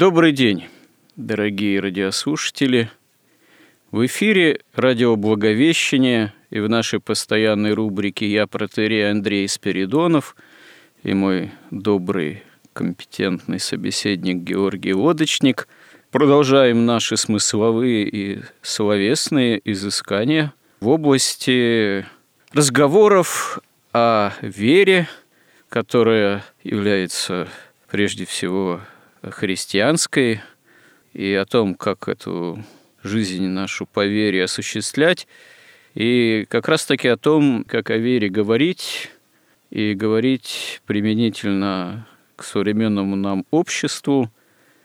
Добрый 0.00 0.32
день, 0.32 0.64
дорогие 1.14 1.78
радиослушатели. 1.78 2.90
В 3.90 4.06
эфире 4.06 4.60
радио 4.74 5.14
«Благовещение» 5.14 6.32
и 6.48 6.58
в 6.58 6.70
нашей 6.70 7.00
постоянной 7.00 7.74
рубрике 7.74 8.26
«Я 8.26 8.46
протерей 8.46 9.10
Андрей 9.10 9.46
Спиридонов» 9.46 10.36
и 11.02 11.12
мой 11.12 11.50
добрый, 11.70 12.44
компетентный 12.72 13.60
собеседник 13.60 14.36
Георгий 14.36 14.94
Лодочник 14.94 15.68
продолжаем 16.10 16.86
наши 16.86 17.18
смысловые 17.18 18.08
и 18.08 18.40
словесные 18.62 19.60
изыскания 19.70 20.54
в 20.80 20.88
области 20.88 22.06
разговоров 22.54 23.58
о 23.92 24.32
вере, 24.40 25.08
которая 25.68 26.42
является 26.64 27.48
прежде 27.90 28.24
всего 28.24 28.80
христианской 29.22 30.40
и 31.12 31.34
о 31.34 31.44
том, 31.44 31.74
как 31.74 32.08
эту 32.08 32.62
жизнь 33.02 33.46
нашу 33.46 33.86
по 33.86 34.06
вере 34.06 34.44
осуществлять, 34.44 35.26
и 35.94 36.46
как 36.48 36.68
раз-таки 36.68 37.08
о 37.08 37.16
том, 37.16 37.64
как 37.64 37.90
о 37.90 37.96
вере 37.96 38.28
говорить, 38.28 39.10
и 39.70 39.94
говорить 39.94 40.80
применительно 40.86 42.06
к 42.36 42.44
современному 42.44 43.16
нам 43.16 43.44
обществу, 43.50 44.30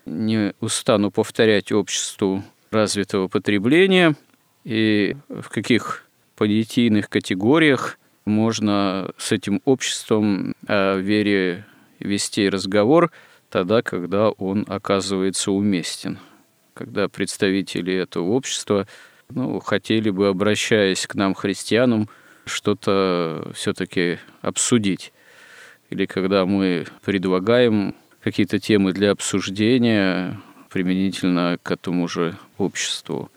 не 0.06 0.54
устану 0.60 1.10
повторять 1.10 1.72
обществу 1.72 2.44
развитого 2.72 3.28
потребления, 3.28 4.16
и 4.64 5.16
в 5.30 5.50
каких 5.50 6.06
понятийных 6.36 7.10
категориях 7.10 7.98
можно 8.26 9.12
с 9.18 9.32
этим 9.32 9.62
обществом 9.66 10.56
о 10.68 10.98
вере 10.98 11.66
вести 12.00 12.50
разговор– 12.50 13.12
тогда, 13.56 13.82
когда 13.82 14.32
он 14.32 14.66
оказывается 14.68 15.50
уместен, 15.54 16.20
когда 16.74 17.08
представители 17.08 17.94
этого 17.94 18.32
общества 18.32 18.86
ну, 19.30 19.62
хотели 19.62 20.10
бы, 20.10 20.28
обращаясь 20.28 21.08
к 21.08 21.16
нам, 21.16 21.34
христианам, 21.34 22.10
что-то 22.46 23.50
все-таки 23.56 24.20
обсудить. 24.42 25.14
Или 25.90 26.06
когда 26.06 26.46
мы 26.46 26.86
предлагаем 27.06 27.96
какие-то 28.22 28.60
темы 28.60 28.92
для 28.92 29.12
обсуждения 29.12 30.38
применительно 30.70 31.58
к 31.64 31.72
этому 31.72 32.10
же 32.10 32.38
обществу. 32.58 33.32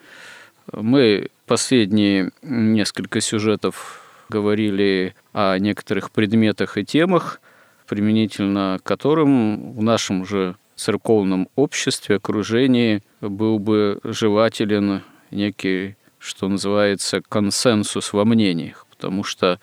Мы 0.73 1.29
последние 1.47 2.33
несколько 2.43 3.21
сюжетов 3.21 4.03
говорили 4.29 5.15
о 5.33 5.57
некоторых 5.61 6.11
предметах 6.11 6.77
и 6.77 6.85
темах, 6.85 7.41
применительно 7.89 8.79
которым 8.85 9.73
в 9.73 9.83
нашем 9.83 10.25
же 10.25 10.57
церковном 10.77 11.49
обществе, 11.57 12.17
окружении 12.17 13.03
был 13.21 13.59
бы 13.59 13.99
желателен 14.05 15.03
некий, 15.31 15.97
что 16.19 16.49
называется, 16.49 17.21
консенсус 17.29 18.13
во 18.13 18.25
мнениях, 18.25 18.87
потому 18.91 19.25
что 19.25 19.59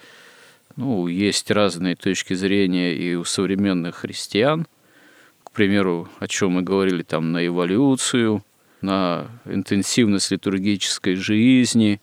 ну, 0.75 1.08
есть 1.08 1.52
разные 1.52 1.96
точки 1.96 2.34
зрения 2.34 2.94
и 2.96 3.16
у 3.16 3.24
современных 3.24 3.97
христиан, 3.97 4.68
к 5.44 5.52
примеру, 5.52 6.09
о 6.19 6.28
чем 6.28 6.53
мы 6.53 6.64
говорили 6.64 7.03
там 7.03 7.31
на 7.31 7.46
эволюцию, 7.46 8.44
на 8.81 9.28
интенсивность 9.46 10.31
литургической 10.31 11.16
жизни, 11.16 12.02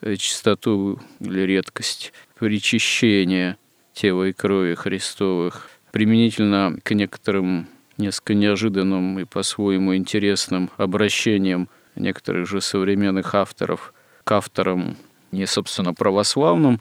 э, 0.00 0.16
чистоту 0.16 1.00
или 1.20 1.40
редкость 1.40 2.12
причащения– 2.38 3.58
тела 3.96 4.24
и 4.24 4.32
крови 4.32 4.74
Христовых, 4.74 5.70
применительно 5.90 6.76
к 6.82 6.94
некоторым 6.94 7.66
несколько 7.96 8.34
неожиданным 8.34 9.18
и 9.18 9.24
по-своему 9.24 9.96
интересным 9.96 10.70
обращениям 10.76 11.70
некоторых 11.94 12.46
же 12.46 12.60
современных 12.60 13.34
авторов 13.34 13.94
к 14.22 14.32
авторам 14.32 14.98
не, 15.32 15.46
собственно, 15.46 15.94
православным, 15.94 16.80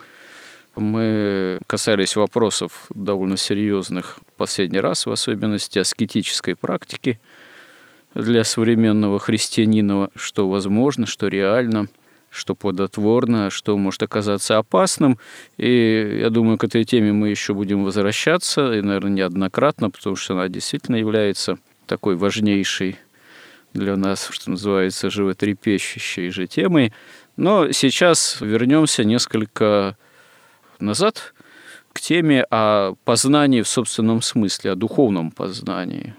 мы 0.76 1.60
касались 1.68 2.18
вопросов 2.18 2.88
довольно 2.94 3.38
серьезных 3.38 4.20
в 4.28 4.34
последний 4.34 4.82
раз, 4.82 5.06
в 5.06 5.12
особенности 5.12 5.80
аскетической 5.80 6.56
практики 6.56 7.22
для 8.14 8.44
современного 8.44 9.20
христианина, 9.20 10.10
что 10.16 10.50
возможно, 10.50 11.06
что 11.06 11.30
реально– 11.30 11.88
что 12.36 12.54
плодотворно, 12.54 13.50
что 13.50 13.78
может 13.78 14.04
оказаться 14.04 14.58
опасным. 14.58 15.18
И 15.58 16.20
я 16.22 16.30
думаю, 16.30 16.58
к 16.58 16.66
этой 16.66 16.84
теме 16.84 17.14
мы 17.14 17.30
еще 17.30 17.54
будем 17.54 17.86
возвращаться, 17.86 18.74
и, 18.74 18.82
наверное, 18.82 19.12
неоднократно, 19.12 19.90
потому 19.90 20.18
что 20.18 20.34
она 20.34 20.50
действительно 20.50 20.98
является 20.98 21.58
такой 21.88 22.18
важнейшей 22.18 22.98
для 23.74 23.96
нас, 23.96 24.28
что 24.32 24.52
называется, 24.52 25.10
животрепещущей 25.10 26.30
же 26.30 26.46
темой. 26.48 26.94
Но 27.38 27.72
сейчас 27.72 28.38
вернемся 28.42 29.06
несколько 29.06 29.98
назад 30.80 31.34
к 31.94 32.02
теме 32.02 32.46
о 32.52 32.96
познании 33.06 33.62
в 33.62 33.68
собственном 33.68 34.22
смысле, 34.22 34.72
о 34.72 34.76
духовном 34.76 35.32
познании, 35.32 36.16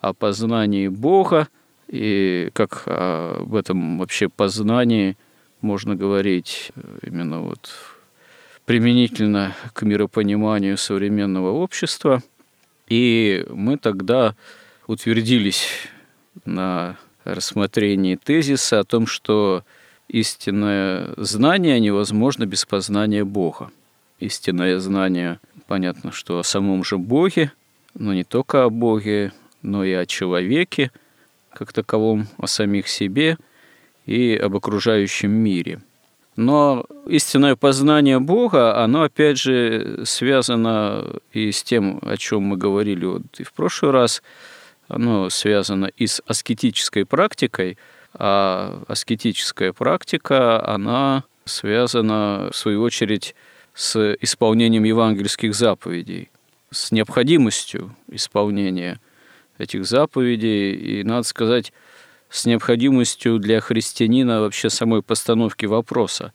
о 0.00 0.14
познании 0.14 0.88
Бога 0.88 1.48
и 1.88 2.48
как 2.54 2.84
об 2.86 3.54
этом 3.54 3.98
вообще 3.98 4.30
познании– 4.30 5.18
можно 5.62 5.94
говорить 5.96 6.72
э, 6.74 6.98
именно 7.02 7.40
вот 7.40 7.70
применительно 8.64 9.54
к 9.72 9.82
миропониманию 9.82 10.76
современного 10.76 11.50
общества. 11.50 12.22
И 12.88 13.44
мы 13.50 13.76
тогда 13.76 14.34
утвердились 14.86 15.66
на 16.44 16.96
рассмотрении 17.24 18.16
тезиса 18.16 18.80
о 18.80 18.84
том, 18.84 19.06
что 19.06 19.64
истинное 20.08 21.12
знание 21.16 21.78
невозможно 21.78 22.46
без 22.46 22.64
познания 22.64 23.24
Бога. 23.24 23.70
Истинное 24.18 24.78
знание, 24.78 25.40
понятно, 25.66 26.12
что 26.12 26.38
о 26.38 26.44
самом 26.44 26.84
же 26.84 26.98
Боге, 26.98 27.52
но 27.94 28.12
не 28.12 28.24
только 28.24 28.64
о 28.64 28.70
Боге, 28.70 29.32
но 29.62 29.84
и 29.84 29.92
о 29.92 30.06
человеке, 30.06 30.90
как 31.52 31.72
таковом, 31.72 32.28
о 32.38 32.46
самих 32.46 32.88
себе– 32.88 33.36
и 34.10 34.34
об 34.34 34.56
окружающем 34.56 35.30
мире. 35.30 35.80
Но 36.34 36.84
истинное 37.06 37.54
познание 37.54 38.18
Бога, 38.18 38.82
оно 38.82 39.02
опять 39.02 39.38
же 39.38 40.00
связано 40.04 41.04
и 41.32 41.52
с 41.52 41.62
тем, 41.62 42.00
о 42.02 42.16
чем 42.16 42.42
мы 42.42 42.56
говорили 42.56 43.04
вот 43.04 43.22
и 43.38 43.44
в 43.44 43.52
прошлый 43.52 43.92
раз, 43.92 44.22
оно 44.88 45.30
связано 45.30 45.86
и 45.96 46.08
с 46.08 46.20
аскетической 46.26 47.06
практикой, 47.06 47.78
а 48.14 48.82
аскетическая 48.88 49.72
практика, 49.72 50.66
она 50.66 51.22
связана, 51.44 52.48
в 52.52 52.56
свою 52.56 52.82
очередь, 52.82 53.36
с 53.74 54.16
исполнением 54.20 54.82
евангельских 54.82 55.54
заповедей, 55.54 56.30
с 56.72 56.90
необходимостью 56.90 57.94
исполнения 58.08 58.98
этих 59.58 59.86
заповедей. 59.86 60.72
И, 60.72 61.04
надо 61.04 61.22
сказать, 61.22 61.72
с 62.30 62.46
необходимостью 62.46 63.38
для 63.38 63.60
христианина 63.60 64.40
вообще 64.40 64.70
самой 64.70 65.02
постановки 65.02 65.66
вопроса 65.66 66.32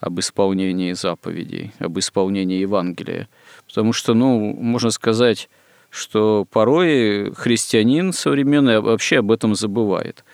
об 0.00 0.18
исполнении 0.18 0.92
заповедей, 0.92 1.72
об 1.78 1.98
исполнении 1.98 2.58
Евангелия. 2.58 3.28
Потому 3.66 3.92
что, 3.92 4.14
ну, 4.14 4.54
можно 4.54 4.90
сказать, 4.90 5.48
что 5.90 6.46
порой 6.50 7.32
христианин 7.34 8.12
современный 8.12 8.80
вообще 8.80 9.18
об 9.18 9.30
этом 9.30 9.54
забывает. 9.54 10.24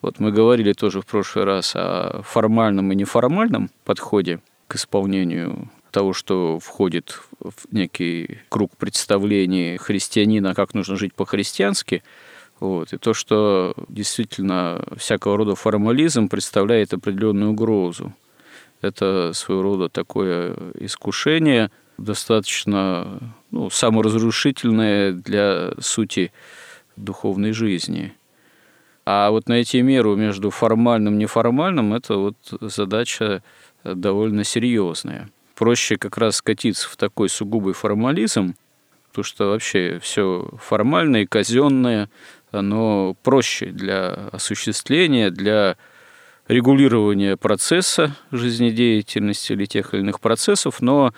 Вот 0.00 0.20
мы 0.20 0.32
говорили 0.32 0.72
тоже 0.72 1.00
в 1.00 1.06
прошлый 1.06 1.44
раз 1.44 1.72
о 1.74 2.22
формальном 2.24 2.90
и 2.92 2.96
неформальном 2.96 3.70
подходе 3.84 4.40
к 4.68 4.76
исполнению 4.76 5.70
того, 5.90 6.12
что 6.12 6.58
входит 6.58 7.20
в 7.38 7.72
некий 7.72 8.38
круг 8.48 8.76
представлений 8.76 9.76
христианина, 9.76 10.54
как 10.54 10.72
нужно 10.72 10.96
жить 10.96 11.14
по-христиански– 11.14 12.04
Вот. 12.62 12.92
И 12.92 12.96
то, 12.96 13.12
что 13.12 13.74
действительно 13.88 14.84
всякого 14.96 15.36
рода 15.36 15.56
формализм 15.56 16.28
представляет 16.28 16.94
определенную 16.94 17.50
угрозу. 17.50 18.14
Это 18.80 19.32
своего 19.34 19.62
рода 19.62 19.88
такое 19.88 20.56
искушение, 20.78 21.72
достаточно 21.98 23.18
ну, 23.50 23.68
саморазрушительное 23.68 25.10
для 25.10 25.72
сути 25.80 26.30
духовной 26.94 27.50
жизни. 27.50 28.12
А 29.04 29.32
вот 29.32 29.48
найти 29.48 29.82
меру 29.82 30.14
между 30.14 30.50
формальным 30.50 31.14
и 31.14 31.22
неформальным– 31.22 31.92
это 31.94 32.14
вот 32.14 32.36
задача 32.60 33.42
довольно 33.82 34.44
серьезная. 34.44 35.30
Проще 35.56 35.96
как 35.96 36.16
раз 36.16 36.36
скатиться 36.36 36.88
в 36.88 36.96
такой 36.96 37.28
сугубый 37.28 37.74
формализм, 37.74 38.54
потому 39.08 39.24
что 39.24 39.48
вообще 39.48 39.98
все 40.00 40.48
формальное 40.60 41.22
и 41.22 41.26
казенное, 41.26 42.08
оно 42.52 43.16
проще 43.22 43.66
для 43.66 44.28
осуществления, 44.30 45.30
для 45.30 45.76
регулирования 46.48 47.36
процесса 47.36 48.14
жизнедеятельности 48.30 49.52
или 49.52 49.64
тех 49.64 49.94
или 49.94 50.02
иных 50.02 50.20
процессов, 50.20 50.80
но 50.80 51.12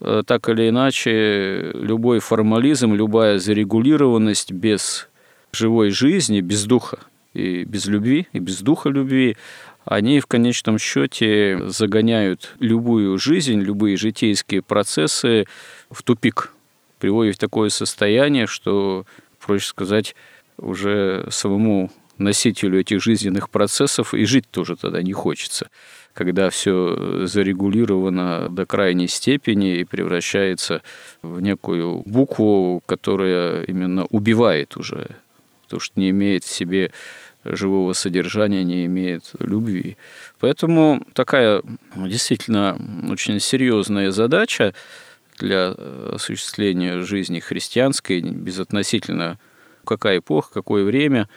э, 0.00 0.22
так 0.26 0.48
или 0.48 0.68
иначе 0.68 1.72
любой 1.74 2.20
формализм, 2.20 2.94
любая 2.94 3.38
зарегулированность 3.38 4.52
без 4.52 5.08
живой 5.52 5.90
жизни, 5.90 6.40
без 6.40 6.64
духа 6.64 6.98
и 7.34 7.64
без 7.64 7.86
любви, 7.86 8.28
и 8.32 8.38
без 8.38 8.60
духа 8.60 8.88
любви, 8.88 9.36
они 9.84 10.20
в 10.20 10.26
конечном 10.26 10.78
счете 10.78 11.58
загоняют 11.66 12.54
любую 12.60 13.18
жизнь, 13.18 13.60
любые 13.60 13.96
житейские 13.96 14.62
процессы 14.62 15.46
в 15.90 16.02
тупик, 16.02 16.52
приводят 17.00 17.36
в 17.36 17.40
такое 17.40 17.68
состояние, 17.68 18.46
что, 18.46 19.04
проще 19.44 19.66
сказать, 19.66 20.14
уже 20.62 21.26
самому 21.30 21.90
носителю 22.18 22.80
этих 22.80 23.02
жизненных 23.02 23.50
процессов 23.50 24.14
и 24.14 24.24
жить 24.24 24.48
тоже 24.50 24.76
тогда 24.76 25.02
не 25.02 25.12
хочется, 25.12 25.68
когда 26.14 26.50
все 26.50 27.26
зарегулировано 27.26 28.48
до 28.48 28.64
крайней 28.66 29.08
степени 29.08 29.78
и 29.78 29.84
превращается 29.84 30.82
в 31.22 31.40
некую 31.40 32.02
букву, 32.06 32.82
которая 32.86 33.64
именно 33.64 34.06
убивает 34.06 34.76
уже, 34.76 35.16
то, 35.68 35.80
что 35.80 35.98
не 35.98 36.10
имеет 36.10 36.44
в 36.44 36.50
себе 36.50 36.92
живого 37.44 37.92
содержания, 37.92 38.62
не 38.62 38.86
имеет 38.86 39.32
любви. 39.40 39.96
Поэтому 40.38 41.04
такая 41.14 41.62
действительно 41.96 42.78
очень 43.10 43.40
серьезная 43.40 44.12
задача 44.12 44.74
для 45.38 45.70
осуществления 45.70 47.00
жизни 47.00 47.40
христианской, 47.40 48.20
безотносительно 48.20 49.38
какая 49.84 50.18
эпоха, 50.18 50.52
какое 50.52 50.84
время, 50.84 51.28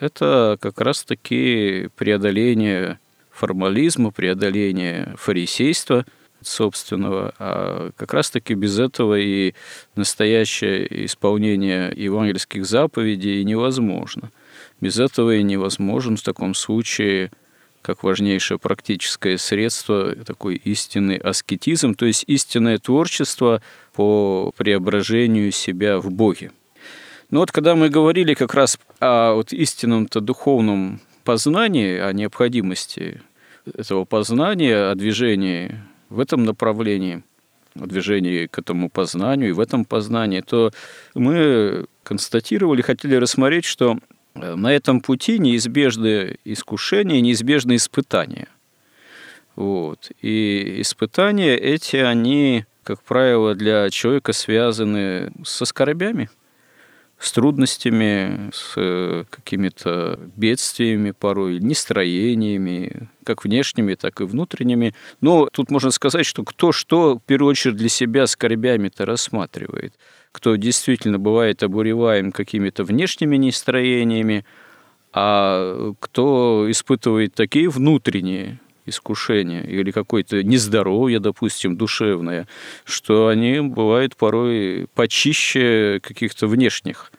это 0.00 0.58
как 0.60 0.80
раз-таки 0.80 1.88
преодоление 1.96 2.98
формализма, 3.30 4.10
преодоление 4.10 5.14
фарисейства 5.16 6.04
собственного, 6.42 7.34
а 7.38 7.90
как 7.96 8.12
раз-таки 8.12 8.54
без 8.54 8.78
этого 8.78 9.18
и 9.18 9.54
настоящее 9.96 11.06
исполнение 11.06 11.92
евангельских 11.94 12.66
заповедей 12.66 13.42
невозможно. 13.44 14.30
Без 14.80 14.98
этого 14.98 15.36
и 15.36 15.42
невозможен 15.42 16.16
в 16.16 16.22
таком 16.22 16.54
случае 16.54 17.30
как 17.82 18.02
важнейшее 18.02 18.58
практическое 18.58 19.36
средство 19.36 20.14
такой 20.14 20.56
истинный 20.56 21.16
аскетизм, 21.16 21.94
то 21.94 22.06
есть 22.06 22.24
истинное 22.26 22.78
творчество 22.78 23.60
по 23.92 24.52
преображению 24.56 25.52
себя 25.52 25.98
в 25.98 26.10
Боге. 26.10 26.50
Ну 27.30 27.40
вот 27.40 27.52
когда 27.52 27.74
мы 27.74 27.88
говорили 27.88 28.34
как 28.34 28.54
раз 28.54 28.78
о 29.00 29.34
вот 29.34 29.52
истинном-то 29.52 30.20
духовном 30.20 31.00
познании, 31.24 31.98
о 31.98 32.12
необходимости 32.12 33.22
этого 33.66 34.04
познания, 34.04 34.90
о 34.90 34.94
движении 34.94 35.80
в 36.10 36.20
этом 36.20 36.44
направлении, 36.44 37.22
о 37.74 37.86
движении 37.86 38.46
к 38.46 38.58
этому 38.58 38.90
познанию 38.90 39.50
и 39.50 39.52
в 39.52 39.60
этом 39.60 39.84
познании, 39.84 40.42
то 40.42 40.70
мы 41.14 41.86
констатировали, 42.02 42.82
хотели 42.82 43.14
рассмотреть, 43.14 43.64
что 43.64 43.98
на 44.34 44.72
этом 44.72 45.00
пути 45.00 45.38
неизбежны 45.38 46.36
искушения, 46.44 47.20
неизбежны 47.20 47.76
испытания. 47.76 48.48
Вот. 49.56 50.10
И 50.20 50.80
испытания 50.80 51.56
эти, 51.56 51.96
они, 51.96 52.66
как 52.82 53.00
правило, 53.02 53.54
для 53.54 53.88
человека 53.88 54.32
связаны 54.32 55.32
со 55.44 55.64
скорбями– 55.64 56.28
с 57.24 57.32
трудностями, 57.32 58.50
с 58.52 58.74
э, 58.76 59.24
какими-то 59.30 60.20
бедствиями 60.36 61.12
порой, 61.12 61.58
нестроениями, 61.58 63.08
как 63.24 63.44
внешними, 63.44 63.94
так 63.94 64.20
и 64.20 64.24
внутренними. 64.24 64.94
Но 65.20 65.48
тут 65.52 65.70
можно 65.70 65.90
сказать, 65.90 66.26
что 66.26 66.44
кто 66.44 66.72
что, 66.72 67.16
в 67.16 67.22
первую 67.22 67.50
очередь, 67.50 67.76
для 67.76 67.88
себя 67.88 68.26
скорбями-то 68.26 69.06
рассматривает. 69.06 69.94
Кто 70.32 70.56
действительно 70.56 71.18
бывает 71.18 71.62
обуреваем 71.62 72.30
какими-то 72.30 72.84
внешними 72.84 73.36
нестроениями, 73.36 74.44
а 75.12 75.92
кто 76.00 76.66
испытывает 76.68 77.34
такие 77.34 77.70
внутренние 77.70 78.60
искушение 78.86 79.64
или 79.64 79.90
какое-то 79.90 80.42
нездоровье, 80.42 81.20
допустим, 81.20 81.76
душевное, 81.76 82.46
что 82.84 83.28
они 83.28 83.60
бывают 83.60 84.16
порой 84.16 84.86
почище 84.94 86.00
каких-то 86.02 86.46
внешних 86.46 87.12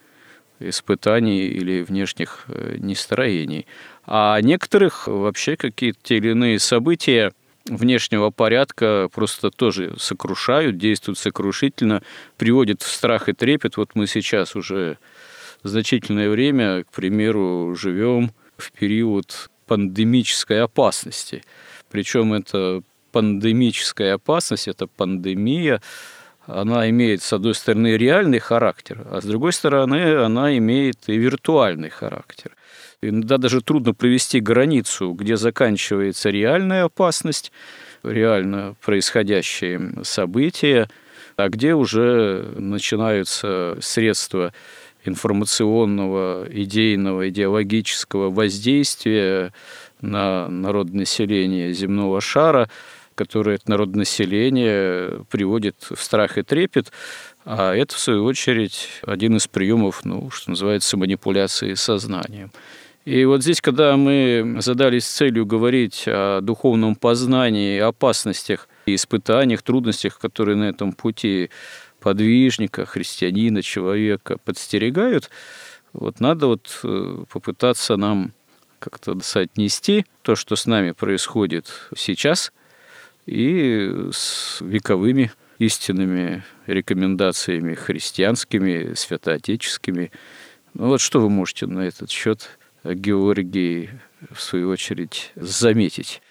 испытаний 0.59 1.47
или 1.47 1.81
внешних 1.81 2.45
э, 2.47 2.77
нестроений. 2.79 3.65
А 4.05 4.39
некоторых 4.41 5.07
вообще 5.07 5.57
какие-то 5.57 6.13
или 6.13 6.29
иные 6.29 6.59
события 6.59 7.33
внешнего 7.65 8.29
порядка 8.29 9.09
просто 9.13 9.49
тоже 9.49 9.95
сокрушают, 9.97 10.77
действуют 10.77 11.17
сокрушительно, 11.17 12.03
приводят 12.37 12.81
в 12.83 12.87
страх 12.87 13.27
и 13.27 13.33
трепет. 13.33 13.77
Вот 13.77 13.91
мы 13.95 14.07
сейчас 14.07 14.55
уже 14.55 14.97
значительное 15.63 16.29
время, 16.29 16.83
к 16.83 16.91
примеру, 16.91 17.75
живем 17.75 18.31
в 18.57 18.71
период 18.71 19.49
пандемической 19.65 20.61
опасности. 20.61 21.43
Причем 21.89 22.33
это 22.33 22.81
пандемическая 23.11 24.15
опасность, 24.15 24.67
это 24.67 24.87
пандемия, 24.87 25.81
она 26.47 26.89
имеет, 26.89 27.23
с 27.23 27.33
одной 27.33 27.55
стороны, 27.55 27.97
реальный 27.97 28.39
характер, 28.39 29.05
а 29.09 29.21
с 29.21 29.25
другой 29.25 29.53
стороны, 29.53 30.15
она 30.17 30.55
имеет 30.57 30.97
и 31.07 31.17
виртуальный 31.17 31.89
характер. 31.89 32.51
Иногда 33.01 33.37
даже 33.37 33.61
трудно 33.61 33.93
провести 33.93 34.39
границу, 34.39 35.11
где 35.13 35.37
заканчивается 35.37 36.29
реальная 36.29 36.85
опасность, 36.85 37.51
реально 38.03 38.75
происходящие 38.83 40.03
события, 40.03 40.89
а 41.35 41.49
где 41.49 41.73
уже 41.73 42.53
начинаются 42.57 43.77
средства 43.81 44.53
информационного, 45.07 46.45
идейного, 46.49 47.29
идеологического 47.29 48.29
воздействия 48.29 49.53
на 50.01 50.47
народонаселение 50.49 51.73
земного 51.73 52.21
шара, 52.21 52.69
которое 53.15 53.55
это 53.55 53.69
народонаселение 53.69 55.25
приводит 55.29 55.75
в 55.89 56.01
страх 56.01 56.37
и 56.37 56.43
трепет, 56.43 56.91
а 57.45 57.73
это, 57.73 57.95
в 57.95 57.99
свою 57.99 58.25
очередь, 58.25 58.89
один 59.03 59.37
из 59.37 59.47
приемов, 59.47 60.03
ну, 60.03 60.29
что 60.31 60.49
называется, 60.49 60.97
манипуляции 60.97 61.75
сознанием. 61.75 62.51
И 63.05 63.23
вот 63.25 63.43
здесь, 63.43 63.61
когда 63.61 63.95
мы 63.97 64.57
задались 64.59 65.05
целью 65.05 65.45
говорить 65.45 66.05
о 66.07 66.41
духовном 66.41 66.95
познании, 66.95 67.79
опасностях, 67.79 68.67
испытаниях, 68.87 69.61
трудностях, 69.61 70.17
которые 70.17 70.55
на 70.55 70.65
этом 70.65 70.91
пути 70.91 71.51
подвижника, 72.05 72.85
христианина, 72.85 73.63
человека 73.63 74.37
подстерегают, 74.37 75.31
вот 75.91 76.19
надо 76.19 76.45
вот 76.45 76.81
э, 76.83 77.23
попытаться 77.31 77.97
нам 77.97 78.31
как-то 78.77 79.19
соотнести 79.21 80.05
то, 80.21 80.35
что 80.35 80.55
с 80.55 80.67
нами 80.67 80.91
происходит 80.91 81.65
сейчас, 81.97 82.53
и 83.25 83.91
с 84.11 84.61
вековыми 84.61 85.31
истинными 85.57 86.43
рекомендациями 86.67 87.73
христианскими, 87.73 88.93
святоотеческими. 88.93 90.11
Ну 90.75 90.89
вот 90.89 91.01
что 91.01 91.19
вы 91.19 91.31
можете 91.31 91.65
на 91.65 91.79
этот 91.79 92.11
счет, 92.11 92.59
Георгий, 92.83 93.89
в 94.31 94.39
свою 94.39 94.69
очередь, 94.69 95.31
заметить? 95.35 96.21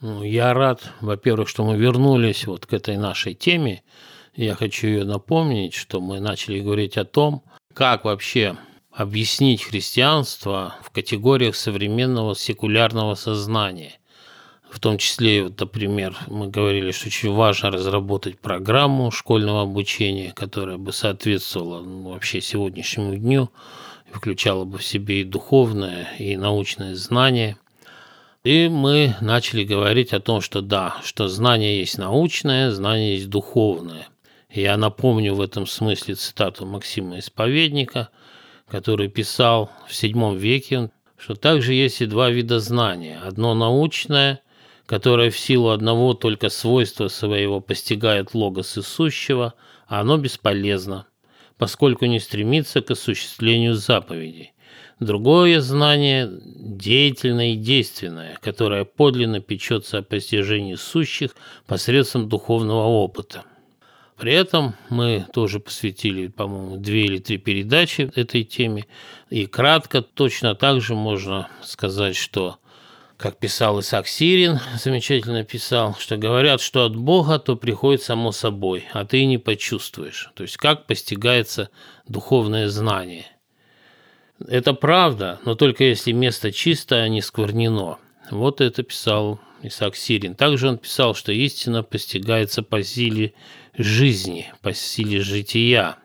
Ну, 0.00 0.24
я 0.24 0.52
рад, 0.52 0.82
во-первых, 1.00 1.48
что 1.48 1.64
мы 1.64 1.76
вернулись 1.76 2.44
вот 2.44 2.66
к 2.66 2.72
этой 2.72 2.96
нашей 2.96 3.34
теме, 3.34 3.84
я 4.36 4.54
хочу 4.54 4.86
ее 4.86 5.04
напомнить, 5.04 5.74
что 5.74 6.00
мы 6.00 6.20
начали 6.20 6.60
говорить 6.60 6.96
о 6.98 7.04
том, 7.04 7.42
как 7.72 8.04
вообще 8.04 8.56
объяснить 8.92 9.62
христианство 9.62 10.76
в 10.82 10.90
категориях 10.90 11.56
современного 11.56 12.34
секулярного 12.34 13.14
сознания. 13.14 13.98
В 14.70 14.80
том 14.80 14.98
числе, 14.98 15.44
вот, 15.44 15.58
например, 15.60 16.16
мы 16.26 16.48
говорили, 16.48 16.90
что 16.90 17.06
очень 17.06 17.32
важно 17.32 17.70
разработать 17.70 18.38
программу 18.38 19.10
школьного 19.10 19.62
обучения, 19.62 20.32
которая 20.32 20.76
бы 20.76 20.92
соответствовала 20.92 21.82
ну, 21.82 22.10
вообще 22.10 22.40
сегодняшнему 22.40 23.16
дню. 23.16 23.50
включало 24.12 24.64
бы 24.64 24.78
в 24.78 24.84
себе 24.84 25.22
и 25.22 25.24
духовное, 25.24 26.08
и 26.18 26.36
научное 26.36 26.94
знание. 26.94 27.56
И 28.44 28.68
мы 28.68 29.16
начали 29.20 29.64
говорить 29.64 30.12
о 30.12 30.20
том, 30.20 30.40
что 30.40 30.60
да, 30.60 30.96
что 31.04 31.28
знание 31.28 31.78
есть 31.80 31.98
научное, 31.98 32.70
знание 32.70 33.16
есть 33.16 33.28
духовное. 33.28 34.08
Я 34.50 34.76
напомню 34.76 35.34
в 35.34 35.40
этом 35.40 35.66
смысле 35.66 36.14
цитату 36.14 36.66
Максима 36.66 37.18
Исповедника, 37.18 38.10
который 38.68 39.08
писал 39.08 39.70
в 39.88 39.92
VII 39.92 40.36
веке, 40.36 40.90
что 41.18 41.34
также 41.34 41.74
есть 41.74 42.00
и 42.00 42.06
два 42.06 42.30
вида 42.30 42.60
знания. 42.60 43.20
Одно 43.22 43.54
научное, 43.54 44.40
которое 44.86 45.30
в 45.30 45.38
силу 45.38 45.70
одного 45.70 46.14
только 46.14 46.48
свойства 46.48 47.08
своего 47.08 47.60
постигает 47.60 48.34
логос 48.34 48.78
сущего, 48.82 49.54
а 49.88 50.00
оно 50.00 50.16
бесполезно, 50.16 51.06
поскольку 51.58 52.06
не 52.06 52.20
стремится 52.20 52.80
к 52.82 52.90
осуществлению 52.90 53.74
заповедей. 53.74 54.52
Другое 55.00 55.60
знание– 55.60 56.30
деятельное 56.44 57.52
и 57.52 57.56
действенное, 57.56 58.38
которое 58.40 58.84
подлинно 58.84 59.40
печется 59.40 59.98
о 59.98 60.02
постижении 60.02 60.74
сущих 60.74 61.36
посредством 61.66 62.28
духовного 62.28 62.86
опыта. 62.86 63.44
При 64.16 64.32
этом 64.32 64.74
мы 64.88 65.26
тоже 65.32 65.60
посвятили, 65.60 66.28
по-моему, 66.28 66.78
две 66.78 67.04
или 67.04 67.18
три 67.18 67.36
передачи 67.36 68.10
этой 68.14 68.44
теме. 68.44 68.86
И 69.28 69.46
кратко 69.46 70.00
точно 70.00 70.54
так 70.54 70.80
же 70.80 70.94
можно 70.94 71.48
сказать, 71.62 72.16
что 72.16 72.58
как 73.18 73.38
писал 73.38 73.80
Исаак 73.80 74.06
Сирин, 74.08 74.58
замечательно 74.78 75.42
писал, 75.44 75.96
что 75.98 76.16
говорят, 76.16 76.60
что 76.60 76.84
от 76.84 76.96
Бога 76.96 77.38
то 77.38 77.56
приходит 77.56 78.02
само 78.02 78.32
собой, 78.32 78.84
а 78.92 79.04
ты 79.04 79.24
не 79.24 79.38
почувствуешь. 79.38 80.30
То 80.34 80.42
есть 80.42 80.56
как 80.56 80.86
постигается 80.86 81.70
духовное 82.06 82.68
знание. 82.68 83.26
Это 84.46 84.74
правда, 84.74 85.40
но 85.44 85.54
только 85.54 85.84
если 85.84 86.12
место 86.12 86.52
чистое, 86.52 87.04
а 87.04 87.08
не 87.08 87.22
сквернено. 87.22 87.98
Вот 88.30 88.60
это 88.60 88.82
писал 88.82 89.40
Исаак 89.62 89.96
Сирин. 89.96 90.34
Также 90.34 90.68
он 90.68 90.78
писал, 90.78 91.14
что 91.14 91.32
истина 91.32 91.82
постигается 91.82 92.62
по 92.62 92.82
силе 92.82 93.34
жизни, 93.76 94.52
по 94.62 94.72
силе 94.72 95.20
жития. 95.20 95.96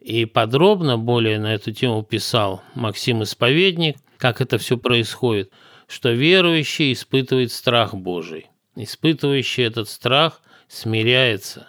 И 0.00 0.24
подробно 0.24 0.98
более 0.98 1.38
на 1.38 1.54
эту 1.54 1.72
тему 1.72 2.02
писал 2.02 2.62
Максим 2.74 3.22
Исповедник, 3.22 3.96
как 4.18 4.40
это 4.40 4.58
все 4.58 4.76
происходит– 4.76 5.50
что 5.90 6.12
верующий 6.12 6.92
испытывает 6.92 7.50
страх 7.50 7.94
Божий. 7.94 8.46
Испытывающий 8.76 9.64
этот 9.64 9.88
страх 9.88 10.40
смиряется. 10.68 11.66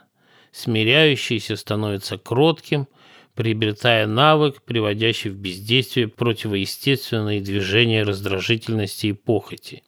Смиряющийся 0.52 1.56
становится 1.56 2.20
кротким, 2.20 2.88
приобретая 3.34 4.06
навык, 4.06 4.62
приводящий 4.62 5.32
в 5.32 5.38
бездействие 5.38 6.08
противоестественные 6.08 7.42
движения 7.42 8.04
раздражительности 8.04 9.08
и 9.08 9.14
похоти. 9.14 9.82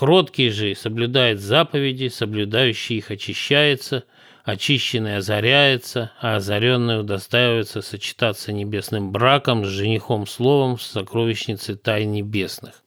Кроткий 0.00 0.48
же 0.48 0.74
соблюдает 0.74 1.40
заповеди, 1.40 2.08
соблюдающий 2.08 2.96
их 2.96 3.10
очищается, 3.10 4.04
очищенный 4.44 5.18
озаряется, 5.18 6.10
а 6.22 6.36
озаренный 6.36 7.00
удостаивается 7.00 7.82
сочетаться 7.82 8.50
небесным 8.50 9.12
браком 9.12 9.66
с 9.66 9.68
женихом 9.68 10.26
словом 10.26 10.78
в 10.78 10.82
сокровищнице 10.82 11.76
тайн 11.76 12.12
небесных. 12.12 12.82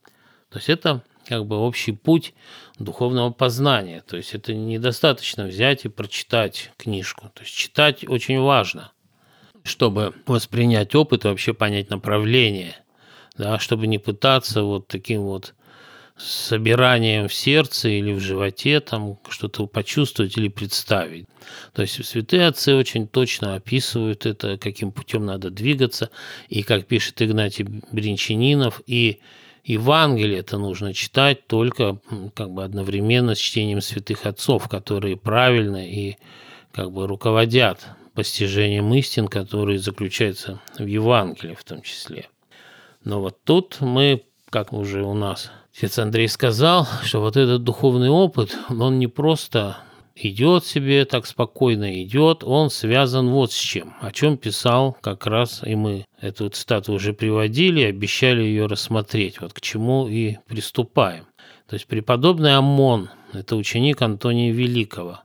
То 0.49 0.57
есть 0.57 0.69
это 0.69 1.03
как 1.27 1.45
бы 1.45 1.57
общий 1.57 1.91
путь 1.91 2.33
духовного 2.79 3.29
познания. 3.29 4.01
То 4.07 4.17
есть 4.17 4.33
это 4.33 4.55
недостаточно 4.55 5.45
взять 5.45 5.85
и 5.85 5.89
прочитать 5.89 6.71
книжку. 6.77 7.29
То 7.35 7.43
есть 7.43 7.55
читать 7.55 8.09
очень 8.09 8.39
важно, 8.39 8.91
чтобы 9.63 10.15
воспринять 10.25 10.95
опыт 10.95 11.25
и 11.25 11.27
вообще 11.27 11.53
понять 11.53 11.91
направление, 11.91 12.75
да, 13.37 13.59
чтобы 13.59 13.85
не 13.85 13.99
пытаться 13.99 14.63
вот 14.63 14.87
таким 14.87 15.21
вот 15.21 15.53
собиранием 16.23 17.27
в 17.27 17.33
сердце 17.33 17.89
или 17.89 18.13
в 18.13 18.19
животе 18.19 18.79
там 18.79 19.17
что-то 19.29 19.67
почувствовать 19.67 20.37
или 20.37 20.47
представить. 20.47 21.27
То 21.73 21.81
есть 21.81 22.03
святые 22.05 22.47
отцы 22.47 22.75
очень 22.75 23.07
точно 23.07 23.55
описывают 23.55 24.25
это, 24.25 24.57
каким 24.57 24.91
путем 24.91 25.25
надо 25.25 25.49
двигаться, 25.49 26.09
и 26.49 26.63
как 26.63 26.87
пишет 26.87 27.21
Игнатий 27.21 27.65
Бринчанинов, 27.91 28.81
и 28.87 29.19
Евангелие 29.65 30.39
это 30.39 30.57
нужно 30.57 30.93
читать 30.93 31.47
только 31.47 31.99
как 32.35 32.51
бы 32.51 32.63
одновременно 32.63 33.35
с 33.35 33.39
чтением 33.39 33.81
святых 33.81 34.25
отцов, 34.25 34.67
которые 34.67 35.17
правильно 35.17 35.87
и 35.87 36.17
как 36.71 36.91
бы 36.91 37.07
руководят 37.07 37.85
постижением 38.13 38.93
истин, 38.93 39.27
которые 39.27 39.79
заключаются 39.79 40.61
в 40.77 40.85
Евангелии 40.85 41.55
в 41.55 41.63
том 41.63 41.81
числе. 41.81 42.27
Но 43.03 43.21
вот 43.21 43.43
тут 43.43 43.81
мы, 43.81 44.23
как 44.49 44.71
уже 44.73 45.03
у 45.03 45.13
нас 45.13 45.51
отец 45.75 45.99
Андрей 45.99 46.27
сказал, 46.27 46.87
что 47.03 47.19
вот 47.19 47.35
этот 47.37 47.63
духовный 47.63 48.09
опыт, 48.09 48.57
он 48.69 48.99
не 48.99 49.07
просто 49.07 49.77
идет 50.15 50.65
себе, 50.65 51.05
так 51.05 51.25
спокойно 51.25 52.03
идет, 52.03 52.43
он 52.43 52.69
связан 52.69 53.29
вот 53.29 53.51
с 53.51 53.57
чем, 53.57 53.95
о 53.99 54.11
чем 54.11 54.37
писал 54.37 54.95
как 55.01 55.25
раз 55.25 55.61
и 55.65 55.75
мы 55.75 56.05
эту 56.21 56.49
цитату 56.49 56.93
уже 56.93 57.13
приводили, 57.13 57.81
обещали 57.83 58.43
ее 58.43 58.67
рассмотреть, 58.67 59.41
вот 59.41 59.53
к 59.53 59.61
чему 59.61 60.07
и 60.07 60.37
приступаем. 60.47 61.25
То 61.67 61.73
есть 61.75 61.87
преподобный 61.87 62.55
Амон, 62.55 63.09
это 63.33 63.55
ученик 63.55 64.01
Антония 64.01 64.51
Великого, 64.51 65.21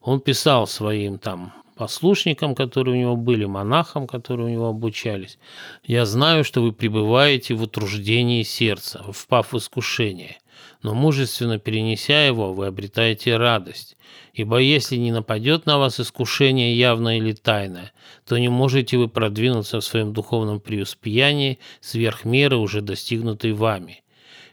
он 0.00 0.20
писал 0.20 0.66
своим 0.66 1.18
там 1.18 1.52
послушникам, 1.80 2.54
которые 2.54 2.94
у 2.94 3.00
него 3.00 3.16
были, 3.16 3.46
монахам, 3.46 4.06
которые 4.06 4.48
у 4.48 4.50
него 4.50 4.66
обучались. 4.66 5.38
«Я 5.82 6.04
знаю, 6.04 6.44
что 6.44 6.60
вы 6.60 6.72
пребываете 6.72 7.54
в 7.54 7.62
утруждении 7.62 8.42
сердца, 8.42 9.02
впав 9.10 9.54
в 9.54 9.56
искушение, 9.56 10.36
но 10.82 10.92
мужественно 10.92 11.58
перенеся 11.58 12.26
его, 12.26 12.52
вы 12.52 12.66
обретаете 12.66 13.38
радость. 13.38 13.96
Ибо 14.34 14.58
если 14.58 14.96
не 14.96 15.10
нападет 15.10 15.64
на 15.64 15.78
вас 15.78 15.98
искушение 16.00 16.76
явное 16.76 17.16
или 17.16 17.32
тайное, 17.32 17.92
то 18.28 18.36
не 18.36 18.50
можете 18.50 18.98
вы 18.98 19.08
продвинуться 19.08 19.80
в 19.80 19.84
своем 19.84 20.12
духовном 20.12 20.60
преуспеянии 20.60 21.60
сверх 21.80 22.26
меры, 22.26 22.58
уже 22.58 22.82
достигнутой 22.82 23.54
вами. 23.54 24.02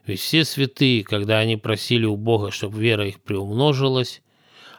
Ведь 0.05 0.21
все 0.21 0.45
святые, 0.45 1.03
когда 1.03 1.39
они 1.39 1.57
просили 1.57 2.05
у 2.05 2.15
Бога, 2.15 2.51
чтобы 2.51 2.79
вера 2.79 3.05
их 3.05 3.19
приумножилась, 3.19 4.21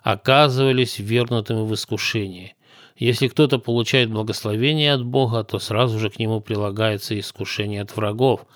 оказывались 0.09 0.99
вернутыми 0.99 1.67
в 1.67 1.75
искушение. 1.75 2.55
Если 2.97 3.29
кто-то 3.29 3.59
получает 3.59 4.11
благословение 4.11 4.95
от 4.95 5.05
Бога, 5.05 5.45
то 5.45 5.59
сразу 5.59 5.99
же 5.99 6.09
к 6.09 6.19
нему 6.19 6.41
прилагается 6.41 7.19
искушение 7.21 7.83
от 7.83 7.95
врагов, 7.95 8.47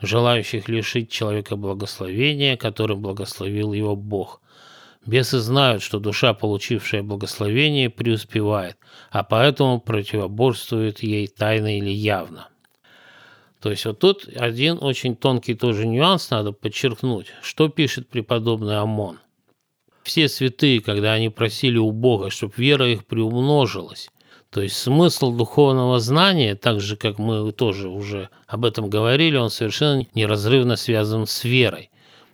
желающих 0.00 0.70
лишить 0.70 1.10
человека 1.10 1.56
благословения, 1.56 2.56
которым 2.56 3.02
благословил 3.02 3.74
его 3.74 3.94
Бог. 3.94 4.40
Бесы 5.04 5.38
знают, 5.40 5.82
что 5.82 5.98
душа, 5.98 6.32
получившая 6.32 7.02
благословение, 7.02 7.90
преуспевает, 7.90 8.78
а 9.10 9.22
поэтому 9.22 9.82
противоборствует 9.82 11.02
ей 11.02 11.26
тайно 11.26 11.76
или 11.76 11.90
явно. 11.90 12.48
То 13.60 13.70
есть 13.70 13.84
вот 13.84 13.98
тут 13.98 14.26
один 14.34 14.78
очень 14.80 15.14
тонкий 15.14 15.54
тоже 15.56 15.86
нюанс 15.86 16.30
надо 16.30 16.52
подчеркнуть. 16.52 17.26
Что 17.42 17.68
пишет 17.68 18.08
преподобный 18.08 18.78
Амон? 18.78 19.18
Все 20.02 20.28
святые, 20.28 20.80
когда 20.80 21.12
они 21.12 21.28
просили 21.28 21.78
у 21.78 21.92
Бога, 21.92 22.30
чтобы 22.30 22.54
вера 22.56 22.88
их 22.88 23.06
приумножилась, 23.06 24.10
то 24.50 24.60
есть 24.60 24.76
смысл 24.76 25.32
духовного 25.32 25.98
знания, 25.98 26.54
так 26.54 26.80
же, 26.80 26.96
как 26.96 27.18
мы 27.18 27.52
тоже 27.52 27.88
уже 27.88 28.28
об 28.46 28.64
этом 28.64 28.90
говорили, 28.90 29.36
он 29.36 29.48
совершенно 29.48 30.06
неразрывно 30.14 30.76
связан 30.76 31.26
с 31.26 31.44
верой. 31.44 31.90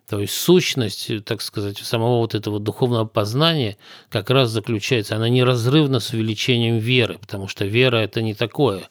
То 0.08 0.20
есть 0.20 0.32
сущность, 0.32 1.24
так 1.26 1.42
сказать, 1.42 1.78
самого 1.78 2.18
вот 2.18 2.34
этого 2.34 2.58
духовного 2.58 3.04
познания 3.04 3.76
как 4.08 4.30
раз 4.30 4.50
заключается, 4.50 5.14
она 5.14 5.28
неразрывна 5.28 6.00
с 6.00 6.12
увеличением 6.12 6.78
веры, 6.78 7.18
потому 7.20 7.46
что 7.46 7.66
вера– 7.66 7.96
это 7.98 8.22
не 8.22 8.34
такое. 8.34 8.88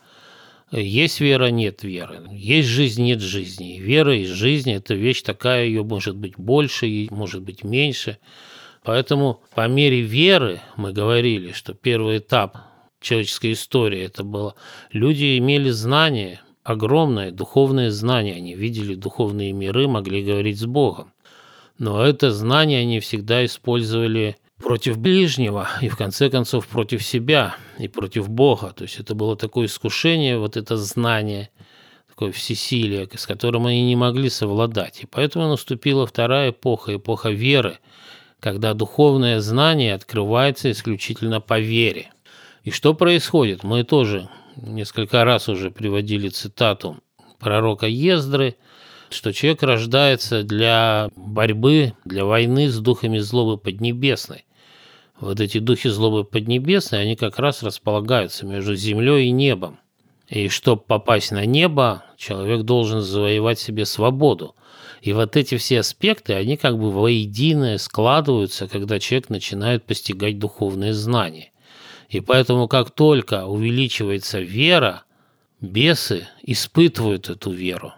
Есть 0.72 1.20
вера, 1.20 1.48
нет 1.48 1.84
веры. 1.84 2.22
Есть 2.32 2.70
жизнь, 2.70 3.04
нет 3.04 3.22
жизни. 3.22 3.80
вера 3.80 4.16
и 4.16 4.26
жизнь– 4.26 4.72
это 4.74 4.94
вещь 4.94 5.24
такая, 5.24 5.66
ее 5.66 5.84
может 5.84 6.16
быть 6.16 6.38
больше, 6.38 7.08
может 7.10 7.42
быть 7.42 7.64
меньше. 7.64 8.20
Поэтому 8.88 9.42
по 9.54 9.68
мере 9.68 10.00
веры 10.00 10.62
мы 10.78 10.94
говорили, 10.94 11.52
что 11.52 11.74
первый 11.74 12.20
этап 12.20 12.58
человеческой 13.02 13.52
истории 13.52 14.00
это 14.00 14.24
было, 14.24 14.56
люди 14.94 15.38
имели 15.38 15.72
знания, 15.72 16.40
огромное 16.64 17.32
духовное 17.32 17.92
знание. 17.92 18.36
Они 18.36 18.56
видели 18.56 18.96
духовные 18.96 19.52
миры, 19.52 19.90
могли 19.90 20.24
говорить 20.24 20.58
с 20.58 20.66
Богом. 20.66 21.12
Но 21.78 22.02
это 22.02 22.32
знание 22.32 22.80
они 22.80 23.02
всегда 23.02 23.44
использовали 23.44 24.38
против 24.58 24.98
ближнего 24.98 25.68
и 25.82 25.90
в 25.90 25.98
конце 25.98 26.30
концов 26.30 26.66
против 26.66 27.04
себя 27.04 27.58
и 27.78 27.90
против 27.90 28.30
Бога. 28.30 28.72
То 28.74 28.84
есть 28.84 29.02
это 29.02 29.16
было 29.16 29.36
такое 29.36 29.66
искушение, 29.66 30.40
вот 30.40 30.56
это 30.56 30.78
знание, 30.78 31.50
такое 32.08 32.32
всесилие, 32.32 33.10
с 33.14 33.28
которым 33.28 33.66
они 33.66 33.86
не 33.86 33.98
могли 33.98 34.30
совладать. 34.30 35.04
И 35.04 35.06
поэтому 35.06 35.50
наступила 35.50 36.08
вторая 36.08 36.52
эпоха, 36.52 36.96
эпоха 36.96 37.32
веры, 37.32 37.80
когда 38.40 38.74
духовное 38.74 39.40
знание 39.40 39.94
открывается 39.94 40.72
исключительно 40.72 41.42
по 41.42 41.60
вере. 41.60 42.12
И 42.64 42.72
что 42.72 42.94
происходит? 42.94 43.64
Мы 43.64 43.84
тоже 43.84 44.30
несколько 44.56 45.24
раз 45.24 45.50
уже 45.50 45.72
приводили 45.72 46.30
цитату 46.30 46.98
пророка 47.40 47.88
Ездры, 47.88 48.56
что 49.10 49.32
человек 49.32 49.64
рождается 49.64 50.44
для 50.44 51.10
борьбы, 51.16 51.94
для 52.04 52.26
войны 52.26 52.70
с 52.70 52.78
духами 52.80 53.20
злобы 53.20 53.58
поднебесной. 53.58 54.46
Вот 55.20 55.40
эти 55.40 55.60
духи 55.60 55.90
злобы 55.90 56.24
поднебесной, 56.26 57.02
они 57.02 57.16
как 57.16 57.40
раз 57.40 57.64
располагаются 57.64 58.46
между 58.46 58.76
землей 58.76 59.28
и 59.28 59.32
небом. 59.32 59.80
И 60.28 60.50
чтобы 60.50 60.82
попасть 60.82 61.32
на 61.32 61.46
небо, 61.46 62.04
человек 62.18 62.64
должен 62.64 63.02
завоевать 63.02 63.60
себе 63.60 63.86
свободу. 63.86 64.56
И 65.02 65.14
вот 65.14 65.36
эти 65.36 65.58
все 65.58 65.80
аспекты, 65.80 66.34
они 66.34 66.58
как 66.58 66.78
бы 66.78 66.92
воедино 66.92 67.78
складываются, 67.78 68.68
когда 68.68 69.00
человек 69.00 69.30
начинает 69.30 69.84
постигать 69.86 70.40
духовные 70.40 70.94
знания. 70.94 71.52
И 72.10 72.20
поэтому 72.20 72.68
как 72.68 72.92
только 72.92 73.46
увеличивается 73.46 74.40
вера, 74.40 75.04
бесы 75.62 76.28
испытывают 76.44 77.30
эту 77.30 77.52
веру. 77.52 77.94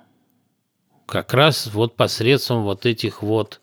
Как 1.05 1.33
раз 1.33 1.67
вот 1.73 1.95
посредством 1.95 2.63
вот 2.63 2.85
этих 2.85 3.23
вот 3.23 3.61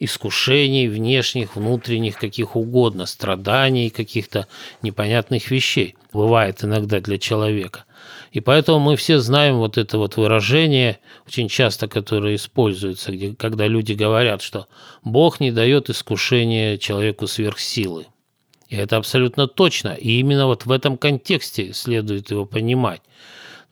искушений 0.00 0.88
внешних, 0.88 1.56
внутренних, 1.56 2.18
каких 2.18 2.56
угодно, 2.56 3.06
страданий, 3.06 3.90
каких-то 3.90 4.46
непонятных 4.82 5.50
вещей. 5.50 5.96
Бывает 6.12 6.62
иногда 6.64 7.00
для 7.00 7.18
человека. 7.18 7.84
И 8.32 8.40
поэтому 8.40 8.78
мы 8.78 8.96
все 8.96 9.18
знаем 9.18 9.56
вот 9.56 9.78
это 9.78 9.98
вот 9.98 10.16
выражение, 10.16 10.98
очень 11.26 11.48
часто 11.48 11.88
которое 11.88 12.34
используется, 12.34 13.12
где, 13.12 13.34
когда 13.34 13.66
люди 13.66 13.92
говорят, 13.92 14.42
что 14.42 14.66
Бог 15.02 15.40
не 15.40 15.50
дает 15.50 15.90
искушения 15.90 16.76
человеку 16.76 17.26
сверхсилы. 17.26 18.06
И 18.68 18.76
это 18.76 18.98
абсолютно 18.98 19.46
точно. 19.46 19.94
И 19.94 20.20
именно 20.20 20.46
вот 20.46 20.66
в 20.66 20.70
этом 20.70 20.98
контексте 20.98 21.72
следует 21.72 22.30
его 22.30 22.44
понимать. 22.44 23.00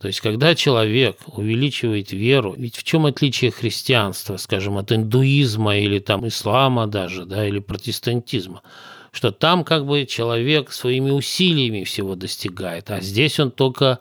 То 0.00 0.09
есть, 0.09 0.21
когда 0.21 0.55
человек 0.55 1.17
увеличивает 1.26 2.12
веру, 2.12 2.55
ведь 2.57 2.76
в 2.76 2.83
чем 2.83 3.07
отличие 3.07 3.50
христианства, 3.50 4.37
скажем, 4.37 4.76
от 4.76 4.93
индуизма 4.93 5.79
или 5.79 6.00
там 6.00 6.29
ислама 6.29 6.87
даже, 6.87 7.25
да, 7.25 7.47
или 7.47 7.61
протестантизма? 7.61 8.62
Что 9.11 9.31
там 9.31 9.65
как 9.65 9.87
бы 9.87 10.05
человек 10.05 10.71
своими 10.73 11.11
усилиями 11.11 11.85
всего 11.85 12.15
достигает, 12.15 12.91
а 12.91 13.00
здесь 13.00 13.41
он 13.41 13.50
только 13.50 14.00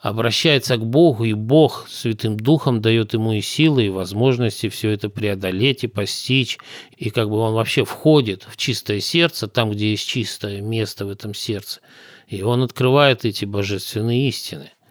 обращается 0.00 0.76
к 0.76 0.86
Богу, 0.86 1.24
и 1.24 1.32
Бог 1.32 1.88
Святым 1.88 2.36
Духом 2.36 2.80
дает 2.80 3.14
ему 3.14 3.32
и 3.32 3.40
силы, 3.40 3.86
и 3.86 3.88
возможности 3.88 4.68
все 4.68 4.90
это 4.90 5.08
преодолеть 5.08 5.82
и 5.82 5.88
постичь, 5.88 6.58
и 6.96 7.10
как 7.10 7.28
бы 7.28 7.38
он 7.38 7.54
вообще 7.54 7.84
входит 7.84 8.46
в 8.48 8.56
чистое 8.56 9.00
сердце, 9.00 9.48
там, 9.48 9.72
где 9.72 9.90
есть 9.90 10.06
чистое 10.06 10.60
место 10.60 11.06
в 11.06 11.10
этом 11.10 11.34
сердце, 11.34 11.80
и 12.28 12.42
он 12.42 12.62
открывает 12.62 13.24
эти 13.24 13.44
божественные 13.44 14.28
истины– 14.28 14.70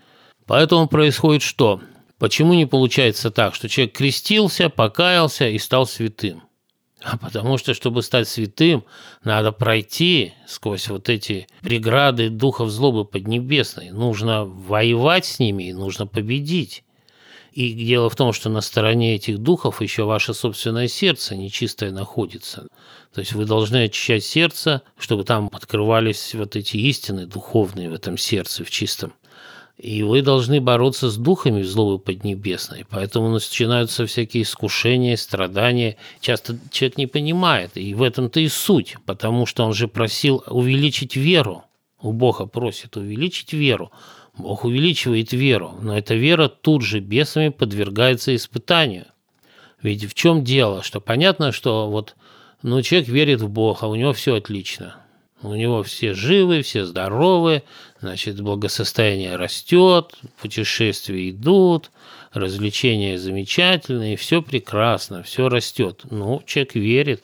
Поэтому 0.46 0.88
происходит 0.88 1.42
что? 1.42 1.82
Почему 2.18 2.54
не 2.54 2.66
получается 2.66 3.32
так, 3.32 3.56
что 3.56 3.68
человек 3.68 3.96
крестился, 3.96 4.70
покаялся 4.70 5.50
и 5.50 5.58
стал 5.58 5.88
святым? 5.88 6.44
А 7.04 7.18
потому 7.18 7.58
что, 7.58 7.74
чтобы 7.74 8.04
стать 8.04 8.28
святым, 8.28 8.86
надо 9.24 9.52
пройти 9.52 10.34
сквозь 10.48 10.88
вот 10.88 11.10
эти 11.10 11.48
преграды 11.62 12.30
духов 12.30 12.70
злобы 12.70 13.06
поднебесной. 13.06 13.90
Нужно 13.90 14.46
воевать 14.46 15.26
с 15.26 15.40
ними 15.40 15.70
и 15.70 15.74
нужно 15.74 16.06
победить. 16.06 16.84
И 17.54 17.74
дело 17.74 18.10
в 18.10 18.16
том, 18.16 18.32
что 18.32 18.50
на 18.50 18.62
стороне 18.62 19.16
этих 19.16 19.40
духов 19.40 19.82
еще 19.82 20.04
ваше 20.04 20.34
собственное 20.34 20.88
сердце 20.88 21.36
нечистое 21.36 21.92
находится. 21.92 22.68
То 23.14 23.20
есть 23.20 23.34
вы 23.34 23.46
должны 23.46 23.86
очищать 23.86 24.24
сердце, 24.24 24.84
чтобы 24.98 25.24
там 25.24 25.50
открывались 25.52 26.34
вот 26.34 26.56
эти 26.56 26.78
истины 26.78 27.26
духовные 27.26 27.90
в 27.90 27.94
этом 27.94 28.18
сердце, 28.18 28.64
в 28.64 28.70
чистом. 28.70 29.14
И 29.82 30.04
вы 30.04 30.22
должны 30.22 30.62
бороться 30.62 31.10
с 31.10 31.18
духами 31.18 31.64
злобы 31.64 31.98
поднебесной. 31.98 32.86
Поэтому 32.88 33.30
начинаются 33.30 34.06
всякие 34.06 34.44
искушения, 34.44 35.18
страдания. 35.18 35.98
Часто 36.20 36.60
человек 36.70 37.00
не 37.00 37.08
понимает, 37.08 37.72
и 37.74 37.96
в 37.96 38.04
этом-то 38.04 38.40
и 38.42 38.48
суть, 38.48 38.98
потому 39.08 39.48
что 39.48 39.66
он 39.66 39.74
же 39.74 39.88
просил 39.88 40.44
увеличить 40.46 41.16
веру. 41.16 41.64
У 42.00 42.12
Бога 42.12 42.46
просит 42.46 42.96
увеличить 42.96 43.54
веру. 43.54 43.92
Бог 44.38 44.66
увеличивает 44.66 45.34
веру, 45.34 45.74
но 45.82 45.98
эта 45.98 46.14
вера 46.14 46.48
тут 46.48 46.84
же 46.84 47.00
бесами 47.00 47.50
подвергается 47.50 48.36
испытанию. 48.36 49.08
Ведь 49.82 50.06
в 50.06 50.14
чем 50.14 50.44
дело? 50.44 50.84
Что 50.84 51.02
понятно, 51.02 51.52
что 51.52 51.90
вот 51.90 52.16
ну, 52.62 52.84
человек 52.84 53.10
верит 53.10 53.42
в 53.42 53.50
Бога, 53.50 53.86
у 53.86 53.96
него 53.96 54.14
все 54.14 54.36
отлично. 54.36 54.98
У 55.44 55.56
него 55.56 55.82
все 55.82 56.14
живы, 56.14 56.62
все 56.62 56.86
здоровы, 56.86 57.64
значит, 58.00 58.40
благосостояние 58.42 59.36
растет, 59.36 60.14
путешествия 60.40 61.30
идут, 61.32 61.92
развлечения 62.32 63.18
замечательные, 63.18 64.18
все 64.18 64.42
прекрасно, 64.42 65.24
все 65.24 65.50
растет. 65.50 66.02
Ну, 66.10 66.44
человек 66.46 66.76
верит, 66.76 67.24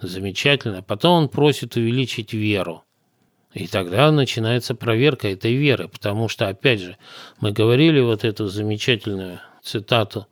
замечательно. 0.00 0.82
Потом 0.82 1.24
он 1.24 1.28
просит 1.28 1.76
увеличить 1.76 2.32
веру. 2.32 2.82
И 3.52 3.66
тогда 3.66 4.10
начинается 4.12 4.74
проверка 4.74 5.28
этой 5.28 5.54
веры, 5.54 5.88
потому 5.88 6.28
что, 6.28 6.48
опять 6.48 6.80
же, 6.80 6.96
мы 7.40 7.52
говорили 7.52 8.00
вот 8.00 8.24
эту 8.24 8.46
замечательную 8.46 9.40
цитату 9.62 10.26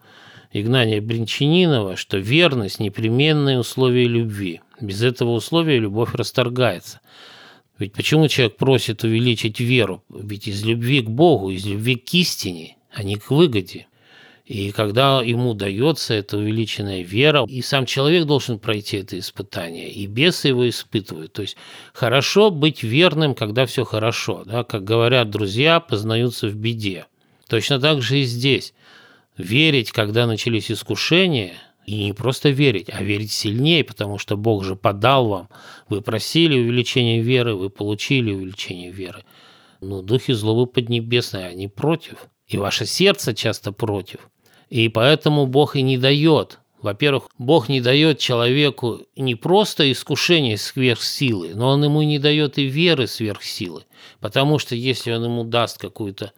Игнания 0.53 1.01
Бринчанинова, 1.01 1.97
что 1.97 2.19
верность– 2.19 2.79
непременное 2.81 3.59
условие 3.59 4.07
любви. 4.07 4.61
Без 4.81 5.03
этого 5.03 5.33
условия 5.33 5.79
любовь 5.79 6.15
расторгается. 6.15 7.01
Ведь 7.79 7.93
почему 7.93 8.29
человек 8.29 8.57
просит 8.57 9.05
увеличить 9.05 9.61
веру? 9.61 10.03
Ведь 10.09 10.49
из 10.49 10.65
любви 10.65 11.03
к 11.03 11.09
Богу, 11.09 11.51
из 11.51 11.67
любви 11.67 11.97
к 11.97 12.13
истине, 12.15 12.77
а 12.93 13.03
не 13.03 13.17
к 13.17 13.31
выгоде. 13.31 13.87
И 14.47 14.73
когда 14.73 15.21
ему 15.23 15.53
дается 15.53 16.15
эта 16.15 16.39
увеличенная 16.39 17.03
вера, 17.03 17.45
и 17.47 17.61
сам 17.61 17.85
человек 17.85 18.25
должен 18.25 18.59
пройти 18.59 18.97
это 18.97 19.19
испытание, 19.19 19.91
и 19.91 20.07
бесы 20.07 20.49
его 20.49 20.67
испытывают. 20.67 21.35
То 21.35 21.43
есть 21.43 21.59
хорошо 21.93 22.51
быть 22.51 22.83
верным, 22.83 23.35
когда 23.35 23.67
все 23.67 23.85
хорошо. 23.85 24.45
Да? 24.47 24.65
Как 24.65 24.85
говорят 24.85 25.29
друзья, 25.29 25.81
познаются 25.81 26.49
в 26.49 26.55
беде. 26.55 27.05
Точно 27.47 27.79
так 27.79 28.01
же 28.01 28.21
и 28.21 28.23
здесь. 28.23 28.73
Верить, 29.39 29.93
когда 29.93 30.27
начались 30.27 30.71
искушения– 30.71 31.55
и 31.89 32.05
не 32.05 32.13
просто 32.13 32.51
верить, 32.51 32.91
а 32.93 33.03
верить 33.03 33.33
сильнее, 33.33 33.83
потому 33.83 34.19
что 34.19 34.37
Бог 34.37 34.63
же 34.63 34.77
подал 34.77 35.27
вам. 35.29 35.49
Вы 35.89 36.03
просили 36.03 36.59
увеличения 36.59 37.23
веры, 37.23 37.55
вы 37.55 37.71
получили 37.71 38.31
увеличение 38.31 38.91
веры. 38.91 39.25
Но 39.81 40.03
духи 40.03 40.35
злобы 40.35 40.67
поднебесные, 40.67 41.47
они 41.47 41.67
против. 41.67 42.27
И 42.47 42.59
ваше 42.59 42.85
сердце 42.85 43.35
часто 43.35 43.73
против. 43.73 44.29
И 44.69 44.91
поэтому 44.91 45.47
Бог 45.47 45.77
и 45.77 45.83
не 45.83 45.97
дает. 45.97 46.59
Во-первых, 46.83 47.31
Бог 47.39 47.71
не 47.71 47.81
дает 47.81 48.19
человеку 48.19 49.01
не 49.17 49.35
просто 49.35 49.91
искушение 49.91 50.59
сверхсилы, 50.59 51.55
но 51.55 51.71
Он 51.71 51.83
ему 51.83 52.03
не 52.03 52.19
дает 52.19 52.59
и 52.59 52.67
веры 52.67 53.07
сверхсилы. 53.07 53.85
Потому 54.21 54.59
что 54.59 54.75
если 54.75 55.11
Он 55.13 55.25
ему 55.25 55.43
даст 55.43 55.79
какую-то 55.79 56.35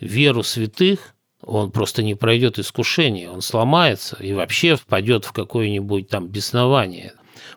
веру 0.00 0.42
святых, 0.42 1.13
он 1.46 1.70
просто 1.70 2.02
не 2.02 2.14
пройдет 2.14 2.58
искушение, 2.58 3.30
он 3.30 3.42
сломается 3.42 4.16
и 4.20 4.32
вообще 4.32 4.76
впадет 4.76 5.24
в 5.24 5.32
какое-нибудь 5.32 6.08
там 6.08 6.28
беснование. 6.28 7.12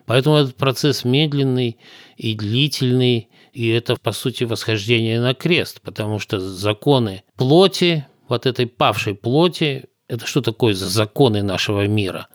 Поэтому 0.06 0.36
этот 0.36 0.56
процесс 0.56 1.04
медленный 1.04 1.78
и 2.16 2.34
длительный, 2.34 3.28
и 3.52 3.68
это, 3.68 3.96
по 3.96 4.12
сути, 4.12 4.44
восхождение 4.44 5.20
на 5.20 5.34
крест, 5.34 5.80
потому 5.82 6.18
что 6.18 6.40
законы 6.40 7.22
плоти, 7.36 8.06
вот 8.28 8.46
этой 8.46 8.66
павшей 8.66 9.14
плоти, 9.14 9.86
это 10.06 10.26
что 10.26 10.40
такое 10.40 10.74
за 10.74 10.88
законы 10.88 11.42
нашего 11.42 11.86
мира? 11.86 12.28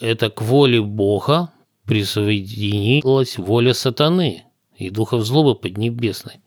Это 0.00 0.30
к 0.30 0.42
воле 0.42 0.80
Бога 0.82 1.50
присоединилась 1.86 3.38
воля 3.38 3.74
сатаны 3.74 4.44
и 4.76 4.90
духов 4.90 5.24
злобы 5.24 5.54
поднебесной. 5.54 6.40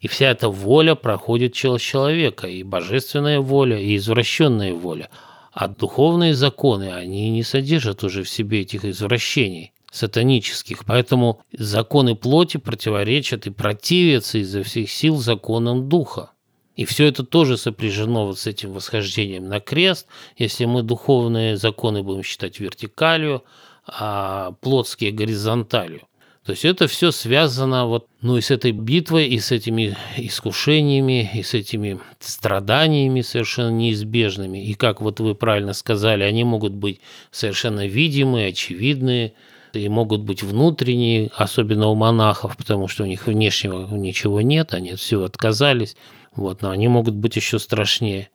И 0.00 0.08
вся 0.08 0.30
эта 0.30 0.48
воля 0.48 0.94
проходит 0.94 1.52
через 1.52 1.80
человека, 1.80 2.48
и 2.48 2.62
божественная 2.62 3.40
воля, 3.40 3.78
и 3.78 3.96
извращенная 3.96 4.72
воля. 4.72 5.10
А 5.52 5.68
духовные 5.68 6.34
законы, 6.34 6.92
они 6.92 7.30
не 7.30 7.42
содержат 7.42 8.02
уже 8.02 8.22
в 8.22 8.28
себе 8.28 8.62
этих 8.62 8.84
извращений 8.84 9.72
сатанических. 9.90 10.84
Поэтому 10.86 11.42
законы 11.52 12.14
плоти 12.14 12.56
противоречат 12.56 13.46
и 13.46 13.50
противятся 13.50 14.38
изо 14.38 14.62
всех 14.62 14.90
сил 14.90 15.16
законам 15.18 15.88
духа. 15.88 16.30
И 16.76 16.84
все 16.84 17.06
это 17.06 17.24
тоже 17.24 17.58
сопряжено 17.58 18.26
вот 18.26 18.38
с 18.38 18.46
этим 18.46 18.72
восхождением 18.72 19.48
на 19.48 19.60
крест. 19.60 20.06
Если 20.38 20.64
мы 20.64 20.82
духовные 20.82 21.56
законы 21.56 22.02
будем 22.02 22.22
считать 22.22 22.58
вертикалью, 22.58 23.44
а 23.86 24.52
плотские 24.60 25.10
горизонталью. 25.10 26.02
То 26.44 26.52
есть 26.52 26.64
это 26.64 26.86
все 26.86 27.10
связано 27.10 27.86
вот, 27.86 28.08
ну, 28.22 28.38
и 28.38 28.40
с 28.40 28.50
этой 28.50 28.72
битвой, 28.72 29.28
и 29.28 29.38
с 29.38 29.52
этими 29.52 29.96
искушениями, 30.16 31.30
и 31.34 31.42
с 31.42 31.52
этими 31.52 32.00
страданиями 32.18 33.20
совершенно 33.20 33.70
неизбежными. 33.70 34.64
И 34.64 34.72
как 34.74 35.02
вот 35.02 35.20
вы 35.20 35.34
правильно 35.34 35.74
сказали, 35.74 36.22
они 36.22 36.44
могут 36.44 36.72
быть 36.72 37.00
совершенно 37.30 37.86
видимые, 37.86 38.48
очевидные, 38.48 39.34
и 39.74 39.88
могут 39.88 40.22
быть 40.22 40.42
внутренние, 40.42 41.30
особенно 41.36 41.88
у 41.88 41.94
монахов, 41.94 42.56
потому 42.56 42.88
что 42.88 43.04
у 43.04 43.06
них 43.06 43.26
внешнего 43.26 43.94
ничего 43.94 44.40
нет, 44.40 44.74
они 44.74 44.92
от 44.92 44.98
всего 44.98 45.24
отказались, 45.24 45.96
вот, 46.34 46.62
но 46.62 46.70
они 46.70 46.88
могут 46.88 47.14
быть 47.14 47.36
еще 47.36 47.58
страшнее. 47.58 48.30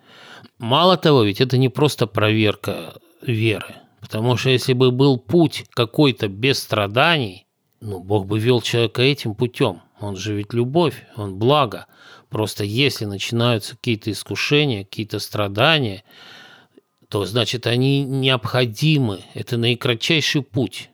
Мало 0.60 0.96
того, 0.96 1.24
ведь 1.24 1.42
это 1.42 1.58
не 1.58 1.70
просто 1.70 2.08
проверка 2.08 2.94
веры. 3.22 3.76
Потому 4.00 4.38
что 4.38 4.52
если 4.52 4.74
бы 4.74 4.92
был 4.92 5.18
путь 5.18 5.66
какой-то 5.74 6.28
без 6.28 6.60
страданий, 6.60 7.45
ну, 7.86 8.00
Бог 8.00 8.26
бы 8.26 8.40
вел 8.40 8.62
человека 8.62 9.04
этим 9.04 9.36
путем. 9.36 9.82
Он 10.00 10.16
же 10.16 10.34
ведь 10.34 10.54
любовь, 10.54 11.06
он 11.16 11.36
благо. 11.36 11.86
Просто 12.30 12.64
если 12.64 13.06
начинаются 13.06 13.76
какие-то 13.76 14.12
искушения, 14.12 14.84
какие-то 14.84 15.20
страдания, 15.20 16.04
то 17.10 17.26
значит 17.26 17.68
они 17.68 18.04
необходимы. 18.04 19.22
Это 19.36 19.58
наикратчайший 19.58 20.42
путь. 20.42 20.90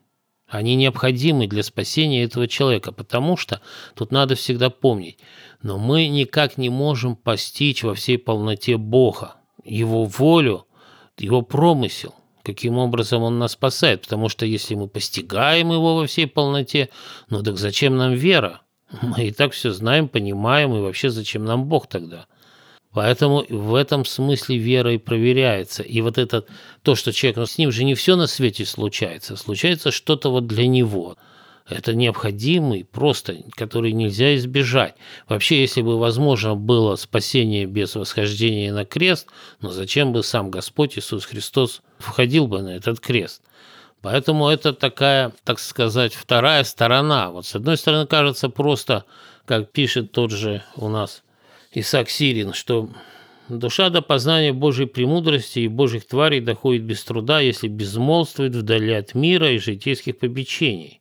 Они 0.48 0.76
необходимы 0.76 1.48
для 1.48 1.64
спасения 1.64 2.24
этого 2.24 2.46
человека, 2.46 2.92
потому 2.92 3.38
что 3.38 3.62
тут 3.96 4.12
надо 4.12 4.36
всегда 4.36 4.70
помнить, 4.70 5.18
но 5.64 5.78
мы 5.78 6.10
никак 6.10 6.58
не 6.58 6.70
можем 6.70 7.16
постичь 7.16 7.84
во 7.84 7.96
всей 7.96 8.18
полноте 8.18 8.76
Бога, 8.76 9.36
Его 9.64 10.04
волю, 10.04 10.68
Его 11.18 11.42
промысел 11.42 12.16
каким 12.44 12.78
образом 12.78 13.24
он 13.24 13.40
нас 13.40 13.54
спасает, 13.54 14.02
потому 14.02 14.30
что 14.30 14.46
если 14.46 14.76
мы 14.76 14.88
постигаем 14.88 15.72
его 15.72 15.96
во 15.96 16.08
всей 16.08 16.28
полноте, 16.28 16.90
ну 17.30 17.44
так 17.44 17.58
зачем 17.58 17.98
нам 17.98 18.14
вера? 18.14 18.62
Мы 19.02 19.28
и 19.28 19.32
так 19.32 19.54
все 19.54 19.72
знаем, 19.72 20.08
понимаем, 20.08 20.76
и 20.76 20.82
вообще 20.82 21.10
зачем 21.10 21.46
нам 21.46 21.66
Бог 21.66 21.88
тогда? 21.88 22.26
Поэтому 22.94 23.46
в 23.48 23.76
этом 23.76 24.04
смысле 24.04 24.58
вера 24.58 24.94
и 24.94 24.98
проверяется. 24.98 25.82
И 25.82 26.02
вот 26.02 26.18
это, 26.18 26.46
то, 26.82 26.96
что 26.96 27.14
человек, 27.14 27.38
ну, 27.38 27.46
с 27.46 27.58
ним 27.58 27.72
же 27.72 27.86
не 27.86 27.96
все 27.96 28.18
на 28.18 28.28
свете 28.28 28.66
случается, 28.66 29.38
случается 29.38 29.92
что-то 29.92 30.30
вот 30.30 30.48
для 30.48 30.68
него– 30.68 31.18
это 31.72 31.94
необходимый, 31.96 32.84
просто, 32.84 33.38
который 33.56 33.94
нельзя 33.94 34.36
избежать. 34.36 34.96
Вообще, 35.28 35.62
если 35.62 35.82
бы 35.82 35.98
возможно 35.98 36.56
было 36.56 36.96
спасение 36.98 37.66
без 37.66 37.96
восхождения 37.96 38.74
на 38.74 38.86
крест, 38.86 39.28
но 39.62 39.70
зачем 39.70 40.12
бы 40.12 40.22
сам 40.22 40.52
Господь 40.52 40.98
Иисус 40.98 41.26
Христос 41.26 41.82
входил 41.98 42.48
бы 42.48 42.62
на 42.62 42.76
этот 42.76 43.00
крест? 43.00 43.42
Поэтому 44.02 44.50
это 44.50 44.74
такая, 44.74 45.32
так 45.44 45.60
сказать, 45.60 46.14
вторая 46.14 46.64
сторона. 46.64 47.32
Вот 47.32 47.46
с 47.46 47.56
одной 47.56 47.78
стороны, 47.78 48.06
кажется 48.06 48.50
просто, 48.50 49.06
как 49.46 49.72
пишет 49.72 50.12
тот 50.12 50.32
же 50.32 50.64
у 50.76 50.90
нас 50.90 51.24
Исаак 51.72 52.10
Сирин, 52.10 52.54
что 52.54 52.90
душа 53.48 53.90
до 53.90 54.02
познания 54.02 54.54
Божьей 54.54 54.88
премудрости 54.88 55.60
и 55.60 55.68
Божьих 55.68 56.06
тварей 56.08 56.42
доходит 56.42 56.84
без 56.84 57.04
труда, 57.04 57.40
если 57.40 57.68
безмолвствует 57.68 58.56
вдали 58.56 58.94
от 58.94 59.14
мира 59.14 59.52
и 59.52 59.60
житейских 59.60 60.18
побечений 60.18 61.01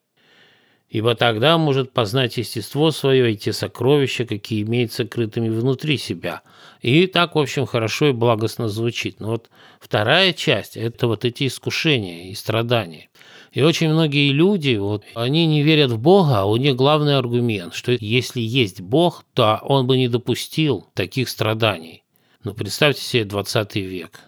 ибо 0.90 1.14
тогда 1.14 1.56
может 1.56 1.92
познать 1.92 2.36
естество 2.36 2.90
свое 2.90 3.32
и 3.32 3.36
те 3.36 3.52
сокровища, 3.52 4.26
какие 4.26 4.62
имеют 4.62 4.92
сокрытыми 4.92 5.48
внутри 5.48 5.96
себя. 5.96 6.42
И 6.82 7.06
так, 7.06 7.36
в 7.36 7.38
общем, 7.38 7.64
хорошо 7.64 8.08
и 8.08 8.12
благостно 8.12 8.68
звучит. 8.68 9.20
Но 9.20 9.28
вот 9.28 9.50
вторая 9.78 10.32
часть– 10.32 10.76
это 10.76 11.06
вот 11.06 11.24
эти 11.24 11.46
искушения 11.46 12.30
и 12.30 12.34
страдания. 12.34 13.08
И 13.52 13.62
очень 13.62 13.88
многие 13.88 14.32
люди, 14.32 14.76
вот, 14.76 15.04
они 15.14 15.46
не 15.46 15.62
верят 15.62 15.92
в 15.92 15.98
Бога, 15.98 16.40
а 16.40 16.44
у 16.44 16.56
них 16.56 16.76
главный 16.76 17.16
аргумент, 17.16 17.74
что 17.74 17.92
если 17.92 18.40
есть 18.40 18.80
Бог, 18.80 19.24
то 19.32 19.60
он 19.62 19.86
бы 19.86 19.96
не 19.96 20.08
допустил 20.08 20.88
таких 20.94 21.28
страданий. 21.28 22.04
Ну, 22.42 22.52
представьте 22.52 23.02
себе 23.02 23.24
20 23.24 23.76
век. 23.76 24.20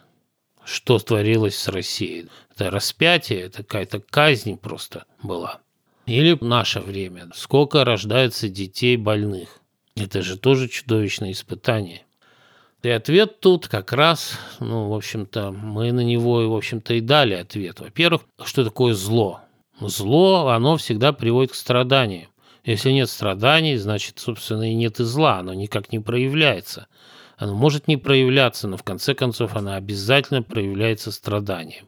Что 0.64 0.98
творилось 1.00 1.56
с 1.56 1.68
Россией? 1.68 2.28
Это 2.54 2.70
распятие, 2.70 3.40
это 3.42 3.58
какая-то 3.64 4.00
казнь 4.00 4.56
просто 4.56 5.06
была. 5.22 5.60
Или 6.06 6.36
наше 6.40 6.80
время. 6.80 7.30
Сколько 7.34 7.84
рождается 7.84 8.48
детей 8.48 8.96
больных? 8.96 9.60
Это 9.94 10.22
же 10.22 10.36
тоже 10.36 10.68
чудовищное 10.68 11.30
испытание. 11.30 12.02
И 12.82 12.88
ответ 12.88 13.38
тут 13.38 13.68
как 13.68 13.92
раз, 13.92 14.36
ну, 14.58 14.88
в 14.88 14.94
общем-то, 14.94 15.52
мы 15.52 15.92
на 15.92 16.00
него, 16.00 16.48
в 16.48 16.56
общем-то, 16.56 16.94
и 16.94 17.00
дали 17.00 17.34
ответ. 17.34 17.78
Во-первых, 17.78 18.22
что 18.44 18.64
такое 18.64 18.94
зло? 18.94 19.42
Зло, 19.80 20.48
оно 20.48 20.76
всегда 20.76 21.12
приводит 21.12 21.52
к 21.52 21.54
страданиям. 21.56 22.30
Если 22.64 22.90
нет 22.90 23.08
страданий, 23.08 23.76
значит, 23.76 24.18
собственно, 24.18 24.68
и 24.68 24.74
нет 24.74 24.98
и 24.98 25.04
зла, 25.04 25.38
оно 25.38 25.54
никак 25.54 25.92
не 25.92 26.00
проявляется. 26.00 26.88
Оно 27.36 27.54
может 27.54 27.86
не 27.86 27.96
проявляться, 27.96 28.66
но 28.66 28.76
в 28.76 28.82
конце 28.82 29.14
концов 29.14 29.54
оно 29.54 29.74
обязательно 29.74 30.42
проявляется 30.42 31.12
страданием 31.12 31.86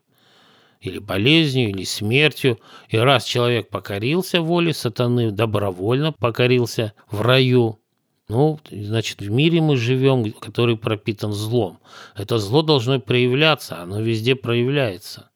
или 0.85 0.99
болезнью, 0.99 1.71
или 1.71 1.85
смертью. 1.85 2.59
И 2.89 2.97
раз 2.97 3.25
человек 3.25 3.69
покорился 3.69 4.41
воле 4.41 4.75
сатаны, 4.75 5.31
добровольно 5.31 6.13
покорился 6.13 6.93
в 7.11 7.21
раю, 7.21 7.81
ну, 8.29 8.59
значит, 8.71 9.21
в 9.21 9.31
мире 9.31 9.61
мы 9.61 9.77
живем, 9.77 10.33
который 10.33 10.79
пропитан 10.79 11.33
злом. 11.33 11.79
Это 12.17 12.39
зло 12.39 12.63
должно 12.63 12.99
проявляться, 12.99 13.83
оно 13.83 14.01
везде 14.01 14.35
проявляется. 14.35 15.31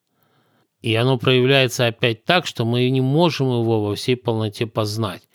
И 0.80 0.94
оно 0.94 1.18
проявляется 1.18 1.86
опять 1.86 2.24
так, 2.24 2.46
что 2.46 2.64
мы 2.64 2.88
не 2.88 3.00
можем 3.00 3.48
его 3.48 3.84
во 3.84 3.94
всей 3.94 4.16
полноте 4.16 4.66
познать. 4.66 5.28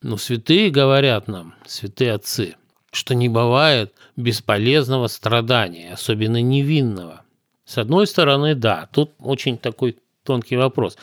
Но 0.00 0.16
святые 0.16 0.70
говорят 0.70 1.28
нам, 1.28 1.54
святые 1.66 2.12
отцы, 2.12 2.54
что 2.92 3.14
не 3.14 3.28
бывает 3.28 3.92
бесполезного 4.16 5.08
страдания, 5.08 5.92
особенно 5.92 6.40
невинного. 6.40 7.25
С 7.66 7.78
одной 7.78 8.06
стороны, 8.06 8.54
да, 8.54 8.88
тут 8.92 9.10
очень 9.18 9.58
такой 9.58 9.98
тонкий 10.22 10.56
вопрос. 10.56 10.96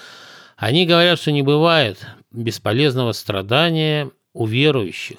Они 0.55 0.85
говорят, 0.85 1.19
что 1.19 1.33
не 1.33 1.41
бывает 1.41 2.07
бесполезного 2.31 3.11
страдания 3.11 4.09
у 4.31 4.45
верующих. 4.45 5.17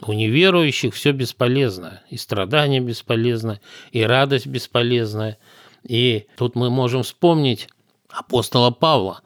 У 0.00 0.14
неверующих 0.14 0.94
все 0.94 1.12
бесполезно. 1.12 2.00
И 2.08 2.16
страдание 2.16 2.80
бесполезно, 2.80 3.60
и 3.92 4.02
радость 4.02 4.46
бесполезна. 4.46 5.36
И 5.82 6.26
тут 6.38 6.54
мы 6.54 6.70
можем 6.70 7.02
вспомнить 7.02 7.68
апостола 8.08 8.70
Павла, 8.70 9.20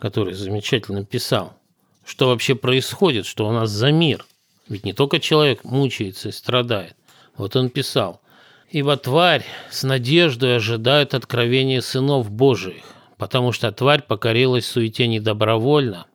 который 0.00 0.34
замечательно 0.34 1.04
писал, 1.04 1.56
что 2.04 2.26
вообще 2.26 2.56
происходит, 2.56 3.24
что 3.24 3.46
у 3.46 3.52
нас 3.52 3.70
за 3.70 3.92
мир. 3.92 4.26
Ведь 4.68 4.84
не 4.84 4.94
только 4.94 5.20
человек 5.20 5.62
мучается 5.62 6.30
и 6.30 6.32
страдает. 6.32 6.96
Вот 7.36 7.54
он 7.54 7.70
писал– 7.70 8.20
Ибо 8.70 8.98
тварь 8.98 9.44
с 9.70 9.82
надеждой 9.82 10.56
ожидает 10.56 11.14
откровения 11.14 11.80
сынов 11.80 12.30
Божиих, 12.30 12.84
потому 13.16 13.52
что 13.52 13.72
тварь 13.72 14.02
покорилась 14.02 14.66
суете 14.66 15.06
не 15.06 15.20
добровольно, 15.20 16.06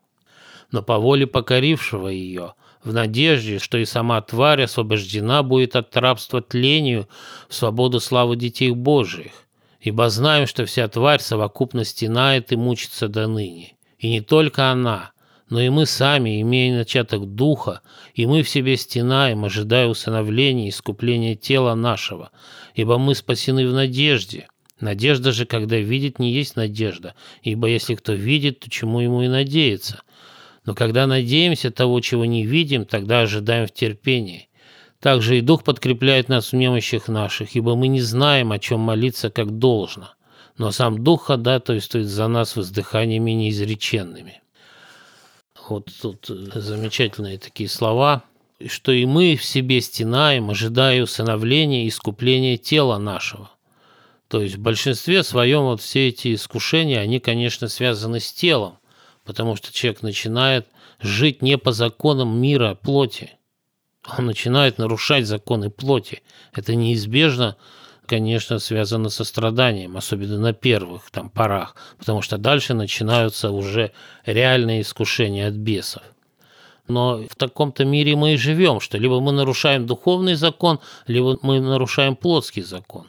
но 0.72 0.84
по 0.84 1.00
воле 1.00 1.26
покорившего 1.26 2.10
ее, 2.10 2.54
в 2.84 2.94
надежде, 2.94 3.58
что 3.58 3.80
и 3.80 3.86
сама 3.86 4.22
тварь 4.22 4.64
освобождена 4.64 5.42
будет 5.42 5.76
от 5.76 5.96
рабства 5.98 6.42
тлению 6.42 7.08
в 7.50 7.56
свободу 7.56 8.00
славы 8.00 8.36
детей 8.36 8.70
Божиих. 8.70 9.32
Ибо 9.80 10.10
знаем, 10.10 10.46
что 10.46 10.66
вся 10.66 10.88
тварь 10.88 11.22
совокупно 11.22 11.84
стенает 11.84 12.52
и 12.52 12.56
мучится 12.56 13.08
до 13.08 13.28
ныне. 13.28 13.76
И 13.98 14.10
не 14.10 14.22
только 14.22 14.70
она, 14.70 15.12
но 15.50 15.62
и 15.62 15.70
мы 15.70 15.86
сами, 15.86 16.42
имея 16.42 16.78
начаток 16.78 17.26
духа, 17.36 17.82
и 18.16 18.26
мы 18.26 18.44
в 18.44 18.50
себе 18.50 18.78
стенаем, 18.78 19.46
ожидая 19.46 19.88
усыновления 19.88 20.68
и 20.68 20.70
искупления 20.70 21.36
тела 21.36 21.76
нашего, 21.76 22.32
ибо 22.76 22.98
мы 22.98 23.16
спасены 23.16 23.68
в 23.68 23.74
надежде. 23.74 24.48
Надежда 24.80 25.32
же, 25.32 25.46
когда 25.46 25.78
видит, 25.78 26.20
не 26.20 26.32
есть 26.32 26.56
надежда, 26.56 27.16
ибо 27.42 27.68
если 27.68 27.96
кто 27.96 28.14
видит, 28.14 28.60
то 28.60 28.70
чему 28.70 29.00
ему 29.00 29.24
и 29.24 29.28
надеяться. 29.28 30.02
Но 30.66 30.76
когда 30.76 31.08
надеемся 31.08 31.72
того, 31.72 32.00
чего 32.00 32.26
не 32.26 32.46
видим, 32.46 32.86
тогда 32.86 33.22
ожидаем 33.22 33.68
в 33.68 33.74
терпении. 33.74 34.50
Также 35.00 35.38
и 35.38 35.42
Дух 35.42 35.64
подкрепляет 35.64 36.30
нас 36.30 36.52
в 36.52 36.56
немощах 36.56 37.10
наших, 37.10 37.56
ибо 37.56 37.76
мы 37.76 37.90
не 37.90 38.00
знаем, 38.00 38.54
о 38.54 38.60
чем 38.60 38.80
молиться, 38.80 39.30
как 39.30 39.58
должно. 39.58 40.12
Но 40.58 40.72
сам 40.72 41.04
Дух 41.04 41.26
ходатайствует 41.26 42.08
за 42.08 42.28
нас 42.28 42.56
воздыханиями 42.56 43.32
неизреченными. 43.32 44.43
Вот 45.74 45.90
тут 46.00 46.30
э, 46.30 46.60
замечательные 46.60 47.40
такие 47.40 47.68
слова, 47.68 48.22
что 48.68 48.92
и 48.92 49.08
мы 49.08 49.36
в 49.36 49.44
себе 49.44 49.82
стенаем, 49.82 50.52
ожидая 50.52 51.02
усыновления 51.02 51.86
и 51.86 51.88
искупления 51.88 52.58
тела 52.58 53.00
нашего. 53.00 53.50
То 54.28 54.44
есть 54.44 54.56
в 54.56 54.60
большинстве 54.60 55.24
своем 55.24 55.62
вот 55.62 55.82
все 55.82 56.10
эти 56.10 56.36
искушения, 56.36 57.00
они, 57.00 57.20
конечно, 57.20 57.68
связаны 57.70 58.20
с 58.20 58.32
телом, 58.32 58.78
потому 59.26 59.56
что 59.56 59.74
человек 59.74 60.04
начинает 60.04 60.68
жить 61.02 61.42
не 61.42 61.58
по 61.58 61.72
законам 61.72 62.40
мира 62.40 62.76
плоти. 62.76 63.32
Он 64.16 64.28
начинает 64.28 64.78
нарушать 64.78 65.26
законы 65.26 65.72
плоти. 65.72 66.22
Это 66.54 66.76
неизбежно 66.76 67.58
конечно, 68.14 68.60
связано 68.60 69.10
со 69.10 69.24
страданием, 69.24 69.98
особенно 69.98 70.38
на 70.38 70.54
первых 70.54 71.10
там 71.10 71.32
порах, 71.32 71.76
потому 71.98 72.22
что 72.22 72.38
дальше 72.38 72.76
начинаются 72.76 73.50
уже 73.50 73.92
реальные 74.24 74.82
искушения 74.82 75.48
от 75.48 75.56
бесов. 75.56 76.04
Но 76.88 77.24
в 77.28 77.36
таком-то 77.36 77.86
мире 77.86 78.16
мы 78.16 78.34
и 78.34 78.38
живем, 78.38 78.82
что 78.82 79.00
либо 79.00 79.20
мы 79.20 79.32
нарушаем 79.32 79.88
духовный 79.88 80.36
закон, 80.36 80.80
либо 81.08 81.40
мы 81.42 81.60
нарушаем 81.60 82.16
плотский 82.16 82.62
закон. 82.62 83.08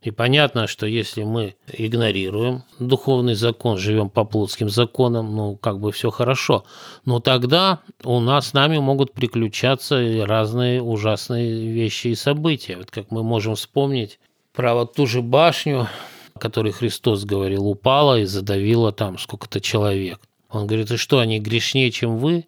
И 0.00 0.12
понятно, 0.12 0.68
что 0.68 0.86
если 0.86 1.24
мы 1.24 1.56
игнорируем 1.72 2.62
духовный 2.78 3.34
закон, 3.34 3.78
живем 3.78 4.10
по 4.10 4.22
плотским 4.22 4.70
законам, 4.70 5.34
ну, 5.34 5.56
как 5.56 5.80
бы 5.80 5.90
все 5.90 6.10
хорошо. 6.10 6.64
Но 7.04 7.18
тогда 7.18 7.80
у 8.04 8.20
нас 8.20 8.50
с 8.50 8.52
нами 8.52 8.78
могут 8.78 9.12
приключаться 9.12 10.24
разные 10.24 10.80
ужасные 10.80 11.72
вещи 11.72 12.08
и 12.08 12.14
события. 12.14 12.76
Вот 12.76 12.92
как 12.92 13.10
мы 13.10 13.24
можем 13.24 13.56
вспомнить 13.56 14.20
про 14.56 14.74
вот 14.74 14.94
ту 14.94 15.06
же 15.06 15.20
башню, 15.20 15.86
о 16.34 16.38
которой 16.38 16.72
Христос 16.72 17.24
говорил, 17.24 17.66
упала 17.66 18.18
и 18.18 18.24
задавила 18.24 18.90
там 18.90 19.18
сколько-то 19.18 19.60
человек. 19.60 20.18
Он 20.48 20.66
говорит, 20.66 20.90
и 20.90 20.96
что, 20.96 21.18
они 21.18 21.38
грешнее, 21.38 21.90
чем 21.90 22.16
вы? 22.16 22.46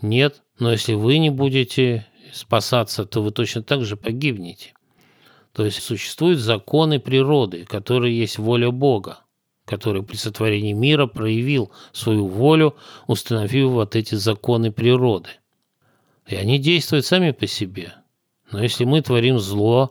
Нет, 0.00 0.42
но 0.60 0.70
если 0.70 0.94
вы 0.94 1.18
не 1.18 1.30
будете 1.30 2.06
спасаться, 2.32 3.04
то 3.04 3.20
вы 3.20 3.32
точно 3.32 3.62
так 3.64 3.84
же 3.84 3.96
погибнете. 3.96 4.72
То 5.52 5.64
есть 5.64 5.82
существуют 5.82 6.38
законы 6.38 7.00
природы, 7.00 7.64
которые 7.64 8.16
есть 8.16 8.38
воля 8.38 8.70
Бога, 8.70 9.18
который 9.64 10.04
при 10.04 10.14
сотворении 10.14 10.72
мира 10.72 11.06
проявил 11.06 11.72
свою 11.92 12.28
волю, 12.28 12.76
установив 13.08 13.70
вот 13.70 13.96
эти 13.96 14.14
законы 14.14 14.70
природы. 14.70 15.30
И 16.28 16.36
они 16.36 16.60
действуют 16.60 17.06
сами 17.06 17.32
по 17.32 17.48
себе. 17.48 17.94
Но 18.52 18.62
если 18.62 18.84
мы 18.84 19.02
творим 19.02 19.40
зло, 19.40 19.90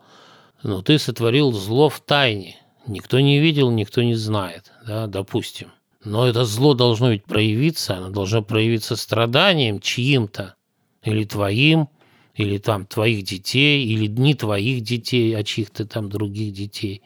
ну 0.64 0.82
ты 0.82 1.00
сотворил 1.00 1.52
зло 1.52 1.90
в 1.90 2.00
тайне. 2.00 2.58
Никто 2.88 3.20
не 3.20 3.40
видел, 3.40 3.72
никто 3.72 4.02
не 4.02 4.16
знает, 4.16 4.72
да, 4.86 5.08
допустим. 5.08 5.72
Но 6.04 6.28
это 6.28 6.46
зло 6.46 6.74
должно 6.74 7.12
ведь 7.12 7.26
проявиться, 7.26 7.98
оно 7.98 8.10
должно 8.10 8.42
проявиться 8.42 8.96
страданием 8.96 9.80
чьим-то, 9.80 10.56
или 11.04 11.24
твоим, 11.26 11.90
или 12.36 12.58
там 12.58 12.86
твоих 12.86 13.24
детей, 13.24 13.86
или 13.86 14.08
не 14.08 14.34
твоих 14.34 14.82
детей, 14.82 15.36
а 15.36 15.44
чьих-то 15.44 15.86
там 15.86 16.10
других 16.10 16.54
детей. 16.54 17.04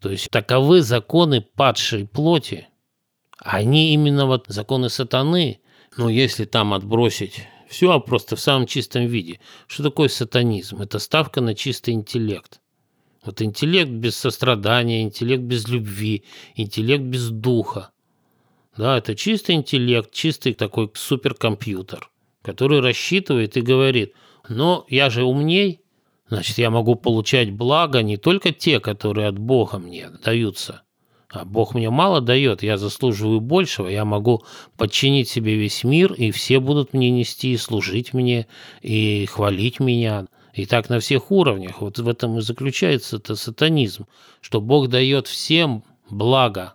То 0.00 0.10
есть 0.10 0.30
таковы 0.30 0.82
законы 0.82 1.40
падшей 1.40 2.06
плоти. 2.06 2.68
Они 3.38 3.92
именно 3.92 4.26
вот 4.26 4.46
законы 4.48 4.88
сатаны. 4.88 5.60
Но 5.96 6.08
если 6.08 6.44
там 6.44 6.72
отбросить 6.72 7.46
все, 7.68 7.90
а 7.90 8.00
просто 8.00 8.36
в 8.36 8.40
самом 8.40 8.66
чистом 8.66 9.06
виде. 9.06 9.40
Что 9.66 9.82
такое 9.82 10.08
сатанизм? 10.08 10.80
Это 10.80 10.98
ставка 10.98 11.40
на 11.40 11.54
чистый 11.54 11.94
интеллект. 11.94 12.61
Вот 13.24 13.40
интеллект 13.40 13.90
без 13.90 14.16
сострадания, 14.16 15.02
интеллект 15.02 15.42
без 15.42 15.68
любви, 15.68 16.24
интеллект 16.56 17.04
без 17.04 17.30
духа. 17.30 17.90
Да, 18.76 18.98
это 18.98 19.14
чистый 19.14 19.54
интеллект, 19.54 20.12
чистый 20.12 20.54
такой 20.54 20.90
суперкомпьютер, 20.94 22.10
который 22.42 22.80
рассчитывает 22.80 23.56
и 23.56 23.60
говорит, 23.60 24.14
но 24.48 24.86
я 24.88 25.10
же 25.10 25.24
умней, 25.24 25.82
значит, 26.28 26.58
я 26.58 26.70
могу 26.70 26.94
получать 26.94 27.52
благо 27.52 28.02
не 28.02 28.16
только 28.16 28.50
те, 28.50 28.80
которые 28.80 29.28
от 29.28 29.38
Бога 29.38 29.78
мне 29.78 30.08
даются, 30.24 30.82
а 31.28 31.44
Бог 31.44 31.74
мне 31.74 31.90
мало 31.90 32.20
дает, 32.20 32.62
я 32.62 32.76
заслуживаю 32.76 33.40
большего, 33.40 33.88
я 33.88 34.04
могу 34.04 34.42
подчинить 34.76 35.28
себе 35.28 35.54
весь 35.54 35.84
мир, 35.84 36.12
и 36.12 36.30
все 36.30 36.58
будут 36.58 36.92
мне 36.92 37.10
нести, 37.10 37.52
и 37.52 37.56
служить 37.56 38.14
мне, 38.14 38.46
и 38.80 39.26
хвалить 39.26 39.80
меня. 39.80 40.26
И 40.52 40.66
так 40.66 40.88
на 40.88 41.00
всех 41.00 41.30
уровнях. 41.30 41.80
Вот 41.80 41.98
в 41.98 42.08
этом 42.08 42.38
и 42.38 42.42
заключается 42.42 43.16
это 43.16 43.36
сатанизм, 43.36 44.06
что 44.40 44.60
Бог 44.60 44.88
дает 44.88 45.26
всем 45.26 45.82
благо, 46.10 46.74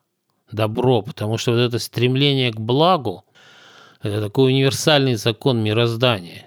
добро, 0.52 1.02
потому 1.02 1.38
что 1.38 1.52
вот 1.52 1.60
это 1.60 1.80
стремление 1.80 2.52
к 2.52 2.60
благу– 2.60 3.24
это 4.02 4.22
такой 4.22 4.52
универсальный 4.52 5.16
закон 5.16 5.62
мироздания. 5.63 6.46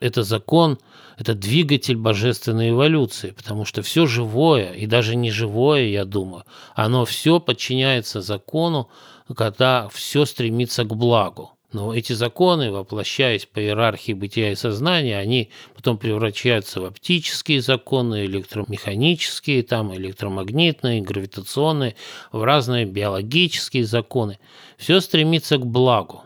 Это 0.00 0.22
закон, 0.22 0.78
это 1.18 1.34
двигатель 1.34 1.96
божественной 1.96 2.70
эволюции, 2.70 3.32
потому 3.32 3.64
что 3.64 3.82
все 3.82 4.06
живое, 4.06 4.72
и 4.72 4.86
даже 4.86 5.14
не 5.14 5.30
живое, 5.30 5.88
я 5.88 6.04
думаю, 6.04 6.44
оно 6.74 7.04
все 7.04 7.38
подчиняется 7.38 8.22
закону, 8.22 8.88
когда 9.36 9.88
все 9.90 10.24
стремится 10.24 10.84
к 10.84 10.96
благу. 10.96 11.52
Но 11.72 11.94
эти 11.94 12.12
законы, 12.14 12.72
воплощаясь 12.72 13.46
по 13.46 13.60
иерархии 13.60 14.12
бытия 14.12 14.50
и 14.50 14.56
сознания, 14.56 15.16
они 15.18 15.50
потом 15.74 15.98
превращаются 15.98 16.80
в 16.80 16.84
оптические 16.84 17.62
законы, 17.62 18.24
электромеханические, 18.24 19.62
там, 19.62 19.94
электромагнитные, 19.94 21.00
гравитационные, 21.00 21.94
в 22.32 22.42
разные 22.42 22.86
биологические 22.86 23.84
законы. 23.84 24.40
Все 24.78 25.00
стремится 25.00 25.58
к 25.58 25.66
благу, 25.66 26.24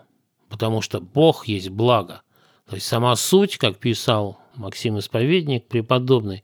потому 0.48 0.80
что 0.80 1.00
Бог 1.00 1.46
есть 1.46 1.68
благо. 1.68 2.22
То 2.68 2.76
есть 2.76 2.86
сама 2.86 3.14
суть, 3.14 3.58
как 3.58 3.76
писал 3.76 4.38
Максим 4.54 4.98
Исповедник, 4.98 5.68
преподобный, 5.68 6.42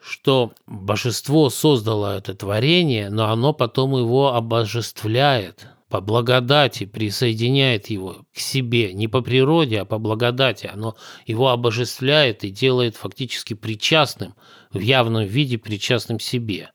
что 0.00 0.52
божество 0.66 1.50
создало 1.50 2.16
это 2.16 2.34
творение, 2.34 3.10
но 3.10 3.30
оно 3.30 3.52
потом 3.52 3.94
его 3.94 4.34
обожествляет– 4.34 5.66
по 5.92 6.00
благодати 6.00 6.86
присоединяет 6.86 7.90
его 7.90 8.24
к 8.34 8.38
себе, 8.38 8.94
не 8.94 9.08
по 9.08 9.20
природе, 9.20 9.82
а 9.82 9.84
по 9.84 9.98
благодати. 9.98 10.70
Оно 10.72 10.96
его 11.26 11.50
обожествляет 11.50 12.44
и 12.44 12.50
делает 12.50 12.96
фактически 12.96 13.52
причастным, 13.52 14.34
в 14.70 14.80
явном 14.80 15.26
виде 15.26 15.58
причастным 15.58 16.18
себе. 16.18 16.70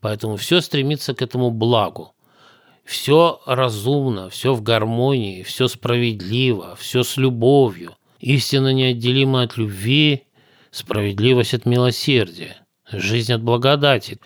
Поэтому 0.00 0.36
все 0.36 0.60
стремится 0.60 1.14
к 1.14 1.20
этому 1.20 1.50
благу. 1.50 2.14
Все 2.84 3.40
разумно, 3.44 4.30
все 4.30 4.54
в 4.54 4.62
гармонии, 4.62 5.42
все 5.42 5.66
справедливо, 5.66 6.76
все 6.76 7.02
с 7.02 7.16
любовью. 7.16 7.96
Истина 8.20 8.72
неотделима 8.72 9.42
от 9.42 9.56
любви, 9.56 10.28
справедливость 10.70 11.54
от 11.54 11.66
милосердия, 11.66 12.64
жизнь 12.88 13.32
от 13.32 13.42
благодати. 13.42 14.20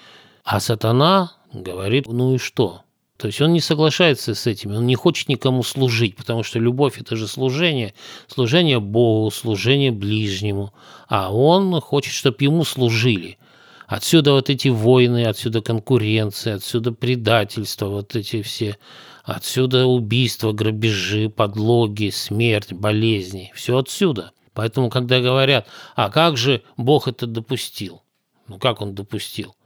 А 0.45 0.61
сатана 0.61 1.33
говорит, 1.51 2.09
ну 2.09 2.35
и 2.35 2.39
что? 2.39 2.84
То 3.25 3.29
есть 3.29 3.41
он 3.41 3.55
не 3.55 3.61
соглашается 3.61 4.35
с 4.35 4.47
этим, 4.47 4.77
он 4.77 4.87
не 4.87 4.97
хочет 4.97 5.31
никому 5.31 5.63
служить, 5.63 6.15
потому 6.15 6.43
что 6.43 6.59
любовь– 6.59 6.99
это 7.01 7.17
же 7.17 7.27
служение, 7.27 7.95
служение 8.29 8.81
Богу, 8.81 9.31
служение 9.31 9.93
ближнему, 9.93 10.75
а 11.09 11.35
он 11.35 11.81
хочет, 11.81 12.13
чтобы 12.13 12.37
ему 12.41 12.65
служили. 12.65 13.39
Отсюда 13.87 14.33
вот 14.33 14.51
эти 14.51 14.69
войны, 14.69 15.25
отсюда 15.25 15.63
конкуренция, 15.63 16.57
отсюда 16.57 16.93
предательство, 16.93 17.87
вот 17.87 18.15
эти 18.15 18.43
все, 18.43 18.77
отсюда 19.23 19.87
убийства, 19.87 20.53
грабежи, 20.53 21.31
подлоги, 21.31 22.11
смерть, 22.11 22.75
болезни, 22.75 23.51
все 23.55 23.79
отсюда. 23.79 24.33
Поэтому, 24.53 24.91
когда 24.91 25.21
говорят, 25.21 25.67
а 25.97 26.11
как 26.11 26.37
же 26.37 26.61
Бог 26.77 27.09
это 27.09 27.27
допустил? 27.27 28.03
Ну 28.49 28.59
как 28.59 28.83
он 28.83 28.95
допустил? 28.95 29.57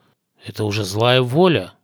Это 0.47 0.62
уже 0.62 0.85
злая 0.85 1.23
воля– 1.23 1.73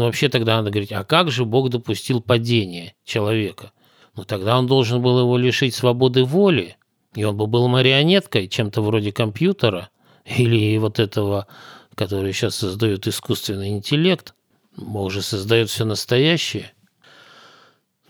ну, 0.00 0.06
вообще 0.06 0.30
тогда 0.30 0.56
надо 0.56 0.70
говорить, 0.70 0.92
а 0.92 1.04
как 1.04 1.30
же 1.30 1.44
Бог 1.44 1.68
допустил 1.68 2.22
падение 2.22 2.94
человека? 3.04 3.72
Ну, 4.16 4.24
тогда 4.24 4.58
он 4.58 4.66
должен 4.66 5.02
был 5.02 5.20
его 5.20 5.36
лишить 5.36 5.74
свободы 5.74 6.24
воли, 6.24 6.78
и 7.14 7.22
он 7.22 7.36
бы 7.36 7.46
был 7.46 7.68
марионеткой, 7.68 8.48
чем-то 8.48 8.80
вроде 8.80 9.12
компьютера, 9.12 9.90
или 10.24 10.78
вот 10.78 10.98
этого, 10.98 11.48
который 11.94 12.32
сейчас 12.32 12.56
создает 12.56 13.06
искусственный 13.06 13.68
интеллект. 13.68 14.34
Бог 14.74 15.10
же 15.10 15.20
создает 15.20 15.68
все 15.68 15.84
настоящее. 15.84 16.72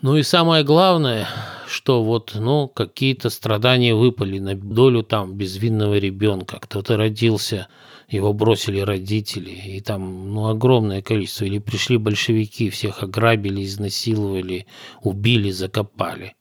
Ну 0.01 0.15
и 0.15 0.23
самое 0.23 0.63
главное, 0.63 1.27
что 1.67 2.03
вот, 2.03 2.35
ну, 2.35 2.69
какие-то 2.69 3.29
страдания 3.29 3.93
выпали 3.93 4.39
на 4.39 4.55
долю 4.55 5.03
там 5.03 5.33
безвинного 5.33 5.97
ребенка. 5.97 6.57
Кто-то 6.61 6.95
родился 6.95 7.67
его 8.11 8.33
бросили 8.33 8.79
родители, 8.81 9.51
и 9.51 9.79
там 9.79 10.33
ну, 10.33 10.47
огромное 10.49 11.01
количество. 11.01 11.45
Или 11.45 11.59
пришли 11.59 11.97
большевики, 11.97 12.69
всех 12.69 13.03
ограбили, 13.03 13.63
изнасиловали, 13.63 14.67
убили, 15.01 15.49
закопали. 15.49 16.35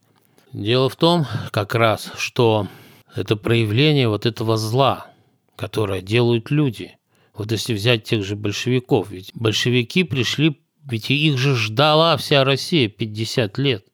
Дело 0.52 0.88
в 0.88 0.96
том, 0.96 1.26
как 1.52 1.76
раз, 1.76 2.10
что 2.18 2.66
это 3.14 3.36
проявление 3.36 4.08
вот 4.08 4.26
этого 4.26 4.56
зла, 4.56 5.06
которое 5.54 6.02
делают 6.02 6.50
люди. 6.50 6.96
Вот 7.34 7.52
если 7.52 7.72
взять 7.72 8.02
тех 8.02 8.24
же 8.24 8.34
большевиков, 8.34 9.08
ведь 9.10 9.30
большевики 9.34 10.02
пришли, 10.02 10.60
ведь 10.84 11.08
их 11.10 11.38
же 11.38 11.54
ждала 11.54 12.16
вся 12.16 12.42
Россия 12.42 12.88
50 12.88 13.58
лет. 13.58 13.86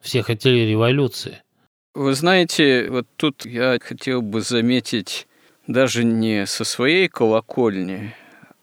Все 0.00 0.22
хотели 0.22 0.60
революции. 0.60 1.42
Вы 1.94 2.14
знаете, 2.14 2.88
вот 2.88 3.08
тут 3.16 3.44
я 3.44 3.78
хотел 3.82 4.22
бы 4.22 4.42
заметить 4.42 5.26
даже 5.66 6.04
не 6.04 6.46
со 6.46 6.64
своей 6.64 7.08
колокольни, 7.08 8.14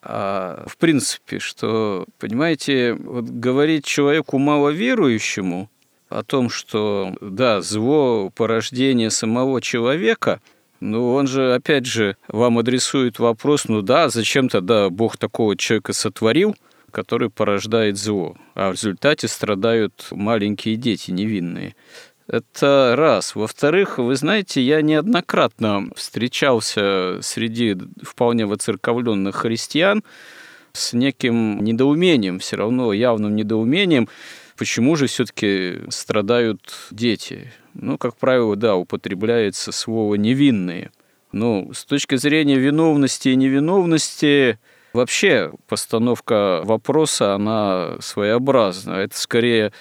а 0.01 0.65
в 0.67 0.77
принципе, 0.77 1.39
что, 1.39 2.05
понимаете, 2.19 2.93
вот 2.93 3.25
говорить 3.25 3.85
человеку 3.85 4.37
маловерующему 4.37 5.69
о 6.09 6.23
том, 6.23 6.49
что, 6.49 7.15
да, 7.21 7.61
зло– 7.61 8.29
порождение 8.35 9.09
самого 9.09 9.61
человека, 9.61 10.41
ну, 10.79 11.13
он 11.13 11.27
же, 11.27 11.53
опять 11.53 11.85
же, 11.85 12.17
вам 12.27 12.59
адресует 12.59 13.17
вопрос, 13.17 13.69
ну 13.69 13.81
да, 13.81 14.09
зачем 14.09 14.49
тогда 14.49 14.89
Бог 14.89 15.15
такого 15.15 15.55
человека 15.55 15.93
сотворил, 15.93 16.55
который 16.91 17.29
порождает 17.29 17.97
зло, 17.97 18.35
а 18.53 18.69
в 18.69 18.73
результате 18.73 19.27
страдают 19.29 20.07
маленькие 20.11 20.75
дети 20.75 21.11
невинные. 21.11 21.75
Это 22.27 22.95
раз. 22.97 23.36
Во-вторых, 23.36 23.97
вы 23.97 24.15
знаете, 24.15 24.62
я 24.62 24.81
неоднократно 24.81 25.89
встречался 25.95 27.19
среди 27.21 27.77
вполне 28.01 28.45
воцерковленных 28.45 29.36
христиан 29.36 30.03
с 30.71 30.93
неким 30.93 31.63
недоумением, 31.63 32.39
все 32.39 32.55
равно 32.55 32.93
явным 32.93 33.36
недоумением, 33.36 34.07
почему 34.57 34.95
же 34.95 35.07
все-таки 35.07 35.81
страдают 35.89 36.73
дети. 36.91 37.51
Ну, 37.73 37.97
как 37.97 38.15
правило, 38.15 38.55
да, 38.55 38.75
употребляется 38.75 39.71
слово 39.71 40.15
«невинные». 40.15 40.91
Ну, 41.31 41.71
с 41.73 41.83
точки 41.83 42.15
зрения 42.15 42.57
виновности 42.57 43.29
и 43.29 43.36
невиновности, 43.36 44.59
Вообще 44.93 45.51
постановка 45.67 46.62
вопроса, 46.63 47.33
она 47.33 47.95
своеобразна. 47.99 48.91
Это 48.93 49.17
скорее 49.17 49.73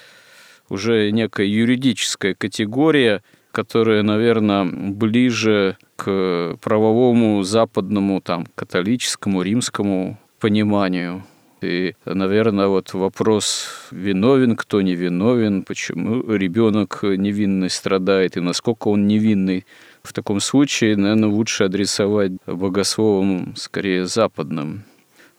уже 0.73 1.11
некая 1.11 1.45
юридическая 1.45 2.33
категория, 2.33 3.21
которая, 3.51 4.01
наверное, 4.01 4.65
ближе 4.65 5.77
к 5.95 6.57
правовому 6.61 7.43
западному, 7.43 8.19
там, 8.21 8.47
католическому, 8.55 9.43
римскому 9.43 10.17
пониманию. 10.39 11.23
И, 11.61 11.93
наверное, 12.05 12.67
вот 12.67 12.93
вопрос, 12.93 13.69
виновен 13.91 14.57
кто 14.57 14.81
не 14.81 14.95
виновен, 14.95 15.63
почему 15.63 16.33
ребенок 16.33 17.03
невинный 17.03 17.69
страдает 17.69 18.35
и 18.35 18.41
насколько 18.41 18.87
он 18.89 19.07
невинный. 19.07 19.65
В 20.01 20.11
таком 20.11 20.41
случае, 20.41 20.97
наверное, 20.97 21.29
лучше 21.29 21.65
адресовать 21.65 22.33
богословам 22.47 23.55
скорее 23.55 24.07
западным. 24.07 24.83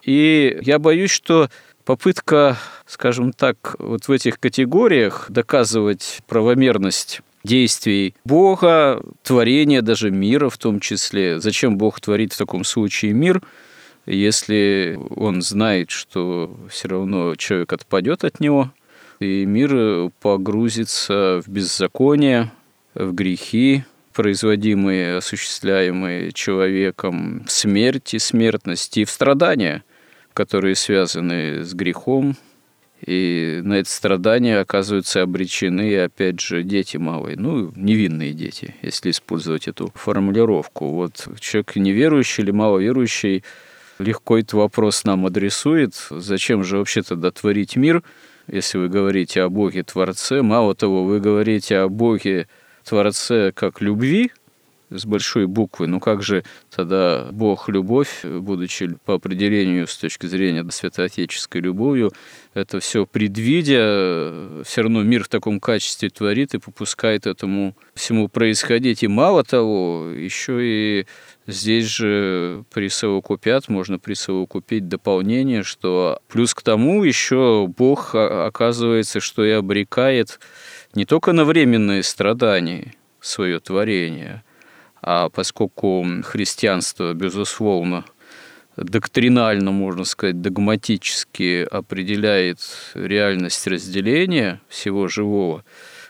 И 0.04 0.56
я 0.62 0.78
боюсь, 0.78 1.10
что 1.10 1.50
попытка, 1.84 2.56
скажем 2.86 3.32
так, 3.32 3.76
вот 3.78 4.08
в 4.08 4.12
этих 4.12 4.38
категориях 4.38 5.26
доказывать 5.28 6.20
правомерность 6.26 7.20
действий 7.42 8.14
Бога, 8.24 9.02
творения 9.22 9.82
даже 9.82 10.10
мира 10.10 10.48
в 10.48 10.58
том 10.58 10.80
числе. 10.80 11.40
Зачем 11.40 11.76
Бог 11.76 12.00
творит 12.00 12.32
в 12.32 12.38
таком 12.38 12.64
случае 12.64 13.12
мир, 13.12 13.42
если 14.06 14.98
он 15.16 15.42
знает, 15.42 15.90
что 15.90 16.54
все 16.70 16.88
равно 16.88 17.34
человек 17.36 17.72
отпадет 17.72 18.24
от 18.24 18.40
него, 18.40 18.70
и 19.20 19.44
мир 19.44 20.10
погрузится 20.20 21.40
в 21.44 21.48
беззаконие, 21.48 22.50
в 22.94 23.12
грехи, 23.12 23.84
производимые, 24.12 25.16
осуществляемые 25.16 26.32
человеком, 26.32 27.44
в 27.46 27.50
смерть 27.50 28.14
и 28.14 28.18
смертность, 28.18 28.96
и 28.96 29.04
в 29.04 29.10
страдания– 29.10 29.82
которые 30.34 30.74
связаны 30.74 31.64
с 31.64 31.72
грехом, 31.72 32.36
и 33.00 33.60
на 33.62 33.74
это 33.74 33.90
страдание 33.90 34.58
оказываются 34.60 35.22
обречены, 35.22 35.98
опять 35.98 36.40
же, 36.40 36.62
дети 36.62 36.96
малые, 36.96 37.36
ну, 37.36 37.72
невинные 37.76 38.32
дети, 38.32 38.74
если 38.82 39.10
использовать 39.10 39.68
эту 39.68 39.92
формулировку. 39.94 40.88
Вот 40.90 41.28
человек 41.40 41.76
неверующий 41.76 42.42
или 42.42 42.50
маловерующий 42.50 43.44
легко 43.98 44.38
этот 44.38 44.54
вопрос 44.54 45.04
нам 45.04 45.26
адресует. 45.26 45.94
Зачем 46.10 46.64
же 46.64 46.78
вообще 46.78 47.02
тогда 47.02 47.30
творить 47.30 47.76
мир, 47.76 48.02
если 48.46 48.78
вы 48.78 48.88
говорите 48.88 49.42
о 49.42 49.48
Боге 49.48 49.82
Творце? 49.82 50.42
Мало 50.42 50.74
того, 50.74 51.04
вы 51.04 51.20
говорите 51.20 51.78
о 51.78 51.88
Боге 51.88 52.48
Творце 52.84 53.52
как 53.52 53.80
любви– 53.80 54.32
с 54.90 55.06
большой 55.06 55.46
буквы. 55.46 55.86
Ну 55.86 56.00
как 56.00 56.22
же 56.22 56.44
тогда 56.74 57.28
Бог 57.32 57.68
любовь, 57.68 58.24
будучи 58.24 58.96
по 59.04 59.14
определению 59.14 59.86
с 59.86 59.96
точки 59.96 60.26
зрения 60.26 60.64
святоотеческой 60.70 61.60
любовью, 61.60 62.12
это 62.54 62.80
все 62.80 63.06
предвидя, 63.06 64.62
все 64.64 64.82
равно 64.82 65.02
мир 65.02 65.24
в 65.24 65.28
таком 65.28 65.60
качестве 65.60 66.10
творит 66.10 66.54
и 66.54 66.58
попускает 66.58 67.26
этому 67.26 67.76
всему 67.94 68.28
происходить. 68.28 69.02
И 69.02 69.08
мало 69.08 69.44
того, 69.44 70.10
еще 70.10 70.58
и 70.62 71.06
здесь 71.46 71.86
же 71.86 72.64
присовокупят, 72.72 73.68
можно 73.68 73.98
присовокупить 73.98 74.88
дополнение, 74.88 75.62
что 75.62 76.20
плюс 76.28 76.54
к 76.54 76.62
тому 76.62 77.04
еще 77.04 77.66
Бог 77.66 78.14
оказывается, 78.14 79.20
что 79.20 79.44
и 79.44 79.50
обрекает 79.50 80.38
не 80.94 81.04
только 81.04 81.32
на 81.32 81.44
временные 81.44 82.02
страдания 82.02 82.94
свое 83.20 83.58
творение– 83.58 84.44
а 85.06 85.28
поскольку 85.28 86.04
христианство, 86.22 87.12
безусловно, 87.12 88.06
доктринально, 88.76 89.70
можно 89.70 90.04
сказать, 90.04 90.40
догматически 90.40 91.66
определяет 91.70 92.58
реальность 92.94 93.66
разделения 93.66 94.62
всего 94.68 95.06
живого, 95.08 95.62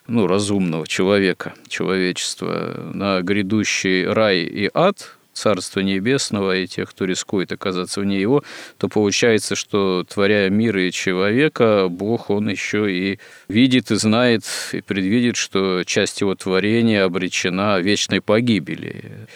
ну, 0.06 0.28
разумного 0.28 0.86
человека, 0.86 1.54
человечества 1.66 2.90
на 2.94 3.20
грядущий 3.22 4.06
рай 4.06 4.42
и 4.42 4.70
ад, 4.72 5.16
Царства 5.34 5.80
Небесного 5.80 6.56
и 6.56 6.66
тех, 6.66 6.90
кто 6.90 7.04
рискует 7.04 7.52
оказаться 7.52 8.00
вне 8.00 8.20
его, 8.20 8.42
то 8.78 8.88
получается, 8.88 9.56
что 9.56 10.04
творя 10.08 10.48
мир 10.48 10.76
и 10.78 10.90
человека, 10.90 11.88
Бог, 11.90 12.30
он 12.30 12.48
еще 12.48 12.90
и 12.90 13.18
видит 13.48 13.90
и 13.90 13.96
знает 13.96 14.44
и 14.72 14.80
предвидит, 14.80 15.36
что 15.36 15.82
часть 15.84 16.20
его 16.20 16.34
творения 16.34 17.04
обречена 17.04 17.80
вечной 17.80 18.20
погибели. 18.20 19.26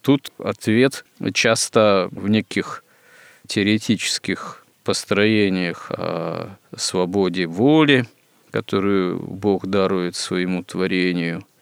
Тут 0.00 0.30
ответ 0.38 1.04
часто 1.32 2.08
в 2.12 2.28
неких 2.28 2.84
теоретических 3.46 4.64
построениях 4.84 5.90
о 5.90 6.56
свободе 6.76 7.46
воли, 7.46 8.06
которую 8.50 9.18
Бог 9.18 9.66
дарует 9.66 10.14
своему 10.14 10.62
творению– 10.62 11.44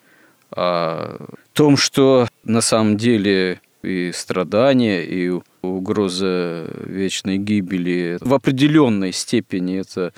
о 0.54 1.16
том, 1.54 1.76
что 1.76 2.28
на 2.44 2.60
самом 2.60 2.96
деле 2.96 3.60
и 3.82 4.10
страдания, 4.12 5.02
и 5.02 5.32
угроза 5.62 6.68
вечной 6.84 7.38
гибели. 7.38 8.18
В 8.20 8.34
определенной 8.34 9.12
степени 9.12 9.78
это 9.78 10.12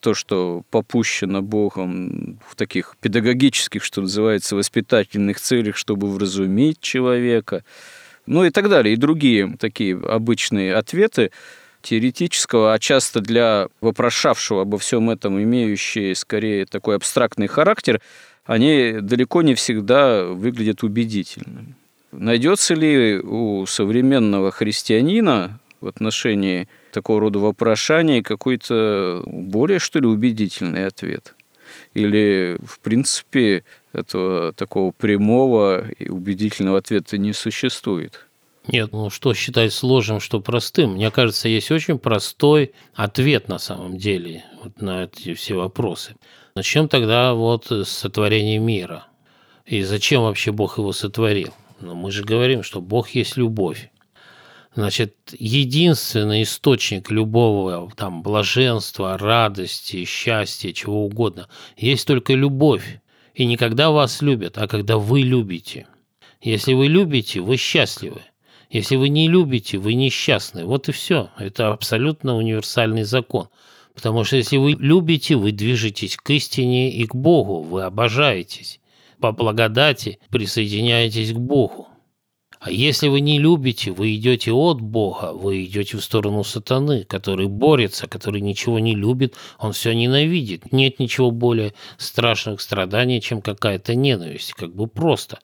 то, 0.00 0.14
что 0.14 0.62
попущено 0.70 1.42
Богом 1.42 2.40
в 2.46 2.56
таких 2.56 2.96
педагогических, 3.00 3.84
что 3.84 4.00
называется, 4.00 4.56
воспитательных 4.56 5.40
целях, 5.40 5.76
чтобы 5.76 6.10
вразумить 6.10 6.80
человека, 6.80 7.64
ну 8.26 8.44
и 8.44 8.50
так 8.50 8.68
далее, 8.68 8.94
и 8.94 8.96
другие 8.96 9.56
такие 9.58 9.96
обычные 9.96 10.74
ответы 10.74 11.30
теоретического, 11.82 12.72
а 12.72 12.78
часто 12.78 13.20
для 13.20 13.68
вопрошавшего 13.80 14.62
обо 14.62 14.78
всем 14.78 15.10
этом 15.10 15.42
имеющие 15.42 16.14
скорее 16.14 16.66
такой 16.66 16.96
абстрактный 16.96 17.46
характер– 17.46 18.00
они 18.50 18.98
далеко 19.00 19.42
не 19.42 19.54
всегда 19.54 20.24
выглядят 20.24 20.82
убедительными. 20.82 21.76
Найдется 22.12 22.74
ли 22.74 23.20
у 23.20 23.66
современного 23.66 24.50
христианина 24.50 25.60
в 25.80 25.86
отношении 25.86 26.68
такого 26.92 27.20
рода 27.20 27.38
вопрошаний 27.38 28.22
какой-то 28.22 29.22
более, 29.26 29.78
что 29.78 30.00
ли, 30.00 30.06
убедительный 30.06 30.86
ответ? 30.86 31.34
Или, 31.94 32.58
в 32.64 32.80
принципе, 32.80 33.64
этого 33.92 34.52
такого 34.52 34.90
прямого 34.90 35.88
и 35.88 36.08
убедительного 36.08 36.78
ответа 36.78 37.16
не 37.16 37.32
существует? 37.32 38.26
Нет, 38.66 38.92
ну 38.92 39.08
что 39.10 39.32
считать 39.34 39.72
сложным, 39.72 40.20
что 40.20 40.40
простым? 40.40 40.94
Мне 40.94 41.10
кажется, 41.10 41.48
есть 41.48 41.70
очень 41.70 41.98
простой 41.98 42.72
ответ 42.94 43.48
на 43.48 43.58
самом 43.58 43.96
деле 43.96 44.44
вот 44.62 44.80
на 44.80 45.04
эти 45.04 45.34
все 45.34 45.54
вопросы. 45.54 46.16
Начнем 46.54 46.88
тогда 46.88 47.34
вот 47.34 47.70
с 47.70 47.88
сотворения 47.88 48.58
мира. 48.58 49.06
И 49.64 49.82
зачем 49.82 50.22
вообще 50.22 50.52
Бог 50.52 50.78
его 50.78 50.92
сотворил? 50.92 51.54
Ну, 51.80 51.94
мы 51.94 52.10
же 52.10 52.24
говорим, 52.24 52.62
что 52.62 52.80
Бог 52.80 53.10
есть 53.10 53.36
любовь. 53.36 53.90
Значит, 54.74 55.16
единственный 55.36 56.42
источник 56.42 57.10
любого 57.10 57.90
там 57.96 58.22
блаженства, 58.22 59.18
радости, 59.18 60.04
счастья, 60.04 60.72
чего 60.72 61.04
угодно, 61.04 61.48
есть 61.76 62.06
только 62.06 62.34
любовь. 62.34 63.00
И 63.34 63.46
не 63.46 63.56
когда 63.56 63.90
вас 63.90 64.22
любят, 64.22 64.58
а 64.58 64.68
когда 64.68 64.98
вы 64.98 65.22
любите. 65.22 65.86
Если 66.40 66.74
вы 66.74 66.86
любите, 66.86 67.40
вы 67.40 67.56
счастливы. 67.56 68.22
Если 68.70 68.96
вы 68.96 69.08
не 69.08 69.28
любите, 69.28 69.78
вы 69.78 69.94
несчастны. 69.94 70.64
Вот 70.64 70.88
и 70.88 70.92
все. 70.92 71.30
Это 71.38 71.72
абсолютно 71.72 72.36
универсальный 72.36 73.02
закон. 73.02 73.48
Потому 73.94 74.24
что 74.24 74.36
если 74.36 74.56
вы 74.56 74.72
любите, 74.72 75.36
вы 75.36 75.52
движетесь 75.52 76.16
к 76.16 76.30
истине 76.30 76.92
и 76.92 77.06
к 77.06 77.14
Богу, 77.14 77.62
вы 77.62 77.82
обожаетесь. 77.82 78.79
По 79.20 79.32
благодати 79.32 80.18
присоединяетесь 80.30 81.32
к 81.32 81.36
Богу. 81.36 81.88
А 82.58 82.70
если 82.70 83.08
вы 83.08 83.20
не 83.20 83.38
любите, 83.38 83.90
вы 83.90 84.14
идете 84.16 84.52
от 84.52 84.80
Бога, 84.80 85.32
вы 85.32 85.64
идете 85.64 85.96
в 85.96 86.04
сторону 86.04 86.44
сатаны, 86.44 87.04
который 87.04 87.46
борется, 87.46 88.06
который 88.06 88.42
ничего 88.42 88.78
не 88.78 88.94
любит, 88.94 89.34
он 89.58 89.72
все 89.72 89.92
ненавидит. 89.94 90.70
Нет 90.72 90.98
ничего 90.98 91.30
более 91.30 91.72
страшных 91.96 92.60
страданий, 92.60 93.22
чем 93.22 93.40
какая-то 93.40 93.94
ненависть, 93.94 94.52
как 94.52 94.74
бы 94.74 94.88
просто. 94.88 95.38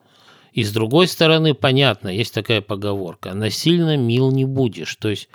И 0.53 0.63
с 0.63 0.73
другой 0.73 1.07
стороны, 1.07 1.55
понятно, 1.55 2.09
есть 2.09 2.35
такая 2.35 2.61
поговорка, 2.61 3.35
насильно 3.35 3.97
мил 3.97 4.31
не 4.31 4.45
будешь, 4.45 4.97
то 4.97 5.09
есть 5.09 5.29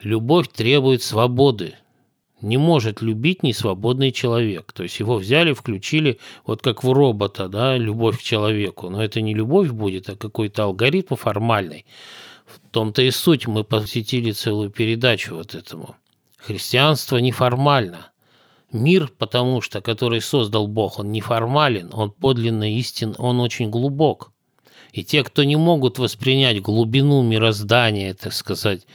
любовь 0.00 0.48
требует 0.48 1.02
свободы, 1.02 1.74
не 2.40 2.56
может 2.56 3.02
любить 3.02 3.42
несвободный 3.42 4.12
человек. 4.12 4.72
То 4.72 4.84
есть 4.84 4.98
его 5.00 5.16
взяли, 5.16 5.52
включили, 5.52 6.18
вот 6.46 6.62
как 6.62 6.84
в 6.84 6.92
робота, 6.92 7.48
да, 7.48 7.76
любовь 7.76 8.18
к 8.18 8.22
человеку. 8.22 8.90
Но 8.90 9.02
это 9.02 9.20
не 9.20 9.34
любовь 9.34 9.70
будет, 9.70 10.08
а 10.08 10.16
какой-то 10.16 10.64
алгоритм 10.64 11.16
формальный. 11.16 11.84
В 12.46 12.60
том-то 12.70 13.02
и 13.02 13.10
суть, 13.10 13.46
мы 13.46 13.64
посвятили 13.64 14.32
целую 14.32 14.70
передачу 14.70 15.34
вот 15.34 15.54
этому. 15.54 15.96
Христианство 16.38 17.18
неформально. 17.18 18.10
Мир, 18.72 19.10
потому 19.18 19.60
что, 19.60 19.80
который 19.80 20.20
создал 20.20 20.66
Бог, 20.66 20.98
он 20.98 21.10
неформален, 21.10 21.90
он 21.92 22.10
подлинно 22.10 22.76
истин, 22.76 23.14
он 23.18 23.40
очень 23.40 23.70
глубок. 23.70 24.30
И 24.92 25.04
те, 25.04 25.24
кто 25.24 25.44
не 25.44 25.56
могут 25.56 25.98
воспринять 25.98 26.60
глубину 26.60 27.22
мироздания, 27.22 28.14
так 28.14 28.32
сказать, 28.32 28.86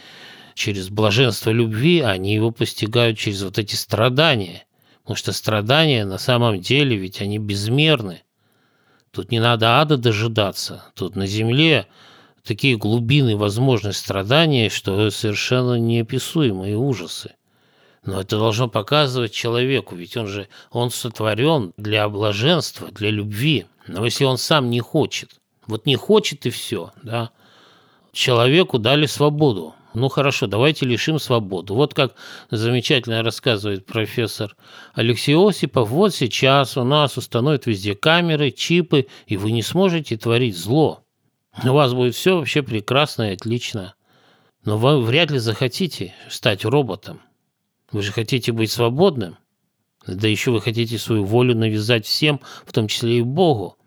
через 0.54 0.90
блаженство 0.90 1.50
любви, 1.52 2.02
они 2.02 2.34
его 2.34 2.52
постигают 2.52 3.18
через 3.18 3.44
вот 3.44 3.58
эти 3.58 3.76
страдания. 3.76 4.66
Потому 5.02 5.18
что 5.18 5.34
страдания 5.34 6.06
на 6.06 6.18
самом 6.18 6.62
деле 6.62 6.96
ведь 6.96 7.22
они 7.22 7.38
безмерны. 7.38 8.24
Тут 9.12 9.32
не 9.32 9.40
надо 9.40 9.80
ада 9.80 9.98
дожидаться. 9.98 10.86
Тут 10.96 11.16
на 11.16 11.28
земле 11.28 11.88
такие 12.44 12.78
глубины 12.78 13.36
возможных 13.38 13.96
страданий, 13.96 14.70
что 14.70 15.10
совершенно 15.12 15.76
неописуемые 15.76 16.78
ужасы. 16.78 17.36
Но 18.06 18.20
это 18.20 18.38
должно 18.38 18.68
показывать 18.68 19.32
человеку, 19.32 19.96
ведь 19.96 20.18
он 20.18 20.28
же, 20.28 20.48
он 20.72 20.92
сотворен 20.92 21.74
для 21.78 22.08
блаженства, 22.10 22.90
для 22.92 23.10
любви. 23.10 23.66
Но 23.88 24.04
если 24.04 24.26
он 24.26 24.38
сам 24.38 24.70
не 24.70 24.82
хочет, 24.82 25.40
вот 25.68 25.86
не 25.86 25.96
хочет 25.96 26.46
и 26.46 26.50
все, 26.50 26.92
да, 27.02 27.32
человеку 28.12 28.78
дали 28.78 29.06
свободу. 29.06 29.74
Ну 29.94 30.10
хорошо, 30.10 30.48
давайте 30.48 30.86
лишим 30.86 31.20
свободу. 31.20 31.76
Вот 31.76 31.94
как 31.94 32.16
замечательно 32.50 33.22
рассказывает 33.22 33.86
профессор 33.86 34.56
Алексей 34.96 35.36
Осипов, 35.36 35.90
вот 35.90 36.16
сейчас 36.16 36.78
у 36.78 36.84
нас 36.84 37.18
установят 37.18 37.68
везде 37.68 37.94
камеры, 37.94 38.50
чипы, 38.50 39.08
и 39.28 39.38
вы 39.38 39.52
не 39.52 39.62
сможете 39.62 40.18
творить 40.18 40.58
зло. 40.58 41.04
У 41.64 41.68
вас 41.68 41.94
будет 41.94 42.16
все 42.16 42.38
вообще 42.38 42.64
прекрасно 42.64 43.30
и 43.30 43.34
отлично. 43.34 43.94
Но 44.66 44.78
вы 44.78 45.00
вряд 45.02 45.30
ли 45.30 45.38
захотите 45.38 46.14
стать 46.28 46.66
роботом. 46.66 47.22
Вы 47.92 48.02
же 48.02 48.12
хотите 48.12 48.52
быть 48.52 48.72
свободным. 48.72 49.38
Да 50.08 50.28
еще 50.28 50.52
вы 50.52 50.62
хотите 50.62 50.98
свою 50.98 51.24
волю 51.24 51.56
навязать 51.56 52.08
всем, 52.08 52.40
в 52.66 52.74
том 52.74 52.88
числе 52.88 53.20
и 53.20 53.22
Богу. 53.22 53.78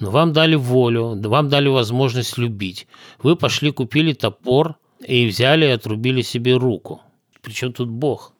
Но 0.00 0.10
вам 0.10 0.32
дали 0.32 0.54
волю, 0.54 1.20
вам 1.20 1.50
дали 1.50 1.68
возможность 1.68 2.38
любить. 2.38 2.86
Вы 3.22 3.36
пошли, 3.36 3.70
купили 3.70 4.14
топор 4.14 4.76
и 5.06 5.26
взяли 5.26 5.66
и 5.66 5.70
отрубили 5.70 6.22
себе 6.22 6.56
руку. 6.56 7.00
Причем 7.40 7.72
тут 7.72 7.88
Бог? 7.88 8.34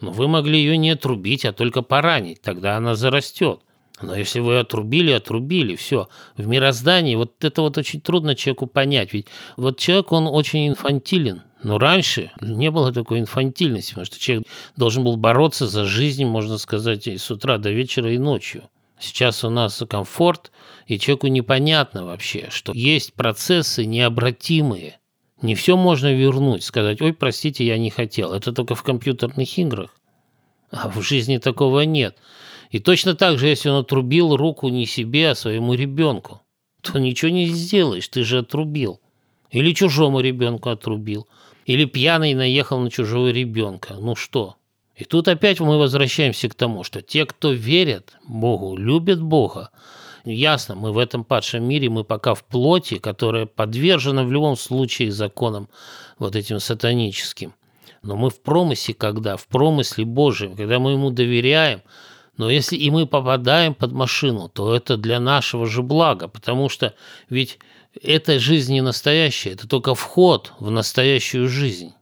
Но 0.00 0.10
вы 0.10 0.28
могли 0.28 0.58
ее 0.58 0.76
не 0.76 0.90
отрубить, 0.90 1.44
а 1.44 1.52
только 1.52 1.82
поранить, 1.82 2.42
тогда 2.42 2.76
она 2.76 2.94
зарастет. 2.94 3.60
Но 4.02 4.14
если 4.14 4.40
вы 4.40 4.58
отрубили, 4.58 5.10
отрубили, 5.12 5.74
все. 5.74 6.08
В 6.36 6.46
мироздании 6.46 7.14
вот 7.14 7.42
это 7.42 7.62
вот 7.62 7.78
очень 7.78 8.00
трудно 8.02 8.34
человеку 8.34 8.66
понять. 8.66 9.14
Ведь 9.14 9.28
вот 9.56 9.78
человек, 9.78 10.12
он 10.12 10.26
очень 10.26 10.68
инфантилен. 10.68 11.42
Но 11.62 11.78
раньше 11.78 12.30
не 12.42 12.70
было 12.70 12.92
такой 12.92 13.20
инфантильности, 13.20 13.90
потому 13.90 14.04
что 14.04 14.20
человек 14.20 14.46
должен 14.76 15.02
был 15.02 15.16
бороться 15.16 15.66
за 15.66 15.84
жизнь, 15.84 16.26
можно 16.26 16.58
сказать, 16.58 17.06
и 17.06 17.16
с 17.16 17.30
утра 17.30 17.56
до 17.56 17.70
вечера, 17.70 18.12
и 18.12 18.18
ночью. 18.18 18.68
Сейчас 19.00 19.44
у 19.44 19.50
нас 19.50 19.82
комфорт, 19.88 20.52
и 20.86 20.98
человеку 20.98 21.26
непонятно 21.28 22.04
вообще, 22.04 22.48
что 22.50 22.72
есть 22.72 23.14
процессы 23.14 23.84
необратимые. 23.86 24.98
Не 25.42 25.54
все 25.54 25.76
можно 25.76 26.12
вернуть, 26.14 26.64
сказать, 26.64 27.02
ой, 27.02 27.12
простите, 27.12 27.64
я 27.64 27.78
не 27.78 27.90
хотел. 27.90 28.32
Это 28.32 28.52
только 28.52 28.74
в 28.74 28.82
компьютерных 28.82 29.58
играх. 29.58 29.94
А 30.70 30.88
в 30.88 31.02
жизни 31.02 31.38
такого 31.38 31.80
нет. 31.80 32.16
И 32.70 32.78
точно 32.78 33.14
так 33.14 33.38
же, 33.38 33.46
если 33.46 33.68
он 33.68 33.80
отрубил 33.80 34.36
руку 34.36 34.68
не 34.68 34.86
себе, 34.86 35.30
а 35.30 35.34
своему 35.34 35.74
ребенку, 35.74 36.42
то 36.80 36.98
ничего 36.98 37.30
не 37.30 37.46
сделаешь, 37.46 38.08
ты 38.08 38.24
же 38.24 38.38
отрубил. 38.38 39.00
Или 39.50 39.72
чужому 39.72 40.20
ребенку 40.20 40.70
отрубил. 40.70 41.26
Или 41.66 41.84
пьяный 41.84 42.34
наехал 42.34 42.80
на 42.80 42.90
чужого 42.90 43.30
ребенка. 43.30 43.94
Ну 43.94 44.16
что? 44.16 44.56
И 44.94 45.04
тут 45.04 45.28
опять 45.28 45.60
мы 45.60 45.78
возвращаемся 45.78 46.48
к 46.48 46.54
тому, 46.54 46.82
что 46.82 47.02
те, 47.02 47.26
кто 47.26 47.52
верят 47.52 48.16
Богу, 48.26 48.76
любят 48.76 49.22
Бога, 49.22 49.70
ясно, 50.32 50.74
мы 50.74 50.92
в 50.92 50.98
этом 50.98 51.24
падшем 51.24 51.66
мире, 51.66 51.88
мы 51.88 52.04
пока 52.04 52.34
в 52.34 52.44
плоти, 52.44 52.98
которая 52.98 53.46
подвержена 53.46 54.24
в 54.24 54.32
любом 54.32 54.56
случае 54.56 55.12
законам 55.12 55.68
вот 56.18 56.36
этим 56.36 56.60
сатаническим. 56.60 57.54
Но 58.02 58.16
мы 58.16 58.30
в 58.30 58.40
промысле 58.40 58.94
когда? 58.94 59.36
В 59.36 59.46
промысле 59.46 60.04
Божьем, 60.04 60.56
когда 60.56 60.78
мы 60.78 60.92
ему 60.92 61.10
доверяем, 61.10 61.82
но 62.36 62.50
если 62.50 62.76
и 62.76 62.90
мы 62.90 63.06
попадаем 63.06 63.74
под 63.74 63.92
машину, 63.92 64.48
то 64.48 64.74
это 64.74 64.96
для 64.96 65.18
нашего 65.20 65.66
же 65.66 65.82
блага, 65.82 66.28
потому 66.28 66.68
что 66.68 66.94
ведь 67.30 67.58
эта 68.02 68.38
жизнь 68.38 68.74
не 68.74 68.82
настоящая, 68.82 69.50
это 69.50 69.66
только 69.66 69.94
вход 69.94 70.52
в 70.60 70.70
настоящую 70.70 71.48
жизнь. 71.48 71.94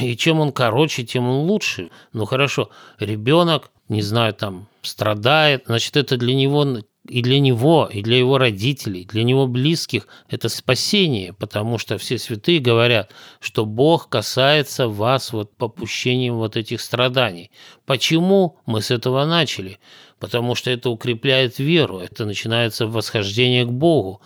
И 0.00 0.16
чем 0.16 0.40
он 0.40 0.52
короче, 0.52 1.04
тем 1.04 1.28
он 1.28 1.46
лучше. 1.46 1.90
Ну 2.12 2.24
хорошо, 2.24 2.70
ребенок, 2.98 3.70
не 3.88 4.02
знаю, 4.02 4.32
там 4.32 4.68
страдает, 4.82 5.64
значит, 5.66 5.96
это 5.96 6.16
для 6.16 6.34
него 6.34 6.78
и 7.08 7.20
для 7.20 7.40
него, 7.40 7.88
и 7.92 8.00
для 8.00 8.16
его 8.18 8.38
родителей, 8.38 9.04
для 9.04 9.24
него 9.24 9.46
близких 9.46 10.06
это 10.28 10.48
спасение, 10.48 11.32
потому 11.32 11.78
что 11.78 11.98
все 11.98 12.16
святые 12.16 12.60
говорят, 12.60 13.12
что 13.40 13.66
Бог 13.66 14.08
касается 14.08 14.88
вас 14.88 15.32
вот 15.32 15.54
попущением 15.56 16.36
вот 16.36 16.56
этих 16.56 16.80
страданий. 16.80 17.50
Почему 17.86 18.58
мы 18.66 18.82
с 18.82 18.90
этого 18.90 19.24
начали? 19.24 19.78
Потому 20.20 20.54
что 20.54 20.70
это 20.70 20.90
укрепляет 20.90 21.58
веру, 21.58 21.98
это 21.98 22.24
начинается 22.24 22.86
восхождение 22.86 23.64
к 23.64 23.70
Богу. 23.70 24.20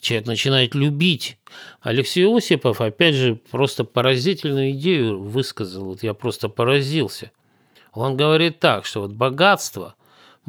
Человек 0.00 0.28
начинает 0.28 0.74
любить. 0.74 1.36
Алексей 1.82 2.24
Осипов, 2.24 2.80
опять 2.80 3.16
же, 3.16 3.34
просто 3.50 3.84
поразительную 3.84 4.70
идею 4.70 5.20
высказал. 5.20 5.86
Вот 5.86 6.02
я 6.04 6.14
просто 6.14 6.48
поразился. 6.48 7.32
Он 7.92 8.16
говорит 8.16 8.60
так, 8.60 8.86
что 8.86 9.00
вот 9.00 9.12
богатство– 9.12 9.96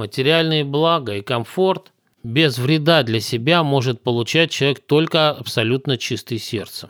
Материальные 0.02 0.64
блага 0.64 1.14
и 1.14 1.22
комфорт 1.22 1.91
без 2.24 2.58
вреда 2.58 3.04
для 3.04 3.20
себя 3.20 3.62
может 3.62 4.02
получать 4.02 4.49
человек 4.49 4.80
только 4.80 5.30
абсолютно 5.30 5.95
чистый 5.95 6.39
сердцем. 6.39 6.89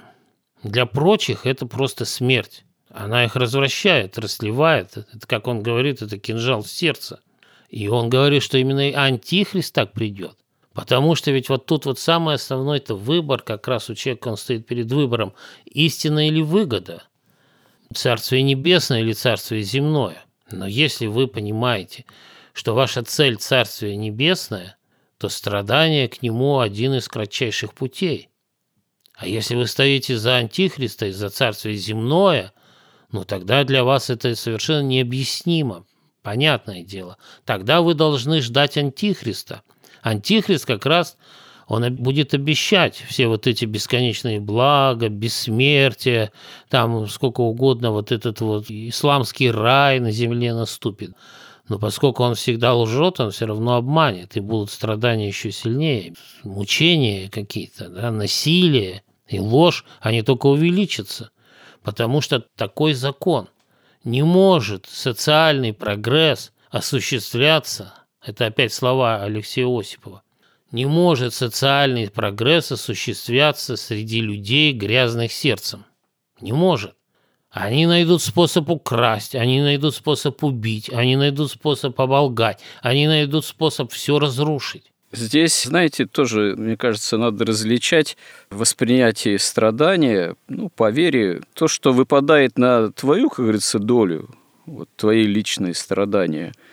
Для 0.64 0.86
прочих 0.86 1.46
это 1.46 1.66
просто 1.66 2.06
смерть. 2.06 2.64
Она 2.90 3.26
их 3.26 3.36
развращает, 3.36 4.18
расливает. 4.18 4.96
Это, 4.96 5.28
как 5.28 5.50
он 5.50 5.62
говорит, 5.62 6.02
это 6.02 6.18
кинжал 6.18 6.64
в 6.64 6.70
сердце. 6.70 7.20
И 7.68 7.90
он 7.90 8.10
говорит, 8.10 8.44
что 8.44 8.58
именно 8.58 9.04
антихрист 9.04 9.76
так 9.76 9.92
придет. 9.92 10.38
Потому 10.74 11.16
что 11.16 11.32
ведь 11.32 11.50
вот 11.50 11.66
тут 11.66 11.88
вот 11.88 12.00
самый 12.00 12.36
основной 12.36 12.78
это 12.78 12.96
выбор, 12.96 13.42
как 13.42 13.68
раз 13.68 13.90
у 13.90 13.94
человека 13.94 14.30
он 14.30 14.38
стоит 14.38 14.66
перед 14.66 14.90
выбором, 14.90 15.34
истина 15.66 16.30
или 16.30 16.40
выгода, 16.40 17.04
царствие 17.94 18.42
небесное 18.42 19.02
или 19.02 19.12
царствие 19.12 19.64
земное. 19.64 20.24
Но 20.50 20.66
если 20.66 21.08
вы 21.08 21.28
понимаете, 21.28 22.06
что 22.54 22.74
ваша 22.74 23.04
цель– 23.04 23.38
Царствие 23.40 23.96
Небесное, 23.96 24.78
то 25.18 25.30
страдание 25.30 26.08
к 26.08 26.22
нему– 26.22 26.60
один 26.62 26.96
из 26.96 27.08
кратчайших 27.08 27.74
путей. 27.74 28.30
А 29.16 29.28
если 29.28 29.56
вы 29.56 29.68
стоите 29.68 30.18
за 30.18 30.38
Антихриста 30.38 31.08
и 31.08 31.12
за 31.12 31.30
Царствие 31.30 31.76
Земное, 31.76 32.54
ну 33.12 33.24
тогда 33.24 33.64
для 33.64 33.84
вас 33.84 34.10
это 34.10 34.36
совершенно 34.36 34.82
необъяснимо, 34.82 35.86
понятное 36.24 36.84
дело. 36.84 37.18
Тогда 37.46 37.82
вы 37.82 37.94
должны 37.94 38.42
ждать 38.42 38.78
Антихриста. 38.78 39.62
Антихрист 40.02 40.66
как 40.66 40.86
раз 40.86 41.18
он 41.68 41.96
будет 41.96 42.34
обещать 42.34 42.96
все 43.08 43.28
вот 43.28 43.48
эти 43.48 43.66
бесконечные 43.66 44.42
блага, 44.42 45.08
бессмертие, 45.08 46.32
там 46.68 47.08
сколько 47.08 47.42
угодно 47.42 47.92
вот 47.92 48.12
этот 48.12 48.42
вот 48.42 48.66
исламский 48.70 49.52
рай 49.52 50.00
на 50.00 50.12
земле 50.12 50.54
наступит. 50.54 51.12
Но 51.68 51.80
поскольку 51.80 52.24
он 52.24 52.36
всегда 52.36 52.74
лжет, 52.76 53.20
он 53.20 53.32
все 53.32 53.46
равно 53.46 53.76
обманет, 53.76 54.36
и 54.36 54.40
будут 54.40 54.72
страдания 54.72 55.28
еще 55.28 55.52
сильнее, 55.52 56.14
мучения 56.44 57.30
какие-то, 57.30 57.90
да, 57.90 58.12
насилие 58.12 59.04
и 59.28 59.40
ложь, 59.40 59.86
они 60.02 60.22
только 60.22 60.48
увеличатся, 60.48 61.32
потому 61.84 62.22
что 62.22 62.40
такой 62.56 62.94
закон. 62.94 63.48
Не 64.04 64.24
может 64.24 64.88
социальный 64.88 65.74
прогресс 65.74 66.52
осуществляться, 66.70 67.94
это 68.26 68.48
опять 68.48 68.74
слова 68.74 69.22
Алексея 69.24 69.68
Осипова, 69.68 70.24
не 70.72 70.86
может 70.86 71.34
социальный 71.34 72.10
прогресс 72.10 72.72
осуществляться 72.72 73.76
среди 73.76 74.22
людей, 74.22 74.74
грязных 74.74 75.32
сердцем. 75.32 75.86
Не 76.40 76.54
может. 76.54 76.96
Они 77.52 77.86
найдут 77.86 78.22
способ 78.22 78.70
украсть, 78.70 79.36
они 79.36 79.62
найдут 79.62 79.94
способ 79.94 80.42
убить, 80.42 80.90
они 80.90 81.18
найдут 81.18 81.52
способ 81.52 82.00
оболгать, 82.00 82.62
они 82.82 83.08
найдут 83.08 83.46
способ 83.46 83.92
все 83.92 84.20
разрушить. 84.20 84.86
Здесь, 85.12 85.64
знаете, 85.64 86.06
тоже, 86.06 86.56
мне 86.58 86.78
кажется, 86.78 87.18
надо 87.18 87.46
различать 87.46 88.16
воспринятие 88.50 89.38
страдания, 89.38 90.36
ну, 90.48 90.70
по 90.70 90.90
вере, 90.90 91.42
то, 91.54 91.68
что 91.68 91.92
выпадает 91.92 92.58
на 92.58 92.94
твою, 92.94 93.30
как 93.30 93.40
говорится, 93.40 93.80
долю, 93.80 94.30
вот 94.66 94.88
твои 94.96 95.26
личные 95.26 95.74
страдания– 95.74 96.54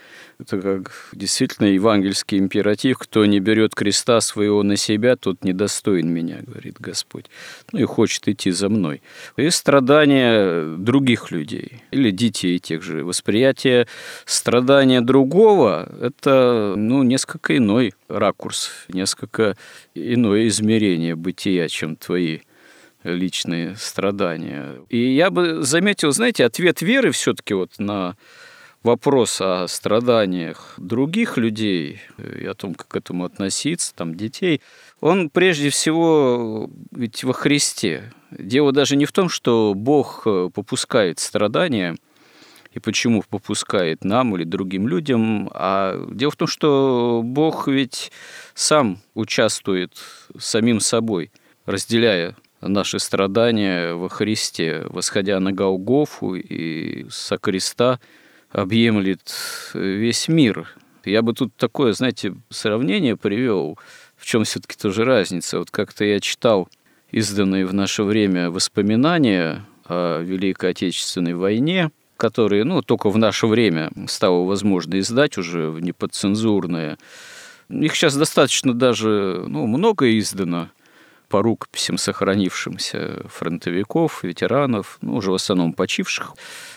это 0.40 0.60
как 0.60 0.92
действительно 1.12 1.66
евангельский 1.66 2.38
императив. 2.38 2.98
Кто 2.98 3.26
не 3.26 3.40
берет 3.40 3.74
креста 3.74 4.20
своего 4.20 4.62
на 4.62 4.76
себя, 4.76 5.16
тот 5.16 5.42
недостоин 5.42 6.08
меня, 6.08 6.38
говорит 6.42 6.76
Господь. 6.78 7.26
Ну 7.72 7.80
и 7.80 7.84
хочет 7.84 8.28
идти 8.28 8.52
за 8.52 8.68
мной. 8.68 9.02
И 9.36 9.50
страдания 9.50 10.76
других 10.76 11.32
людей 11.32 11.82
или 11.90 12.10
детей 12.10 12.58
тех 12.60 12.82
же. 12.82 13.04
Восприятие 13.04 13.88
страдания 14.26 15.00
другого– 15.00 15.88
это 16.00 16.74
ну, 16.76 17.02
несколько 17.02 17.56
иной 17.56 17.94
ракурс, 18.08 18.70
несколько 18.88 19.56
иное 19.94 20.46
измерение 20.46 21.16
бытия, 21.16 21.68
чем 21.68 21.96
твои 21.96 22.40
личные 23.02 23.74
страдания. 23.76 24.76
И 24.88 25.14
я 25.14 25.30
бы 25.30 25.62
заметил, 25.62 26.12
знаете, 26.12 26.44
ответ 26.44 26.80
веры 26.82 27.10
все-таки 27.10 27.54
вот 27.54 27.72
на 27.78 28.16
вопрос 28.82 29.40
о 29.40 29.66
страданиях 29.68 30.74
других 30.76 31.36
людей 31.36 32.00
и 32.18 32.46
о 32.46 32.54
том, 32.54 32.74
как 32.74 32.88
к 32.88 32.96
этому 32.96 33.24
относиться, 33.24 33.94
там, 33.94 34.14
детей, 34.14 34.60
он 35.00 35.30
прежде 35.30 35.70
всего 35.70 36.70
ведь 36.90 37.24
во 37.24 37.32
Христе. 37.32 38.12
Дело 38.30 38.72
даже 38.72 38.96
не 38.96 39.04
в 39.04 39.12
том, 39.12 39.28
что 39.28 39.74
Бог 39.74 40.24
попускает 40.52 41.18
страдания– 41.18 41.96
и 42.72 42.80
почему 42.80 43.24
попускает 43.28 44.04
нам 44.04 44.36
или 44.36 44.44
другим 44.44 44.88
людям. 44.88 45.50
А 45.52 46.06
дело 46.10 46.30
в 46.30 46.36
том, 46.36 46.48
что 46.48 47.22
Бог 47.24 47.68
ведь 47.68 48.12
сам 48.54 48.98
участвует 49.14 49.92
самим 50.38 50.80
собой, 50.80 51.30
разделяя 51.66 52.36
наши 52.60 52.98
страдания 52.98 53.94
во 53.94 54.08
Христе, 54.08 54.84
восходя 54.88 55.40
на 55.40 55.52
Голгофу 55.52 56.34
и 56.34 57.06
со 57.10 57.38
креста 57.38 58.00
объемлет 58.50 59.20
весь 59.74 60.28
мир. 60.28 60.74
Я 61.04 61.22
бы 61.22 61.32
тут 61.32 61.54
такое, 61.56 61.92
знаете, 61.92 62.34
сравнение 62.50 63.16
привел, 63.16 63.78
в 64.16 64.26
чем 64.26 64.44
все-таки 64.44 64.76
тоже 64.76 65.04
разница. 65.04 65.58
Вот 65.58 65.70
как-то 65.70 66.04
я 66.04 66.20
читал 66.20 66.68
изданные 67.10 67.66
в 67.66 67.72
наше 67.72 68.02
время 68.02 68.50
воспоминания 68.50 69.64
о 69.86 70.20
Великой 70.20 70.70
Отечественной 70.70 71.34
войне, 71.34 71.90
которые, 72.16 72.64
ну, 72.64 72.82
только 72.82 73.10
в 73.10 73.16
наше 73.16 73.46
время 73.46 73.90
стало 74.08 74.44
возможно 74.44 74.98
издать 74.98 75.38
уже 75.38 75.70
в 75.70 75.80
неподцензурное. 75.80 76.98
Их 77.70 77.94
сейчас 77.94 78.16
достаточно 78.16 78.74
даже, 78.74 79.44
ну, 79.46 79.66
много 79.66 80.18
издано 80.18 80.68
по 81.28 81.42
рукописям 81.42 81.98
сохранившимся 81.98 83.24
фронтовиков, 83.28 84.24
ветеранов, 84.24 84.98
ну, 85.02 85.16
уже 85.16 85.30
в 85.30 85.34
основном 85.34 85.72
почивших. 85.72 86.34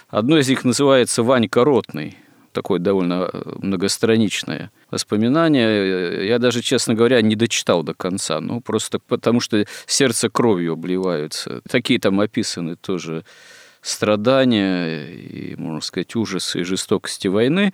Одно 0.09 0.37
из 0.37 0.49
них 0.49 0.63
называется 0.63 1.23
«Ванька 1.23 1.63
Ротный», 1.63 2.17
такое 2.51 2.79
довольно 2.79 3.29
многостраничное 3.59 4.71
воспоминание. 4.89 6.27
Я 6.27 6.37
даже, 6.37 6.61
честно 6.61 6.93
говоря, 6.93 7.21
не 7.21 7.35
дочитал 7.35 7.83
до 7.83 7.93
конца, 7.93 8.41
ну, 8.41 8.61
просто 8.61 8.99
потому 8.99 9.39
что 9.39 9.65
сердце 9.85 10.29
кровью 10.29 10.73
обливаются. 10.73 11.61
Такие 11.69 11.99
там 11.99 12.19
описаны 12.19 12.75
тоже 12.75 13.23
страдания 13.81 15.07
и, 15.07 15.55
можно 15.55 15.81
сказать, 15.81 16.15
ужасы 16.15 16.61
и 16.61 16.63
жестокости 16.63 17.27
войны. 17.27 17.73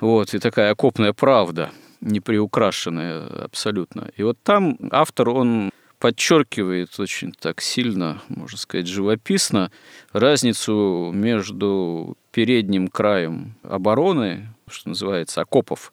Вот, 0.00 0.34
и 0.34 0.38
такая 0.38 0.70
окопная 0.70 1.12
правда, 1.12 1.70
неприукрашенная 2.00 3.26
абсолютно. 3.44 4.10
И 4.16 4.22
вот 4.22 4.38
там 4.42 4.78
автор, 4.92 5.30
он 5.30 5.70
подчеркивает 5.98 6.98
очень 6.98 7.32
так 7.32 7.60
сильно, 7.60 8.22
можно 8.28 8.58
сказать, 8.58 8.86
живописно 8.86 9.70
разницу 10.12 11.10
между 11.12 12.16
передним 12.30 12.88
краем 12.88 13.54
обороны, 13.62 14.48
что 14.70 14.90
называется, 14.90 15.40
окопов, 15.40 15.92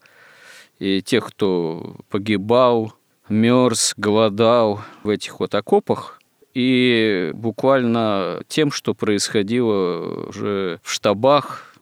и 0.79 1.01
тех, 1.01 1.27
кто 1.27 1.97
погибал, 2.09 2.93
мерз, 3.29 3.93
голодал 3.97 4.81
в 5.03 5.09
этих 5.09 5.39
вот 5.39 5.55
окопах, 5.55 6.19
и 6.53 7.31
буквально 7.33 8.41
тем, 8.47 8.71
что 8.71 8.93
происходило 8.93 10.27
уже 10.29 10.79
в 10.83 10.91
штабах 10.91 11.75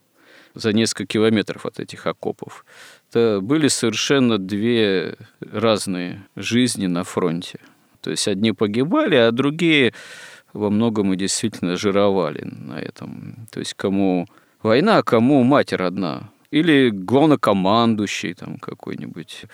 за 0.55 0.73
несколько 0.73 1.05
километров 1.05 1.65
от 1.65 1.79
этих 1.79 2.07
окопов. 2.07 2.65
Это 3.09 3.39
были 3.41 3.67
совершенно 3.67 4.37
две 4.37 5.17
разные 5.39 6.25
жизни 6.35 6.87
на 6.87 7.03
фронте. 7.03 7.59
То 8.03 8.11
есть 8.11 8.27
одни 8.27 8.51
погибали, 8.51 9.15
а 9.15 9.31
другие 9.31 9.93
во 10.51 10.69
многом 10.69 11.13
и 11.13 11.17
действительно 11.17 11.77
жировали 11.77 12.43
на 12.43 12.79
этом. 12.79 13.47
То 13.49 13.59
есть 13.59 13.73
кому 13.73 14.27
война, 14.61 15.01
кому 15.03 15.43
мать 15.43 15.73
родна. 15.73 16.29
Или 16.51 16.91
главнокомандующий 16.91 18.35
там 18.35 18.57
какой-нибудь, 18.59 19.45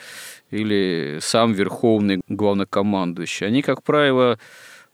или 0.51 1.19
сам 1.21 1.53
верховный 1.53 2.19
главнокомандующий. 2.27 3.47
Они, 3.47 3.61
как 3.61 3.83
правило, 3.83 4.37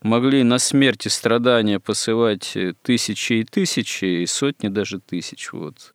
могли 0.02 0.44
на 0.44 0.58
смерти 0.58 1.08
страдания 1.08 1.80
посылать 1.80 2.56
тысячи 2.82 3.32
и 3.32 3.44
тысячи, 3.44 4.04
и 4.04 4.26
сотни 4.26 4.68
даже 4.68 5.00
тысяч. 5.00 5.52
Вот. 5.52 5.94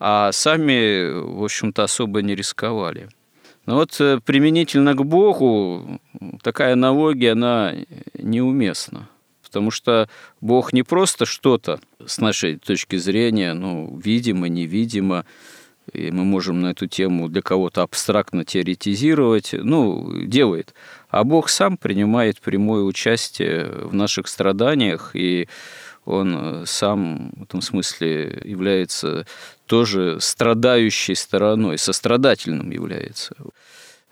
А 0.00 0.32
сами, 0.32 1.12
в 1.12 1.44
общем-то, 1.44 1.84
особо 1.84 2.22
не 2.22 2.34
рисковали. 2.34 3.08
Но 3.66 3.76
вот 3.76 4.00
э, 4.00 4.20
применительно 4.24 4.94
к 4.94 5.04
Богу 5.04 6.00
такая 6.42 6.72
аналогия, 6.72 7.32
она 7.32 7.74
неуместна. 8.14 9.08
Потому 9.42 9.70
что 9.70 10.08
Бог 10.40 10.72
не 10.72 10.84
просто 10.84 11.26
что-то, 11.26 11.80
с 12.04 12.18
нашей 12.18 12.56
точки 12.56 12.96
зрения, 12.96 13.52
ну, 13.52 13.98
видимо, 14.02 14.48
невидимо, 14.48 15.24
и 15.92 16.12
мы 16.12 16.24
можем 16.24 16.60
на 16.60 16.68
эту 16.68 16.86
тему 16.86 17.28
для 17.28 17.42
кого-то 17.42 17.82
абстрактно 17.82 18.44
теоретизировать, 18.44 19.50
ну, 19.52 20.24
делает. 20.24 20.72
А 21.08 21.24
Бог 21.24 21.48
сам 21.48 21.76
принимает 21.76 22.40
прямое 22.40 22.82
участие 22.82 23.66
в 23.66 23.92
наших 23.92 24.28
страданиях, 24.28 25.10
и 25.14 25.48
он 26.04 26.64
сам 26.66 27.32
в 27.36 27.42
этом 27.42 27.60
смысле 27.60 28.40
является 28.44 29.26
тоже 29.70 30.16
страдающей 30.18 31.14
стороной, 31.14 31.78
сострадательным 31.78 32.72
является. 32.72 33.36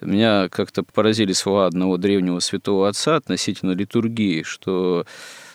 Меня 0.00 0.48
как-то 0.48 0.84
поразили 0.84 1.32
слова 1.32 1.66
одного 1.66 1.96
древнего 1.96 2.38
святого 2.38 2.88
отца 2.88 3.16
относительно 3.16 3.72
литургии, 3.72 4.44
что 4.44 5.04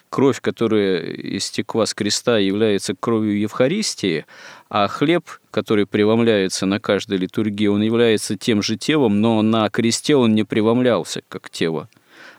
кровь, 0.09 0.41
которая 0.41 0.99
истекла 1.37 1.85
с 1.85 1.93
креста, 1.93 2.37
является 2.37 2.95
кровью 2.99 3.39
Евхаристии, 3.39 4.25
а 4.69 4.89
хлеб, 4.89 5.23
который 5.51 5.87
преломляется 5.87 6.65
на 6.65 6.81
каждой 6.81 7.17
литургии, 7.17 7.67
он 7.67 7.81
является 7.81 8.37
тем 8.37 8.61
же 8.61 8.75
телом, 8.75 9.21
но 9.21 9.41
на 9.41 9.69
кресте 9.69 10.17
он 10.17 10.35
не 10.35 10.43
преломлялся 10.43 11.21
как 11.29 11.49
тело, 11.49 11.87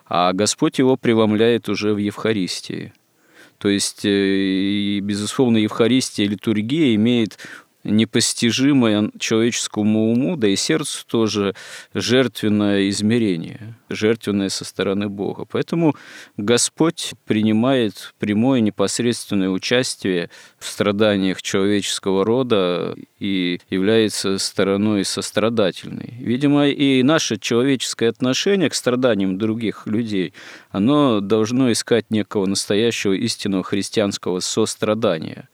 а 0.05 0.35
Господь 0.35 0.79
его 0.79 0.99
преломляет 0.99 1.71
уже 1.71 1.95
в 1.95 1.97
Евхаристии. 1.97 2.93
То 3.65 3.71
есть, 3.71 4.05
э, 4.05 4.99
безусловно, 4.99 5.57
Евхаристия, 5.57 6.29
литургия 6.29 6.95
имеет 6.97 7.39
непостижимое 7.85 9.11
человеческому 9.18 10.11
уму, 10.11 10.37
да 10.37 10.49
и 10.49 10.57
сердцу 10.57 11.07
тоже 11.07 11.55
жертвенное 11.93 12.89
измерение, 12.89 13.76
жертвенное 13.89 14.49
со 14.49 14.64
стороны 14.64 15.09
Бога. 15.09 15.45
Поэтому 15.45 15.95
Господь 16.37 17.12
принимает 17.26 18.14
прямое 18.18 18.61
непосредственное 18.61 19.51
участие 19.51 20.30
в 20.59 20.66
страданиях 20.66 21.43
человеческого 21.43 22.24
рода 22.24 22.95
и 23.18 23.61
является 23.70 24.39
стороной 24.39 25.05
сострадательной. 25.05 26.14
Видимо, 26.18 26.68
и 26.68 27.03
наше 27.03 27.39
человеческое 27.39 28.09
отношение 28.09 28.70
к 28.70 28.74
страданиям 28.74 29.39
других 29.39 29.87
людей, 29.87 30.32
оно 30.70 31.20
должно 31.20 31.70
искать 31.70 32.11
некого 32.11 32.47
настоящего 32.47 33.12
истинного 33.12 33.62
христианского 33.62 34.41
сострадания 34.41 35.49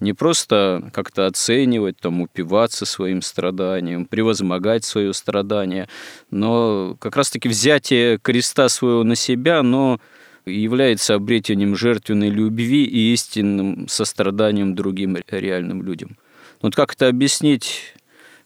не 0.00 0.14
просто 0.14 0.90
как-то 0.92 1.26
оценивать, 1.26 1.98
там, 1.98 2.22
упиваться 2.22 2.86
своим 2.86 3.22
страданием, 3.22 4.06
превозмогать 4.06 4.84
свое 4.84 5.12
страдание, 5.12 5.88
но 6.30 6.96
как 6.98 7.16
раз-таки 7.16 7.48
взятие 7.48 8.18
креста 8.18 8.68
своего 8.68 9.04
на 9.04 9.14
себя, 9.14 9.62
но 9.62 10.00
является 10.46 11.14
обретением 11.14 11.76
жертвенной 11.76 12.30
любви 12.30 12.84
и 12.84 13.12
истинным 13.12 13.88
состраданием 13.88 14.74
другим 14.74 15.18
реальным 15.28 15.82
людям. 15.82 16.16
Вот 16.62 16.74
как 16.74 16.94
это 16.94 17.08
объяснить 17.08 17.94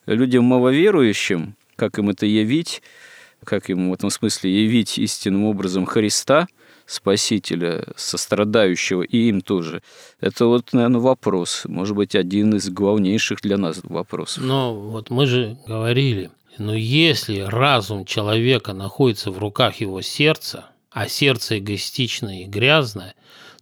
людям 0.07 0.45
маловерующим, 0.45 1.55
как 1.77 1.99
им 1.99 2.11
это 2.11 2.27
явить, 2.27 2.83
как 3.45 3.71
им 3.71 3.91
в 3.91 3.95
этом 3.95 4.11
смысле 4.11 4.65
явить 4.65 4.99
истинным 4.99 5.45
образом 5.45 5.87
Христа– 5.87 6.49
Спасителя, 6.87 7.85
сострадающего, 7.97 9.03
и 9.03 9.28
им 9.28 9.41
тоже. 9.41 9.82
Это 10.20 10.47
вот, 10.47 10.72
наверное, 10.72 11.01
вопрос. 11.01 11.62
Может 11.66 11.97
быть, 11.97 12.14
один 12.14 12.55
из 12.55 12.68
главнейших 12.68 13.41
для 13.41 13.57
нас 13.57 13.80
вопросов. 13.82 14.45
Но 14.45 14.74
вот 14.74 15.11
мы 15.11 15.26
же 15.26 15.57
говорили, 15.66 16.30
но 16.59 16.74
если 16.74 17.41
разум 17.41 18.05
человека 18.05 18.72
находится 18.72 19.30
в 19.30 19.39
руках 19.39 19.76
его 19.76 20.03
сердца, 20.03 20.66
а 20.91 21.09
сердце 21.09 21.59
эгоистичное 21.59 22.43
и 22.43 22.47
грязное, 22.47 23.14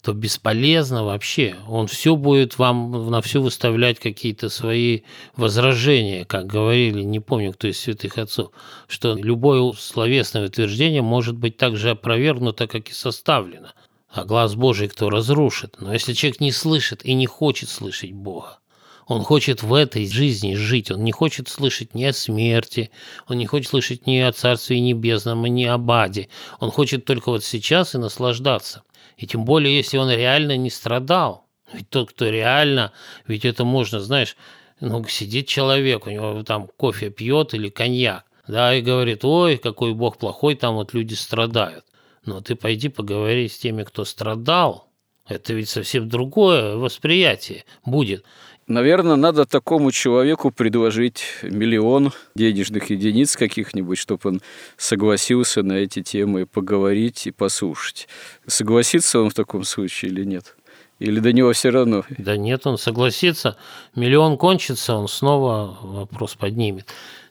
то 0.02 0.12
бесполезно 0.12 1.04
вообще. 1.04 1.54
Он 1.68 1.86
все 1.86 2.16
будет 2.16 2.58
вам 2.58 3.10
на 3.10 3.22
все 3.22 3.40
выставлять 3.40 4.00
какие-то 4.00 4.48
свои 4.48 5.02
возражения, 5.36 6.24
как 6.24 6.46
говорили, 6.46 7.02
не 7.02 7.20
помню, 7.20 7.52
кто 7.52 7.68
из 7.68 7.78
святых 7.78 8.18
отцов, 8.18 8.50
что 8.88 9.14
любое 9.14 9.72
словесное 9.72 10.46
утверждение 10.46 11.02
может 11.02 11.36
быть 11.36 11.56
так 11.56 11.76
же 11.76 11.90
опровергнуто, 11.90 12.66
как 12.66 12.88
и 12.88 12.92
составлено. 12.92 13.68
А 14.10 14.24
глаз 14.24 14.56
Божий 14.56 14.88
кто 14.88 15.08
разрушит? 15.08 15.76
Но 15.80 15.92
если 15.92 16.14
человек 16.14 16.40
не 16.40 16.50
слышит 16.50 17.04
и 17.04 17.14
не 17.14 17.26
хочет 17.26 17.68
слышать 17.68 18.12
Бога, 18.12 18.58
Он 19.06 19.22
хочет 19.22 19.62
в 19.62 19.72
этой 19.72 20.08
жизни 20.08 20.54
жить, 20.54 20.90
он 20.90 21.04
не 21.04 21.12
хочет 21.12 21.48
слышать 21.48 21.94
ни 21.94 22.04
о 22.04 22.12
смерти, 22.12 22.90
он 23.28 23.38
не 23.38 23.46
хочет 23.46 23.70
слышать 23.70 24.06
ни 24.06 24.18
о 24.18 24.32
Царстве 24.32 24.80
Небесном, 24.80 25.44
ни 25.44 25.64
об 25.64 25.90
аде. 25.90 26.28
Он 26.58 26.72
хочет 26.72 27.04
только 27.04 27.30
вот 27.30 27.44
сейчас 27.44 27.94
и 27.94 27.98
наслаждаться. 27.98 28.82
И 29.22 29.26
тем 29.26 29.44
более, 29.44 29.76
если 29.76 29.98
он 29.98 30.10
реально 30.10 30.56
не 30.56 30.68
страдал. 30.68 31.46
Ведь 31.72 31.88
тот, 31.88 32.10
кто 32.10 32.28
реально, 32.28 32.92
ведь 33.24 33.44
это 33.44 33.64
можно, 33.64 34.00
знаешь, 34.00 34.36
ну, 34.80 35.06
сидит 35.06 35.46
человек, 35.46 36.08
у 36.08 36.10
него 36.10 36.42
там 36.42 36.68
кофе 36.76 37.08
пьет 37.08 37.54
или 37.54 37.68
коньяк, 37.68 38.24
да, 38.48 38.74
и 38.74 38.82
говорит, 38.82 39.24
ой, 39.24 39.58
какой 39.58 39.94
Бог 39.94 40.18
плохой, 40.18 40.56
там 40.56 40.74
вот 40.74 40.92
люди 40.92 41.14
страдают. 41.14 41.84
Но 42.26 42.40
ты 42.40 42.56
пойди 42.56 42.88
поговори 42.88 43.48
с 43.48 43.58
теми, 43.58 43.84
кто 43.84 44.04
страдал, 44.04 44.88
это 45.28 45.54
ведь 45.54 45.68
совсем 45.68 46.08
другое 46.08 46.74
восприятие 46.74 47.64
будет. 47.86 48.24
Наверное, 48.68 49.16
надо 49.16 49.44
такому 49.44 49.90
человеку 49.90 50.50
предложить 50.50 51.24
миллион 51.42 52.12
денежных 52.34 52.90
единиц 52.90 53.36
каких-нибудь, 53.36 53.98
чтобы 53.98 54.30
он 54.30 54.40
согласился 54.76 55.62
на 55.62 55.74
эти 55.74 56.02
темы 56.02 56.46
поговорить 56.46 57.26
и 57.26 57.32
послушать. 57.32 58.08
Согласится 58.46 59.20
он 59.20 59.30
в 59.30 59.34
таком 59.34 59.64
случае 59.64 60.12
или 60.12 60.24
нет? 60.24 60.56
Или 61.00 61.18
до 61.18 61.32
него 61.32 61.52
все 61.52 61.70
равно? 61.70 62.04
Да 62.16 62.36
нет, 62.36 62.64
он 62.64 62.78
согласится. 62.78 63.56
Миллион 63.96 64.38
кончится, 64.38 64.94
он 64.94 65.08
снова 65.08 65.76
вопрос 65.82 66.36
поднимет. 66.36 66.86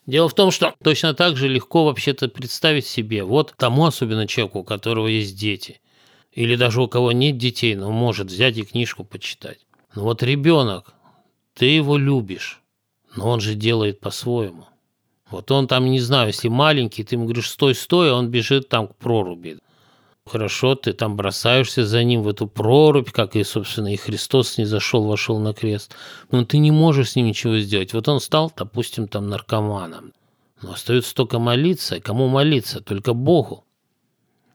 Дело 0.06 0.28
в 0.28 0.34
том, 0.34 0.52
что 0.52 0.74
точно 0.84 1.14
так 1.14 1.38
же 1.38 1.48
легко 1.48 1.86
вообще-то 1.86 2.28
представить 2.28 2.86
себе, 2.86 3.24
вот 3.24 3.54
тому 3.58 3.86
особенно 3.86 4.28
человеку, 4.28 4.60
у 4.60 4.64
которого 4.66 5.08
есть 5.08 5.38
дети, 5.38 5.80
или 6.34 6.58
даже 6.58 6.82
у 6.82 6.90
кого 6.90 7.14
нет 7.14 7.38
детей, 7.38 7.76
но 7.76 7.92
может 7.92 8.28
взять 8.28 8.58
и 8.58 8.64
книжку 8.64 9.06
почитать. 9.06 9.60
Ну 9.96 10.04
вот 10.04 10.22
ребенок, 10.24 10.94
ты 11.54 11.66
его 11.66 11.98
любишь, 11.98 12.62
но 13.16 13.30
он 13.30 13.42
же 13.42 13.56
делает 13.56 14.00
по-своему. 14.00 14.66
Вот 15.30 15.50
он 15.52 15.68
там, 15.68 15.86
не 15.86 16.00
знаю, 16.00 16.28
если 16.28 16.50
маленький, 16.50 17.04
ты 17.04 17.16
ему 17.16 17.26
говоришь, 17.26 17.50
стой, 17.50 17.74
стой, 17.74 18.12
а 18.12 18.16
он 18.16 18.30
бежит 18.30 18.68
там 18.68 18.88
к 18.88 18.96
проруби. 18.96 19.58
Хорошо, 20.26 20.76
ты 20.76 20.94
там 20.94 21.16
бросаешься 21.16 21.86
за 21.86 22.04
ним 22.04 22.22
в 22.22 22.28
эту 22.28 22.48
прорубь, 22.48 23.12
как 23.12 23.36
и, 23.36 23.44
собственно, 23.44 23.94
и 23.94 23.98
Христос 23.98 24.58
не 24.58 24.66
зашел, 24.66 25.04
вошел 25.04 25.40
на 25.40 25.54
крест. 25.54 25.96
Но 26.30 26.46
ты 26.46 26.58
не 26.58 26.72
можешь 26.72 27.12
с 27.12 27.16
ним 27.16 27.28
ничего 27.28 27.58
сделать. 27.60 27.94
Вот 27.94 28.08
он 28.08 28.20
стал, 28.20 28.52
допустим, 28.56 29.08
там 29.08 29.28
наркоманом. 29.30 30.14
Но 30.62 30.74
остается 30.74 31.16
только 31.16 31.40
молиться. 31.40 32.00
Кому 32.00 32.28
молиться? 32.28 32.82
Только 32.82 33.14
Богу. 33.14 33.66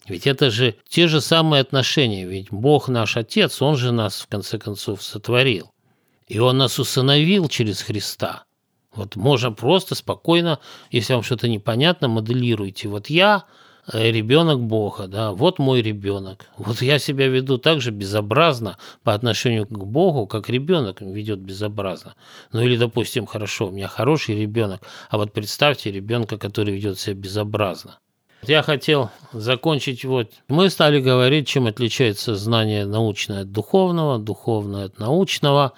Ведь 0.07 0.27
это 0.27 0.51
же 0.51 0.77
те 0.89 1.09
же 1.09 1.21
самые 1.21 1.63
отношения. 1.63 2.27
Ведь 2.27 2.51
Бог 2.51 2.89
наш 2.89 3.17
Отец, 3.17 3.61
Он 3.61 3.77
же 3.77 3.91
нас, 3.91 4.21
в 4.21 4.29
конце 4.29 4.59
концов, 4.59 5.03
сотворил. 5.03 5.73
И 6.27 6.39
Он 6.39 6.59
нас 6.59 6.79
усыновил 6.79 7.49
через 7.49 7.83
Христа. 7.83 8.45
Вот 8.95 9.15
можно 9.15 9.53
просто 9.53 9.95
спокойно, 9.95 10.59
если 10.91 11.13
вам 11.13 11.23
что-то 11.23 11.49
непонятно, 11.49 12.09
моделируйте. 12.09 12.89
Вот 12.89 13.09
я 13.11 13.45
э, 13.93 14.11
ребенок 14.11 14.61
Бога, 14.61 15.07
да, 15.07 15.33
вот 15.33 15.59
мой 15.59 15.83
ребенок. 15.83 16.47
Вот 16.57 16.81
я 16.81 16.99
себя 16.99 17.29
веду 17.29 17.59
так 17.59 17.81
же 17.81 17.91
безобразно 17.91 18.79
по 19.05 19.13
отношению 19.13 19.67
к 19.67 19.85
Богу, 19.85 20.27
как 20.27 20.49
ребенок 20.49 21.03
ведет 21.03 21.41
безобразно. 21.41 22.15
Ну 22.53 22.63
или, 22.63 22.77
допустим, 22.77 23.27
хорошо, 23.27 23.69
у 23.69 23.71
меня 23.71 23.87
хороший 23.87 24.41
ребенок, 24.41 24.81
а 25.11 25.19
вот 25.19 25.33
представьте 25.33 25.93
ребенка, 25.93 26.39
который 26.39 26.75
ведет 26.75 26.99
себя 26.99 27.15
безобразно. 27.15 27.99
Я 28.43 28.63
хотел 28.63 29.11
закончить 29.33 30.05
вот. 30.05 30.31
Мы 30.49 30.71
стали 30.71 31.01
говорить, 31.01 31.49
чем 31.49 31.67
отличается 31.67 32.37
знание 32.37 32.87
научное 32.87 33.43
от 33.43 33.51
духовного, 33.51 34.19
духовное 34.19 34.85
от 34.85 34.99
научного. 35.01 35.73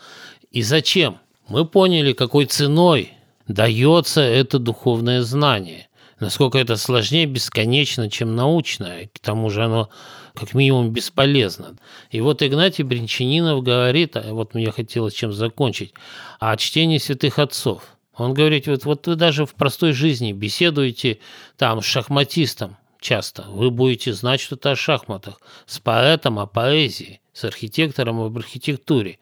И 0.50 0.62
зачем? 0.62 1.18
Мы 1.48 1.64
поняли, 1.64 2.12
какой 2.12 2.46
ценой 2.46 3.12
дается 3.46 4.20
это 4.20 4.58
духовное 4.58 5.22
знание. 5.22 5.88
Насколько 6.20 6.58
это 6.58 6.76
сложнее 6.76 7.26
бесконечно, 7.26 8.10
чем 8.10 8.34
научное. 8.34 9.08
К 9.14 9.18
тому 9.20 9.50
же 9.50 9.64
оно 9.64 9.88
как 10.34 10.54
минимум 10.54 10.90
бесполезно. 10.90 11.76
И 12.10 12.20
вот 12.20 12.42
Игнатий 12.42 12.84
Бринчанинов 12.84 13.62
говорит, 13.62 14.16
а 14.16 14.32
вот 14.32 14.54
мне 14.54 14.70
хотелось 14.70 15.14
чем 15.14 15.32
закончить, 15.32 15.94
о 16.40 16.56
чтении 16.56 16.98
святых 16.98 17.38
отцов. 17.38 17.96
Он 18.16 18.34
говорит, 18.34 18.66
вот, 18.66 18.84
вот 18.84 19.06
вы 19.06 19.14
даже 19.14 19.46
в 19.46 19.54
простой 19.54 19.92
жизни 19.92 20.32
беседуете 20.32 21.18
там 21.56 21.80
с 21.82 21.84
шахматистом 21.84 22.76
часто, 23.00 23.42
вы 23.48 23.70
будете 23.70 24.12
знать 24.12 24.40
что-то 24.40 24.72
о 24.72 24.76
шахматах, 24.76 25.40
с 25.66 25.78
поэтом 25.78 26.38
о 26.38 26.46
поэзии, 26.46 27.20
с 27.32 27.44
архитектором 27.44 28.20
об 28.20 28.36
архитектуре. 28.36 29.18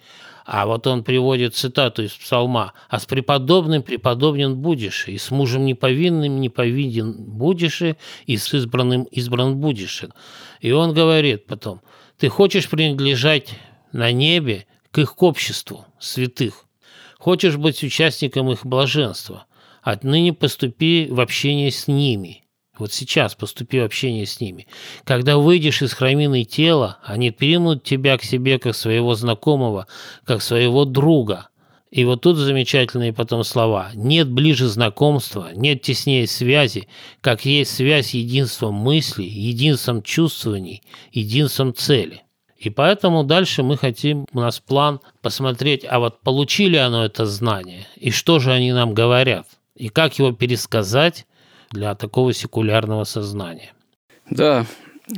А 0.47 0.65
вот 0.65 0.87
он 0.87 1.03
приводит 1.03 1.57
цитату 1.57 2.05
из 2.05 2.13
псалма 2.13 2.73
«А 2.89 3.01
с 3.01 3.05
преподобным 3.05 3.83
преподобен 3.83 4.57
будешь, 4.57 5.09
и 5.09 5.19
с 5.19 5.33
мужем 5.33 5.65
неповинным 5.65 6.41
неповиден 6.41 7.15
будешь, 7.19 7.83
и 7.83 8.37
с 8.37 8.55
избранным 8.55 9.03
избран 9.05 9.57
будешь». 9.57 10.05
И 10.61 10.71
он 10.71 10.95
говорит 10.95 11.47
потом 11.47 11.83
«Ты 12.17 12.29
хочешь 12.29 12.71
принадлежать 12.71 13.59
на 13.91 14.13
небе 14.13 14.67
к 14.93 14.99
их 14.99 15.21
обществу 15.21 15.85
святых, 15.99 16.65
хочешь 17.19 17.57
быть 17.57 17.83
участником 17.83 18.53
их 18.53 18.65
блаженства, 18.65 19.47
отныне 19.83 20.33
поступи 20.33 21.09
в 21.11 21.19
общение 21.19 21.73
с 21.73 21.89
ними». 21.89 22.46
Вот 22.79 22.93
сейчас 22.93 23.35
поступи 23.35 23.81
в 23.81 23.85
общение 23.85 24.27
с 24.27 24.41
ними. 24.41 24.67
Когда 25.05 25.39
выйдешь 25.39 25.83
из 25.83 25.93
храмины 25.93 26.45
тела, 26.45 26.99
они 27.05 27.31
примут 27.31 27.85
тебя 27.85 28.19
к 28.19 28.23
себе 28.23 28.59
как 28.59 28.75
своего 28.75 29.15
знакомого, 29.15 29.87
как 30.25 30.43
своего 30.43 30.85
друга. 30.85 31.49
И 31.91 32.05
вот 32.05 32.23
тут 32.23 32.37
замечательные 32.37 33.13
потом 33.13 33.45
слова. 33.45 33.91
Нет 33.95 34.29
ближе 34.29 34.67
знакомства, 34.67 35.51
нет 35.55 35.83
теснее 35.83 36.27
связи, 36.27 36.89
как 37.21 37.45
есть 37.45 37.75
связь 37.75 38.13
единством 38.13 38.75
мыслей, 38.75 39.29
единством 39.29 40.03
чувствований, 40.03 40.83
единством 41.13 41.75
цели. 41.75 42.23
И 42.59 42.71
поэтому 42.71 43.23
дальше 43.23 43.63
мы 43.63 43.77
хотим, 43.77 44.27
у 44.33 44.41
нас 44.41 44.61
план 44.61 45.01
посмотреть, 45.23 45.87
а 45.89 45.99
вот 45.99 46.21
получили 46.23 46.77
оно 46.77 47.05
это 47.05 47.27
знание, 47.27 47.87
и 47.97 48.11
что 48.11 48.39
же 48.39 48.51
они 48.51 48.73
нам 48.73 48.95
говорят, 48.95 49.47
и 49.75 49.89
как 49.89 50.19
его 50.19 50.33
пересказать, 50.33 51.27
для 51.77 51.95
такого 51.95 52.33
секулярного 52.33 53.05
сознания. 53.05 53.73
Да, 54.31 54.67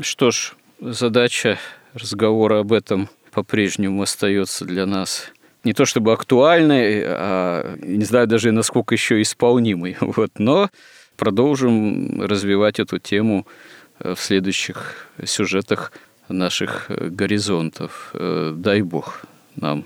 что 0.02 0.30
ж, 0.30 0.54
задача 0.80 1.58
разговора 1.94 2.60
об 2.60 2.72
этом 2.72 3.08
по-прежнему 3.30 4.02
остается 4.02 4.64
для 4.64 4.84
нас 4.84 5.30
не 5.64 5.72
то 5.72 5.84
чтобы 5.84 6.12
актуальной, 6.12 7.04
а 7.06 7.76
не 7.82 8.04
знаю 8.04 8.26
даже 8.26 8.52
насколько 8.52 8.94
еще 8.94 9.22
исполнимой. 9.22 9.96
Вот, 10.00 10.30
но 10.38 10.70
продолжим 11.16 12.22
развивать 12.22 12.80
эту 12.80 12.98
тему 12.98 13.46
в 13.98 14.16
следующих 14.16 15.08
сюжетах 15.24 15.92
наших 16.28 16.90
горизонтов. 16.90 18.12
Дай 18.14 18.82
Бог 18.82 19.22
нам 19.56 19.84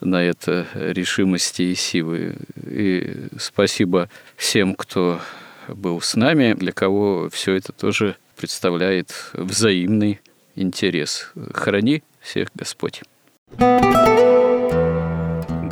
на 0.00 0.22
это 0.22 0.66
решимости 0.74 1.62
и 1.62 1.74
силы. 1.74 2.36
И 2.66 3.28
спасибо 3.38 4.08
всем, 4.36 4.74
кто 4.74 5.20
был 5.68 6.00
с 6.00 6.14
нами, 6.16 6.54
для 6.54 6.72
кого 6.72 7.28
все 7.30 7.54
это 7.54 7.72
тоже 7.72 8.16
представляет 8.36 9.30
взаимный 9.32 10.20
интерес. 10.54 11.32
Храни 11.52 12.02
всех 12.20 12.48
Господь. 12.54 13.02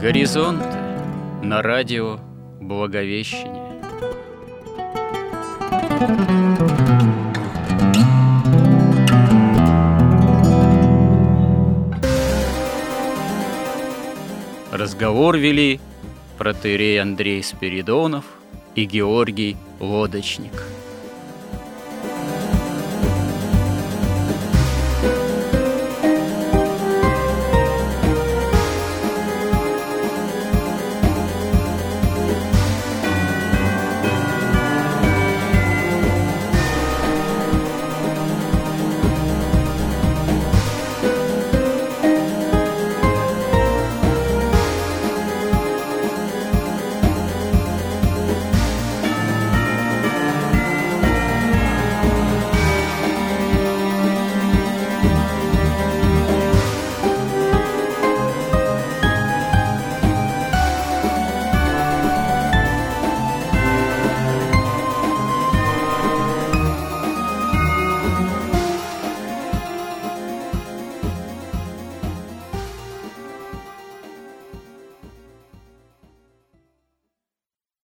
Горизонт 0.01 0.65
на 1.43 1.63
радио 1.63 2.21
Благовещение. 2.61 3.71
Разговор 14.71 15.37
вели 15.37 15.81
протерей 16.39 17.01
Андрей 17.01 17.43
Спиридонов– 17.43 18.25
и 18.81 18.87
Георгий 18.87 19.57
Лодочник– 19.79 20.65